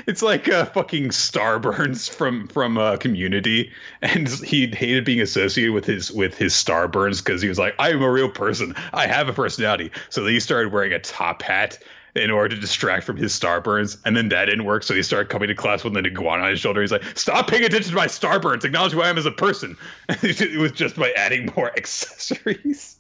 [0.07, 3.73] It's like uh, fucking Starburns from from uh, Community,
[4.03, 7.91] and he hated being associated with his with his Starburns because he was like, "I
[7.91, 8.75] am a real person.
[8.93, 11.79] I have a personality." So he started wearing a top hat
[12.15, 14.83] in order to distract from his Starburns, and then that didn't work.
[14.83, 16.81] So he started coming to class with an iguana on his shoulder.
[16.81, 18.65] He's like, "Stop paying attention to my Starburns.
[18.65, 19.77] Acknowledge who I am as a person."
[20.09, 22.97] it was just by adding more accessories.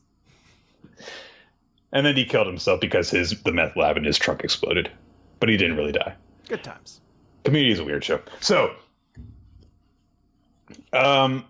[1.92, 4.90] And then he killed himself because his the meth lab in his truck exploded,
[5.40, 6.14] but he didn't really die.
[6.48, 7.00] Good times.
[7.44, 8.20] Community is a weird show.
[8.40, 8.74] So,
[10.92, 11.44] um,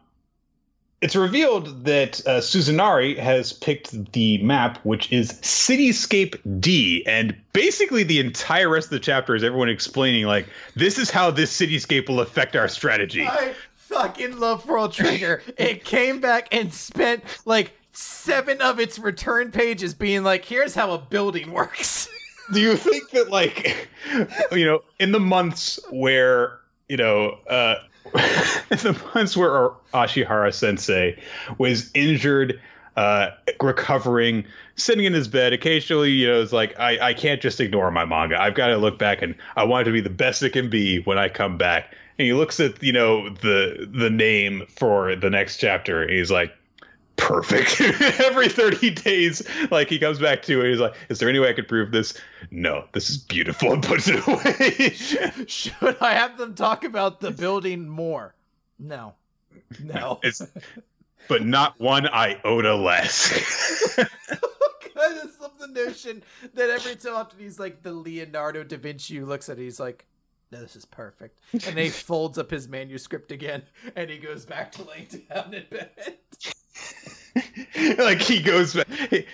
[1.01, 8.03] it's revealed that uh, Suzunari has picked the map, which is Cityscape D, and basically
[8.03, 12.09] the entire rest of the chapter is everyone explaining like this is how this cityscape
[12.09, 13.25] will affect our strategy.
[13.25, 15.43] I fucking love World Trigger.
[15.57, 20.91] it came back and spent like seven of its return pages being like, "Here's how
[20.91, 22.09] a building works."
[22.53, 23.89] do you think that like
[24.53, 26.59] you know in the months where
[26.89, 27.75] you know uh
[28.71, 31.21] in the months where ashihara sensei
[31.59, 32.61] was injured
[32.97, 33.31] uh
[33.61, 34.45] recovering
[34.77, 38.05] sitting in his bed occasionally you know it's like i i can't just ignore my
[38.05, 38.41] manga.
[38.41, 40.71] I've got to look back and i want it to be the best it can
[40.71, 41.95] be when i come back.
[42.19, 46.31] And he looks at you know the the name for the next chapter and he's
[46.31, 46.53] like
[47.29, 47.81] perfect.
[48.21, 51.51] Every 30 days, like he comes back to it, he's like, Is there any way
[51.51, 52.15] I could prove this?
[52.51, 54.95] No, this is beautiful and puts it away.
[55.47, 58.35] Should I have them talk about the building more?
[58.79, 59.15] No.
[59.83, 60.21] No.
[60.29, 60.43] It's,
[61.29, 63.99] but not one iota less.
[63.99, 66.23] I just love the notion
[66.55, 69.79] that every so often he's like the Leonardo da Vinci who looks at it, he's
[69.79, 70.07] like,
[70.51, 71.39] no, this is perfect.
[71.53, 73.63] And then he folds up his manuscript again
[73.95, 76.17] and he goes back to laying down in bed.
[77.99, 78.77] like he goes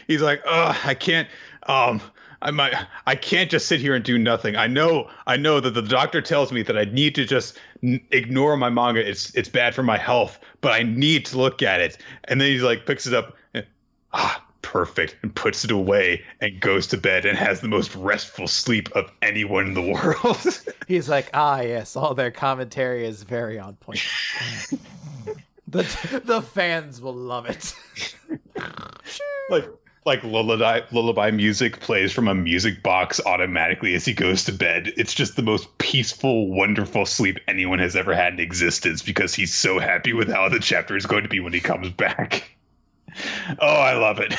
[0.07, 1.29] he's like oh i can't
[1.65, 2.01] um
[2.43, 2.75] i might
[3.07, 4.57] i can't just sit here and do nothing.
[4.57, 8.01] I know i know that the doctor tells me that i need to just n-
[8.11, 9.07] ignore my manga.
[9.09, 11.99] It's it's bad for my health but i need to look at it.
[12.25, 13.65] And then he's like picks it up and,
[14.13, 18.49] ah perfect and puts it away and goes to bed and has the most restful
[18.49, 20.63] sleep of anyone in the world.
[20.89, 24.01] He's like ah yes all their commentary is very on point
[25.75, 27.75] the the fans will love it.
[29.51, 29.69] like
[30.07, 34.93] like lullaby lullaby music plays from a music box automatically as he goes to bed.
[34.97, 39.53] It's just the most peaceful, wonderful sleep anyone has ever had in existence because he's
[39.53, 42.51] so happy with how the chapter is going to be when he comes back.
[43.61, 44.33] Oh, I love it.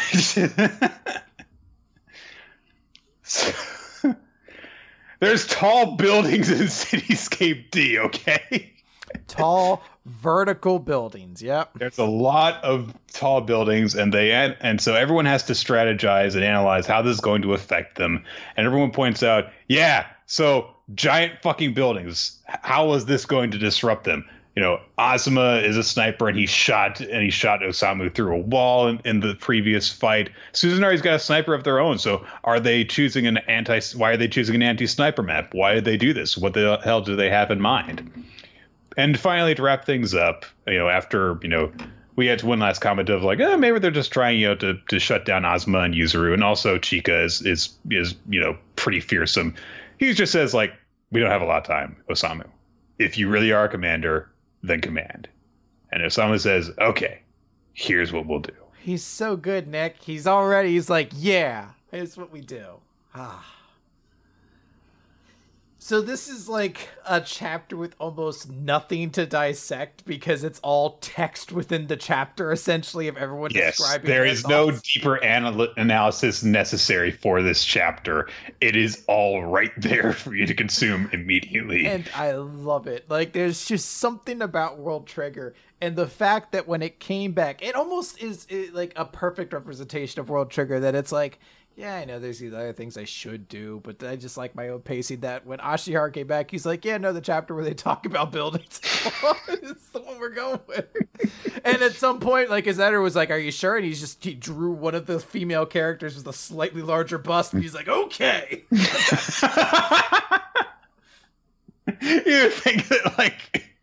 [3.24, 4.14] so,
[5.22, 8.74] there's tall buildings in Cityscape D, okay?
[9.28, 11.42] Tall vertical buildings.
[11.42, 11.72] Yep.
[11.76, 16.44] There's a lot of tall buildings, and they and so everyone has to strategize and
[16.44, 18.24] analyze how this is going to affect them.
[18.56, 22.40] And everyone points out, yeah, so giant fucking buildings.
[22.46, 24.26] How is this going to disrupt them?
[24.56, 28.40] You know, Azuma is a sniper, and he shot and he shot Osamu through a
[28.40, 30.30] wall in, in the previous fight.
[30.54, 32.00] Suzunari's got a sniper of their own.
[32.00, 33.82] So, are they choosing an anti?
[33.98, 35.54] Why are they choosing an anti-sniper map?
[35.54, 36.38] Why did they do this?
[36.38, 38.10] What the hell do they have in mind?
[38.98, 41.72] And finally, to wrap things up, you know, after you know,
[42.16, 44.76] we had one last comment of like, oh, maybe they're just trying, you know, to,
[44.90, 49.00] to shut down Azuma and Yuzuru, and also Chika is is is you know pretty
[49.00, 49.54] fearsome.
[49.98, 50.74] He just says like,
[51.12, 52.48] we don't have a lot of time, Osamu.
[53.00, 54.30] If you really are a commander,
[54.64, 55.28] then command.
[55.92, 57.20] And Osamu says, okay,
[57.74, 58.54] here's what we'll do.
[58.80, 59.96] He's so good, Nick.
[60.02, 62.66] He's already, he's like, yeah, here's what we do.
[63.14, 63.55] Ah.
[65.86, 71.52] So this is like a chapter with almost nothing to dissect because it's all text
[71.52, 74.08] within the chapter, essentially, of everyone yes, describing.
[74.08, 78.28] There is no deeper anal- analysis necessary for this chapter.
[78.62, 81.86] It is all right there for you to consume immediately.
[81.86, 83.08] and I love it.
[83.08, 87.62] Like, there's just something about World Trigger, and the fact that when it came back,
[87.62, 90.80] it almost is, eh, like a perfect representation of World Trigger.
[90.80, 91.38] That it's like,
[91.76, 94.70] yeah, I know there's these other things I should do, but I just like my
[94.70, 95.20] own pacing.
[95.22, 98.32] That when Ashihara came back, he's like, yeah, no, the chapter where they talk about
[98.32, 98.80] buildings.
[99.48, 100.88] it's the one we're going with.
[101.66, 104.24] and at some point, like his editor was like, "Are you sure?" And he's just
[104.24, 107.90] he drew one of the female characters with a slightly larger bust, and he's like,
[107.90, 108.78] "Okay." you
[112.50, 113.75] think that like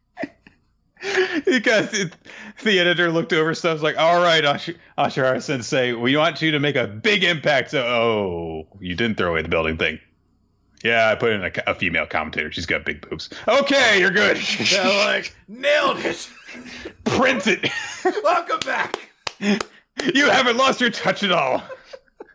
[1.44, 2.14] because it,
[2.62, 6.52] the editor looked over stuff was like all right Ash- ashihara sensei we want you
[6.52, 7.70] to make a big impact.
[7.70, 9.98] So oh you didn't throw away the building thing.
[10.84, 12.50] Yeah i put in a, a female commentator.
[12.52, 13.30] She's got big boobs.
[13.48, 14.36] Okay you're good.
[14.36, 16.30] They're like, "Nailed it."
[17.04, 17.70] print it.
[18.22, 19.08] Welcome back.
[19.40, 21.62] you haven't lost your touch at all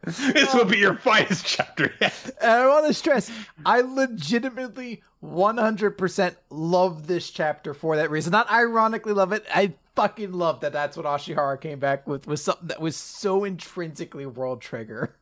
[0.33, 3.31] this will be your finest chapter yet And I want to stress,
[3.65, 8.31] I legitimately 100% love this chapter for that reason.
[8.31, 9.45] Not ironically love it.
[9.53, 13.43] I fucking love that that's what Ashihara came back with, was something that was so
[13.43, 15.15] intrinsically World Trigger.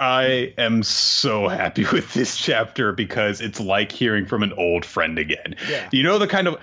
[0.00, 5.18] I am so happy with this chapter because it's like hearing from an old friend
[5.18, 5.56] again.
[5.68, 5.88] Yeah.
[5.92, 6.56] You know the kind of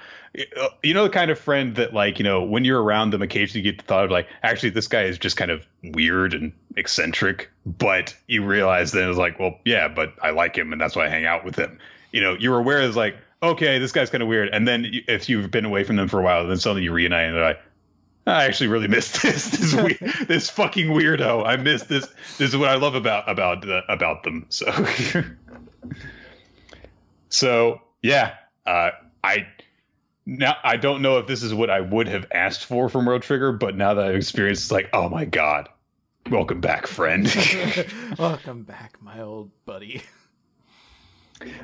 [0.81, 3.65] you know the kind of friend that like, you know, when you're around them occasionally
[3.65, 6.53] you get the thought of like, actually this guy is just kind of weird and
[6.77, 10.95] eccentric, but you realize then it's like, well, yeah, but I like him and that's
[10.95, 11.79] why I hang out with him.
[12.11, 14.49] You know, you're aware it's like, okay, this guy's kind of weird.
[14.49, 17.25] And then if you've been away from them for a while, then suddenly you reunite
[17.25, 17.61] and they're like,
[18.27, 19.49] I actually really missed this.
[19.49, 21.45] This we- this fucking weirdo.
[21.45, 22.07] I missed this.
[22.37, 24.45] This is what I love about about uh, about them.
[24.49, 24.71] So,
[27.29, 28.35] so yeah.
[28.65, 28.91] Uh,
[29.23, 29.47] I
[30.25, 33.23] now I don't know if this is what I would have asked for from World
[33.23, 35.69] Trigger, but now that I've experienced, it's like, oh my god,
[36.29, 37.27] welcome back, friend.
[38.19, 40.03] Welcome back, my old buddy.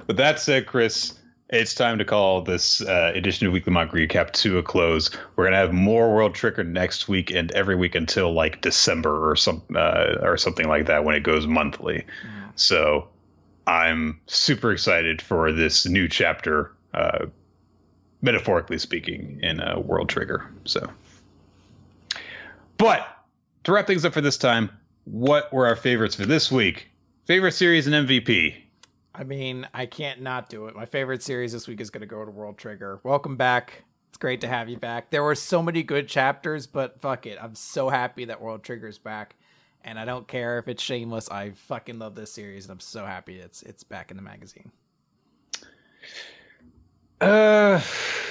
[0.07, 1.19] With that said, Chris,
[1.49, 5.09] it's time to call this uh, edition of Weekly Manga Recap to a close.
[5.35, 9.35] We're gonna have more World Trigger next week and every week until like December or
[9.35, 12.05] some uh, or something like that when it goes monthly.
[12.55, 13.07] So
[13.67, 17.27] I'm super excited for this new chapter, uh,
[18.21, 20.51] metaphorically speaking, in a World Trigger.
[20.65, 20.89] So,
[22.77, 23.07] but
[23.63, 24.69] to wrap things up for this time,
[25.05, 26.87] what were our favorites for this week?
[27.25, 28.55] Favorite series and MVP.
[29.13, 30.75] I mean, I can't not do it.
[30.75, 32.99] My favorite series this week is going to go to World Trigger.
[33.03, 33.83] Welcome back.
[34.09, 35.09] It's great to have you back.
[35.09, 37.37] There were so many good chapters, but fuck it.
[37.41, 39.35] I'm so happy that World Trigger's back.
[39.83, 41.29] And I don't care if it's shameless.
[41.29, 44.71] I fucking love this series and I'm so happy it's it's back in the magazine.
[47.19, 47.81] Uh,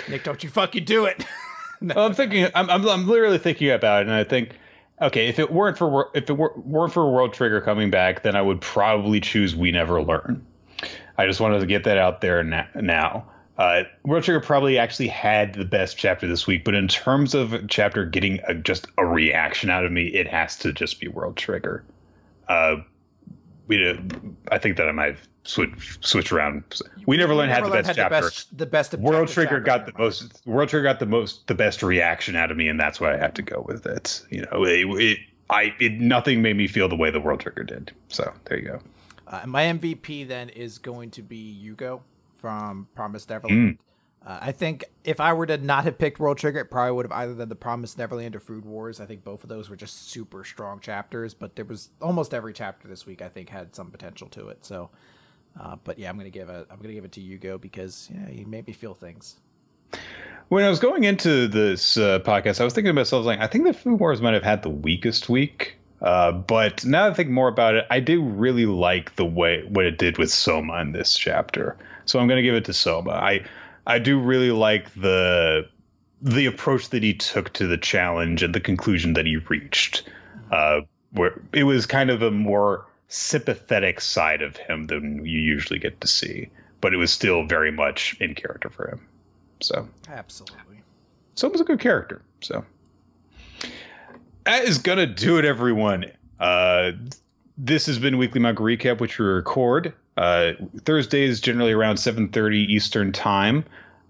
[0.08, 1.24] Nick, don't you fucking do it.
[1.80, 2.46] well, I'm thinking.
[2.54, 4.56] I'm, I'm I'm literally thinking about it, and I think,
[5.02, 8.36] okay, if it weren't for if it were, weren't for World Trigger coming back, then
[8.36, 10.44] I would probably choose We Never Learn.
[11.18, 13.26] I just wanted to get that out there na- now.
[13.58, 17.68] Uh, World Trigger probably actually had the best chapter this week, but in terms of
[17.68, 21.36] chapter getting a, just a reaction out of me, it has to just be World
[21.36, 21.82] Trigger.
[22.48, 22.76] Uh,
[23.66, 23.98] we,
[24.50, 26.62] I think that I might have switch switch around.
[27.06, 28.20] We never learned had the best chapter.
[28.54, 30.42] The best, the best World Trigger got the most.
[30.46, 33.16] World Trigger got the most, the best reaction out of me, and that's why I
[33.16, 34.22] have to go with it.
[34.30, 35.18] You know, it, it
[35.50, 37.92] I, it, nothing made me feel the way the World Trigger did.
[38.08, 38.80] So there you go.
[39.28, 42.00] Uh, my MVP then is going to be Yugo
[42.38, 43.78] from Promised Neverland.
[44.26, 47.04] Uh, I think if I were to not have picked World Trigger, it probably would
[47.04, 49.00] have either been the Promised Neverland or Food Wars.
[49.00, 52.52] I think both of those were just super strong chapters, but there was almost every
[52.52, 54.64] chapter this week I think had some potential to it.
[54.64, 54.90] So,
[55.60, 56.66] uh, but yeah, I'm gonna give it.
[56.68, 59.36] I'm gonna give it to Yugo because yeah, he made me feel things.
[60.48, 63.46] When I was going into this uh, podcast, I was thinking to myself, like, I
[63.46, 65.76] think the Food Wars might have had the weakest week.
[66.02, 69.64] Uh, but now that I think more about it, I do really like the way
[69.68, 71.76] what it did with Soma in this chapter.
[72.04, 73.12] So I'm going to give it to Soma.
[73.12, 73.44] I
[73.86, 75.68] I do really like the
[76.22, 80.08] the approach that he took to the challenge and the conclusion that he reached.
[80.50, 80.80] Uh,
[81.12, 86.00] where it was kind of a more sympathetic side of him than you usually get
[86.00, 86.50] to see,
[86.80, 89.06] but it was still very much in character for him.
[89.60, 90.82] So Absolutely.
[91.34, 92.22] So it was a good character.
[92.40, 92.64] So
[94.44, 96.06] that is gonna do it, everyone.
[96.38, 96.92] Uh,
[97.58, 100.52] this has been Weekly Manga Recap, which we record Uh,
[100.84, 103.64] Thursdays generally around 7:30 Eastern time.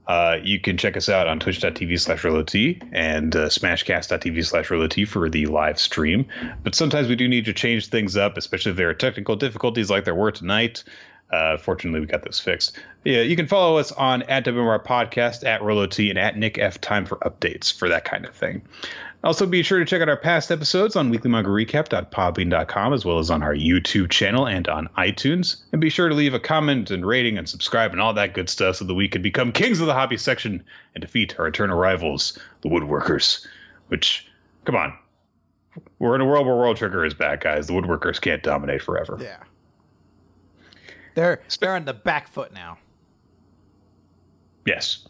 [0.06, 5.08] Uh, you can check us out on twitch.tv slash RoloT and uh, smashcast.tv slash RoloT
[5.08, 6.26] for the live stream.
[6.62, 9.90] But sometimes we do need to change things up, especially if there are technical difficulties
[9.90, 10.84] like there were tonight.
[11.32, 12.78] Uh, fortunately, we got those fixed.
[13.04, 16.80] Yeah, you can follow us on at WMR Podcast, at RoloT, and at Nick F
[16.80, 18.62] Time for updates for that kind of thing.
[19.26, 23.42] Also, be sure to check out our past episodes on weeklymanga.recap.podbean.com as well as on
[23.42, 25.64] our YouTube channel and on iTunes.
[25.72, 28.48] And be sure to leave a comment and rating and subscribe and all that good
[28.48, 30.62] stuff so that we can become kings of the hobby section
[30.94, 33.44] and defeat our eternal rivals, the woodworkers.
[33.88, 34.28] Which,
[34.64, 34.96] come on.
[35.98, 37.66] We're in a world where World Trigger is back, guys.
[37.66, 39.18] The woodworkers can't dominate forever.
[39.20, 39.42] Yeah.
[41.16, 42.78] They're they're on the back foot now.
[44.64, 45.04] Yes.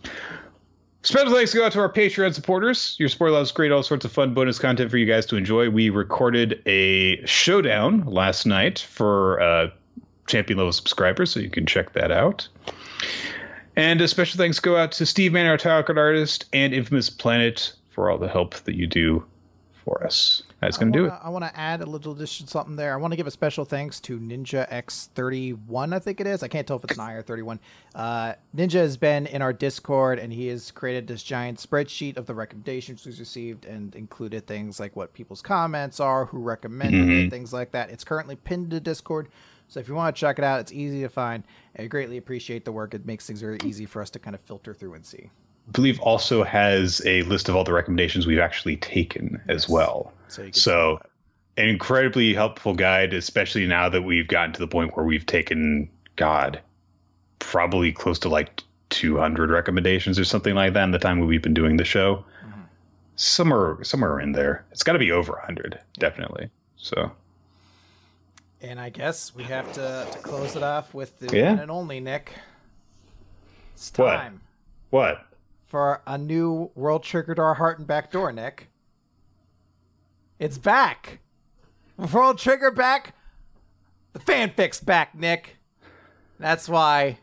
[1.06, 2.96] Special thanks go out to our Patreon supporters.
[2.98, 5.70] Your support allows create all sorts of fun bonus content for you guys to enjoy.
[5.70, 9.70] We recorded a showdown last night for uh,
[10.26, 12.48] champion level subscribers, so you can check that out.
[13.76, 17.08] And a special thanks go out to Steve Mann, our title card artist, and Infamous
[17.08, 19.24] Planet for all the help that you do
[19.84, 20.42] for us.
[20.60, 21.12] That's going to do it.
[21.22, 22.94] I want to add a little addition something there.
[22.94, 26.42] I want to give a special thanks to Ninja X31, I think it is.
[26.42, 27.60] I can't tell if it's an I or 31.
[27.94, 32.24] Uh, Ninja has been in our Discord and he has created this giant spreadsheet of
[32.26, 37.26] the recommendations we've received and included things like what people's comments are, who recommended Mhm.
[37.26, 37.90] it, things like that.
[37.90, 39.28] It's currently pinned to Discord.
[39.68, 41.44] So if you want to check it out, it's easy to find.
[41.78, 42.94] I greatly appreciate the work.
[42.94, 45.30] It makes things very easy for us to kind of filter through and see.
[45.68, 50.12] I believe also has a list of all the recommendations we've actually taken as well.
[50.28, 51.00] So So,
[51.56, 55.88] an incredibly helpful guide, especially now that we've gotten to the point where we've taken,
[56.16, 56.60] God,
[57.38, 61.54] probably close to like 200 recommendations or something like that in the time we've been
[61.54, 62.24] doing the show.
[62.44, 62.52] Mhm.
[63.16, 64.64] Somewhere, somewhere in there.
[64.70, 66.50] It's got to be over 100, definitely.
[66.76, 67.10] So,
[68.62, 71.50] And I guess we have to, to close it off with the Yeah.
[71.50, 72.32] one and only Nick.
[73.74, 74.16] It's What?
[74.16, 74.40] time
[74.90, 75.25] what?
[75.66, 78.68] For a new World Triggered Our Heart and Back Door, Nick.
[80.38, 81.20] It's back.
[82.12, 83.14] World Trigger back.
[84.12, 85.56] The fanfic's back, Nick.
[86.38, 87.18] That's why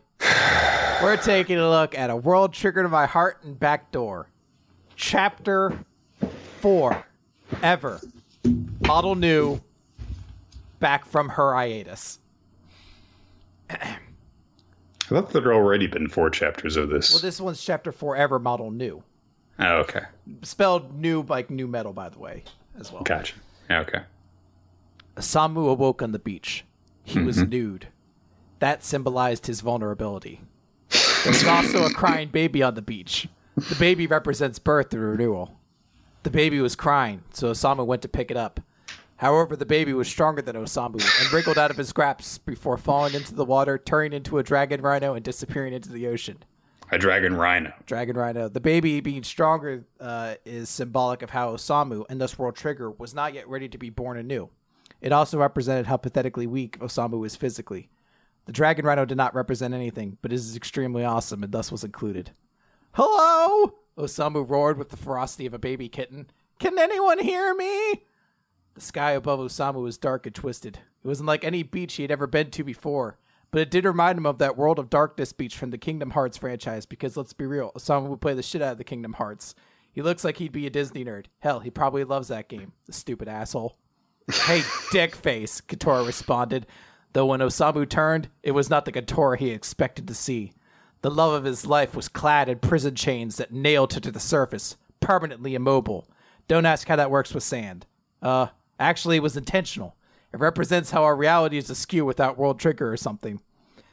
[1.02, 4.28] we're taking a look at a World Triggered My Heart and Back Door.
[4.96, 5.84] Chapter
[6.60, 7.06] 4.
[7.62, 8.00] Ever.
[8.86, 9.60] Model new.
[10.80, 12.18] Back from her hiatus.
[15.06, 17.12] I thought there had already been four chapters of this.
[17.12, 19.02] Well, this one's chapter four ever model new.
[19.58, 20.02] oh, okay.
[20.42, 22.44] Spelled new like new metal, by the way,
[22.78, 23.02] as well.
[23.02, 23.34] Gotcha.
[23.70, 24.00] Okay.
[25.16, 26.64] Samu awoke on the beach.
[27.04, 27.50] He was mm-hmm.
[27.50, 27.88] nude.
[28.60, 30.40] That symbolized his vulnerability.
[30.90, 33.28] There was also a crying baby on the beach.
[33.56, 35.58] The baby represents birth and renewal.
[36.22, 38.60] The baby was crying, so Osamu went to pick it up.
[39.16, 43.14] However, the baby was stronger than Osamu and wriggled out of his grasp before falling
[43.14, 46.42] into the water, turning into a dragon rhino, and disappearing into the ocean.
[46.90, 47.72] A dragon rhino.
[47.86, 48.48] Dragon Rhino.
[48.48, 53.14] The baby being stronger uh, is symbolic of how Osamu, and thus World Trigger, was
[53.14, 54.50] not yet ready to be born anew.
[55.00, 57.88] It also represented how pathetically weak Osamu was physically.
[58.46, 62.32] The Dragon Rhino did not represent anything, but is extremely awesome and thus was included.
[62.92, 63.74] Hello!
[63.96, 66.30] Osamu roared with the ferocity of a baby kitten.
[66.58, 68.04] Can anyone hear me?
[68.74, 70.78] The sky above Osamu was dark and twisted.
[71.02, 73.18] It wasn't like any beach he had ever been to before,
[73.52, 76.36] but it did remind him of that World of Darkness beach from the Kingdom Hearts
[76.36, 79.54] franchise because let's be real, Osamu would play the shit out of the Kingdom Hearts.
[79.92, 81.26] He looks like he'd be a Disney nerd.
[81.38, 82.72] Hell, he probably loves that game.
[82.86, 83.78] The stupid asshole.
[84.28, 86.66] hey, dick face, Kitora responded.
[87.12, 90.52] Though when Osamu turned, it was not the Kitora he expected to see.
[91.02, 94.18] The love of his life was clad in prison chains that nailed her to the
[94.18, 96.08] surface, permanently immobile.
[96.48, 97.86] Don't ask how that works with sand.
[98.20, 98.48] Uh,
[98.78, 99.96] actually, it was intentional.
[100.32, 103.40] It represents how our reality is askew without World Trigger or something.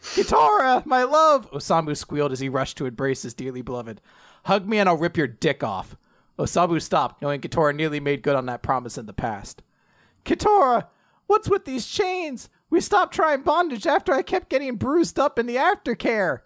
[0.01, 1.49] Kitora, my love!
[1.51, 4.01] Osamu squealed as he rushed to embrace his dearly beloved.
[4.45, 5.95] Hug me and I'll rip your dick off.
[6.39, 9.61] Osamu stopped, knowing Kitora nearly made good on that promise in the past.
[10.25, 10.87] Kitora,
[11.27, 12.49] what's with these chains?
[12.71, 16.39] We stopped trying bondage after I kept getting bruised up in the aftercare.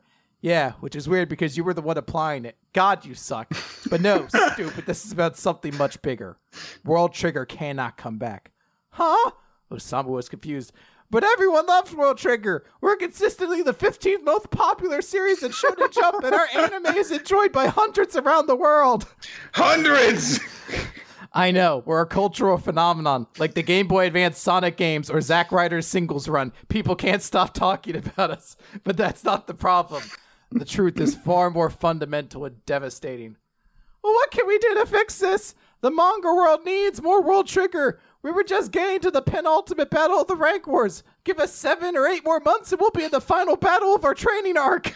[0.46, 2.56] Yeah, which is weird because you were the one applying it.
[2.72, 3.52] God, you suck.
[3.90, 6.38] But no, stupid, this is about something much bigger.
[6.84, 8.52] World Trigger cannot come back.
[8.92, 9.32] Huh?
[9.72, 10.72] Osamu was confused.
[11.10, 12.64] But everyone loves World Trigger.
[12.80, 17.52] We're consistently the 15th most popular series in Shonen Jump, and our anime is enjoyed
[17.52, 19.08] by hundreds around the world.
[19.54, 20.40] Hundreds!
[21.34, 25.52] I know, we're a cultural phenomenon, like the Game Boy Advance Sonic games or Zack
[25.52, 26.54] Ryder's singles run.
[26.68, 30.04] People can't stop talking about us, but that's not the problem.
[30.56, 33.36] The truth is far more fundamental and devastating.
[34.02, 35.54] Well, what can we do to fix this?
[35.82, 38.00] The manga world needs more World Trigger.
[38.22, 41.04] We were just getting to the penultimate battle of the rank wars.
[41.26, 44.06] Give us seven or eight more months and we'll be in the final battle of
[44.06, 44.96] our training arc.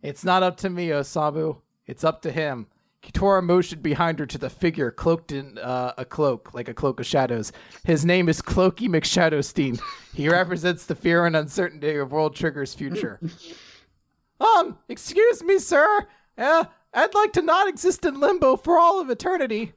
[0.00, 1.58] It's not up to me, Osamu.
[1.86, 2.68] It's up to him.
[3.02, 7.00] Kitora motioned behind her to the figure cloaked in uh, a cloak, like a cloak
[7.00, 7.50] of shadows.
[7.84, 9.80] His name is Cloaky McShadowstein.
[10.14, 13.18] He represents the fear and uncertainty of World Trigger's future.
[14.42, 16.06] Um, excuse me, sir.
[16.36, 16.64] Uh,
[16.94, 19.72] I'd like to not exist in limbo for all of eternity.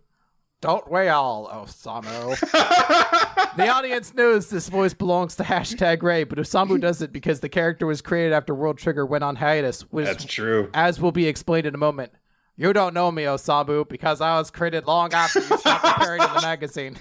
[0.62, 2.40] Don't we all, Osamu?
[3.58, 7.50] the audience knows this voice belongs to hashtag Ray, but Osamu does it because the
[7.50, 10.70] character was created after World Trigger went on hiatus, which, That's true.
[10.74, 12.14] as will be explained in a moment.
[12.58, 16.34] You don't know me, Osamu, because I was created long after you stopped appearing in
[16.34, 16.98] the magazine.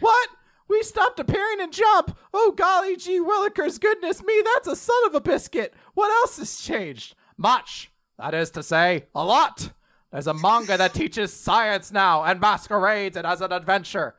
[0.00, 0.28] What?
[0.68, 2.16] We stopped appearing and Jump?
[2.32, 5.74] Oh, golly gee willikers, goodness me, that's a son of a biscuit.
[5.94, 7.14] What else has changed?
[7.36, 7.90] Much.
[8.18, 9.72] That is to say, a lot.
[10.12, 14.14] There's a manga that teaches science now and masquerades it as an adventure.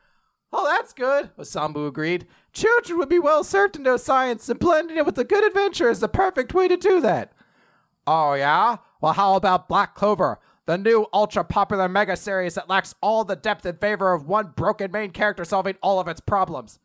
[0.51, 2.27] Oh, that's good, Osamu agreed.
[2.53, 5.89] Children would be well served to know science, and blending it with a good adventure
[5.89, 7.33] is the perfect way to do that.
[8.07, 8.77] Oh, yeah?
[9.01, 13.35] Well, how about Black Clover, the new ultra popular mega series that lacks all the
[13.35, 16.79] depth in favor of one broken main character solving all of its problems?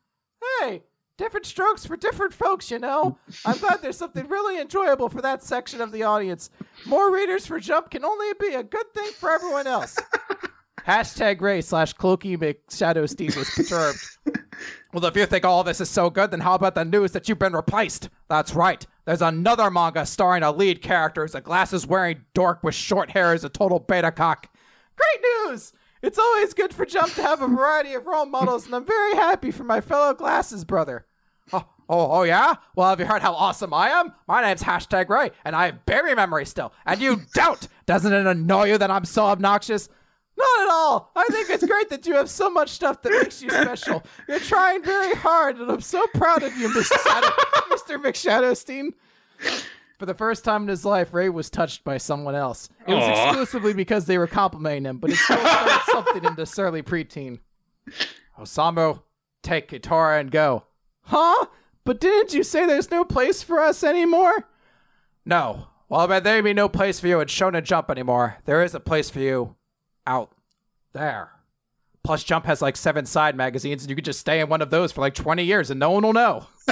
[0.61, 0.83] Hey,
[1.17, 3.19] different strokes for different folks, you know?
[3.45, 6.51] I'm glad there's something really enjoyable for that section of the audience.
[6.87, 9.97] More readers for Jump can only be a good thing for everyone else.
[10.87, 13.99] Hashtag Ray slash Cloaky McShadowstein was perturbed.
[14.93, 17.29] Well, if you think all this is so good, then how about the news that
[17.29, 18.09] you've been replaced?
[18.29, 18.85] That's right.
[19.05, 23.33] There's another manga starring a lead character as a glasses wearing dork with short hair
[23.33, 24.49] as a total beta cock.
[24.97, 25.73] Great news!
[26.03, 29.15] It's always good for Jump to have a variety of role models, and I'm very
[29.15, 31.07] happy for my fellow glasses brother.
[31.53, 32.55] Oh, oh, oh yeah?
[32.75, 34.13] Well, have you heard how awesome I am?
[34.27, 37.69] My name's hashtag Ray, and I have berry memory still, and you don't!
[37.87, 39.89] Doesn't it annoy you that I'm so obnoxious?
[40.41, 41.11] Not at all.
[41.15, 44.03] I think it's great that you have so much stuff that makes you special.
[44.27, 46.97] You're trying very hard, and I'm so proud of you, Mr.
[47.71, 48.03] Mr.
[48.03, 48.95] McShadowstein.
[49.99, 52.71] For the first time in his life, Ray was touched by someone else.
[52.87, 53.29] It was Aw.
[53.29, 57.41] exclusively because they were complimenting him, but it still started something in the surly preteen.
[58.39, 59.03] Osamu,
[59.43, 60.65] take Kitora and go.
[61.03, 61.47] Huh?
[61.85, 64.49] But didn't you say there's no place for us anymore?
[65.27, 65.67] No.
[65.91, 68.37] Well, there be no place for you at Shonen Jump anymore.
[68.45, 69.57] There is a place for you
[70.07, 70.33] out
[70.93, 71.31] there.
[72.03, 74.71] Plus, Jump has like seven side magazines, and you could just stay in one of
[74.71, 76.47] those for like 20 years and no one will know.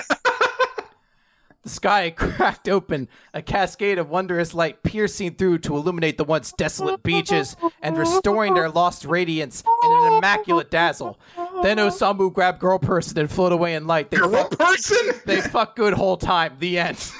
[1.62, 6.52] the sky cracked open, a cascade of wondrous light piercing through to illuminate the once
[6.52, 11.18] desolate beaches and restoring their lost radiance in an immaculate dazzle.
[11.62, 14.10] Then Osamu grabbed Girl Person and float away in light.
[14.10, 15.20] They Girl fuck, person?
[15.26, 16.56] they fuck good whole time.
[16.58, 17.12] The end.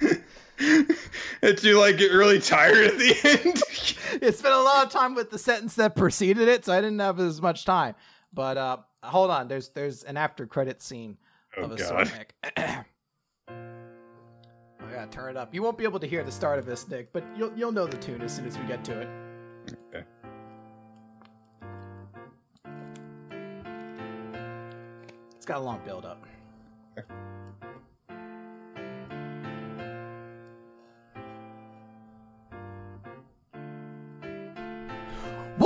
[1.42, 3.62] Did you like get really tired at the end?
[4.22, 6.98] it's been a lot of time with the sentence that preceded it, so I didn't
[6.98, 7.94] have as much time.
[8.32, 11.16] But uh, hold on, there's there's an after credit scene
[11.56, 11.86] Oh, of a God.
[12.08, 12.34] song, Nick.
[12.56, 12.84] I
[14.92, 15.54] gotta turn it up.
[15.54, 17.86] You won't be able to hear the start of this, Nick, but you'll you'll know
[17.86, 19.08] the tune as soon as we get to it.
[19.94, 20.04] Okay.
[25.36, 26.24] It's got a long build up.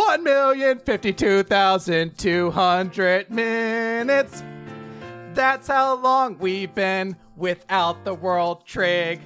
[0.05, 4.43] One million fifty-two thousand two hundred minutes.
[5.33, 9.20] That's how long we've been without the world trig.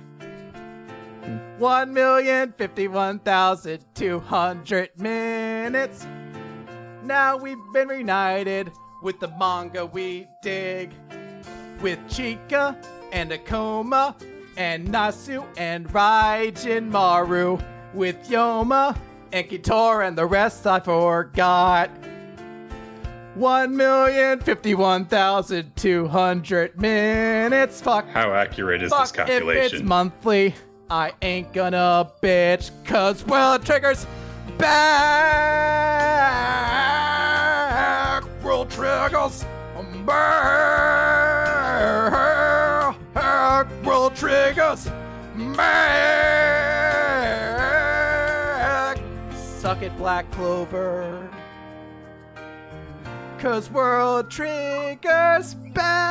[1.58, 6.06] One million fifty-one thousand two hundred minutes.
[7.02, 8.70] Now we've been reunited
[9.02, 10.92] with the manga we dig.
[11.80, 12.76] With Chika
[13.12, 14.14] and Akoma
[14.58, 17.58] and Nasu and Raijin Maru.
[17.94, 18.96] With Yoma
[19.36, 21.90] and Kitora and the rest I forgot.
[23.34, 27.82] One million fifty-one thousand two hundred minutes.
[27.82, 28.08] Fuck.
[28.08, 29.86] How accurate is this Fuck if it's calculation?
[29.86, 30.54] monthly.
[30.88, 34.06] I ain't gonna bitch, cause well it triggers
[34.56, 35.04] back.
[38.42, 39.44] World triggers
[40.06, 40.56] back.
[43.84, 44.88] World triggers
[45.56, 47.05] back.
[49.66, 51.28] Suck it, Black Clover.
[53.40, 56.06] Cause World Triggers back.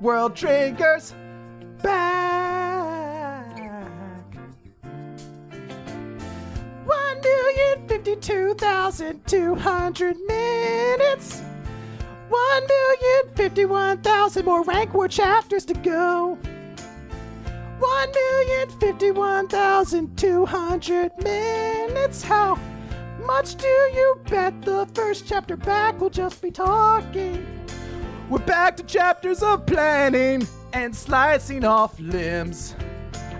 [0.00, 1.14] World Triggers
[1.82, 3.58] back.
[6.86, 11.42] One million fifty-two thousand two hundred minutes.
[12.30, 16.38] One million fifty-one thousand more rank war chapters to go.
[17.82, 22.22] One million fifty-one thousand two hundred minutes.
[22.22, 22.56] How
[23.26, 27.44] Much do you bet the first chapter back will just be talking.
[28.30, 32.76] We're back to chapters of planning and slicing off limbs.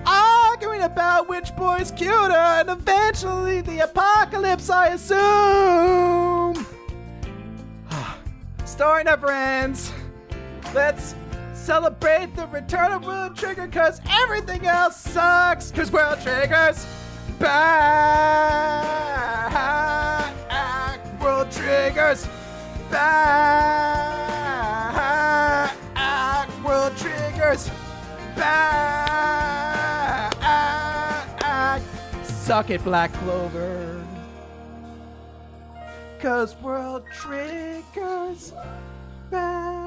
[0.06, 6.66] Arguing about which boy's cuter and eventually the apocalypse, I assume.
[8.64, 9.92] Story never ends.
[10.74, 11.14] Let's
[11.62, 15.70] celebrate the return of World Trigger cause everything else sucks.
[15.70, 16.84] Cause World Trigger's
[17.38, 17.62] back.
[21.22, 22.26] World Trigger's
[22.90, 23.32] back.
[26.64, 27.70] World Trigger's
[28.34, 28.82] back.
[32.24, 34.04] Suck it, Black Clover.
[36.20, 38.52] Cause World Trigger's
[39.30, 39.81] back.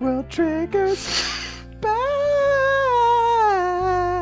[0.00, 1.04] World Trigger's
[1.80, 1.90] back.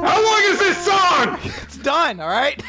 [0.04, 1.38] How long is this song?
[1.62, 2.62] It's done, alright?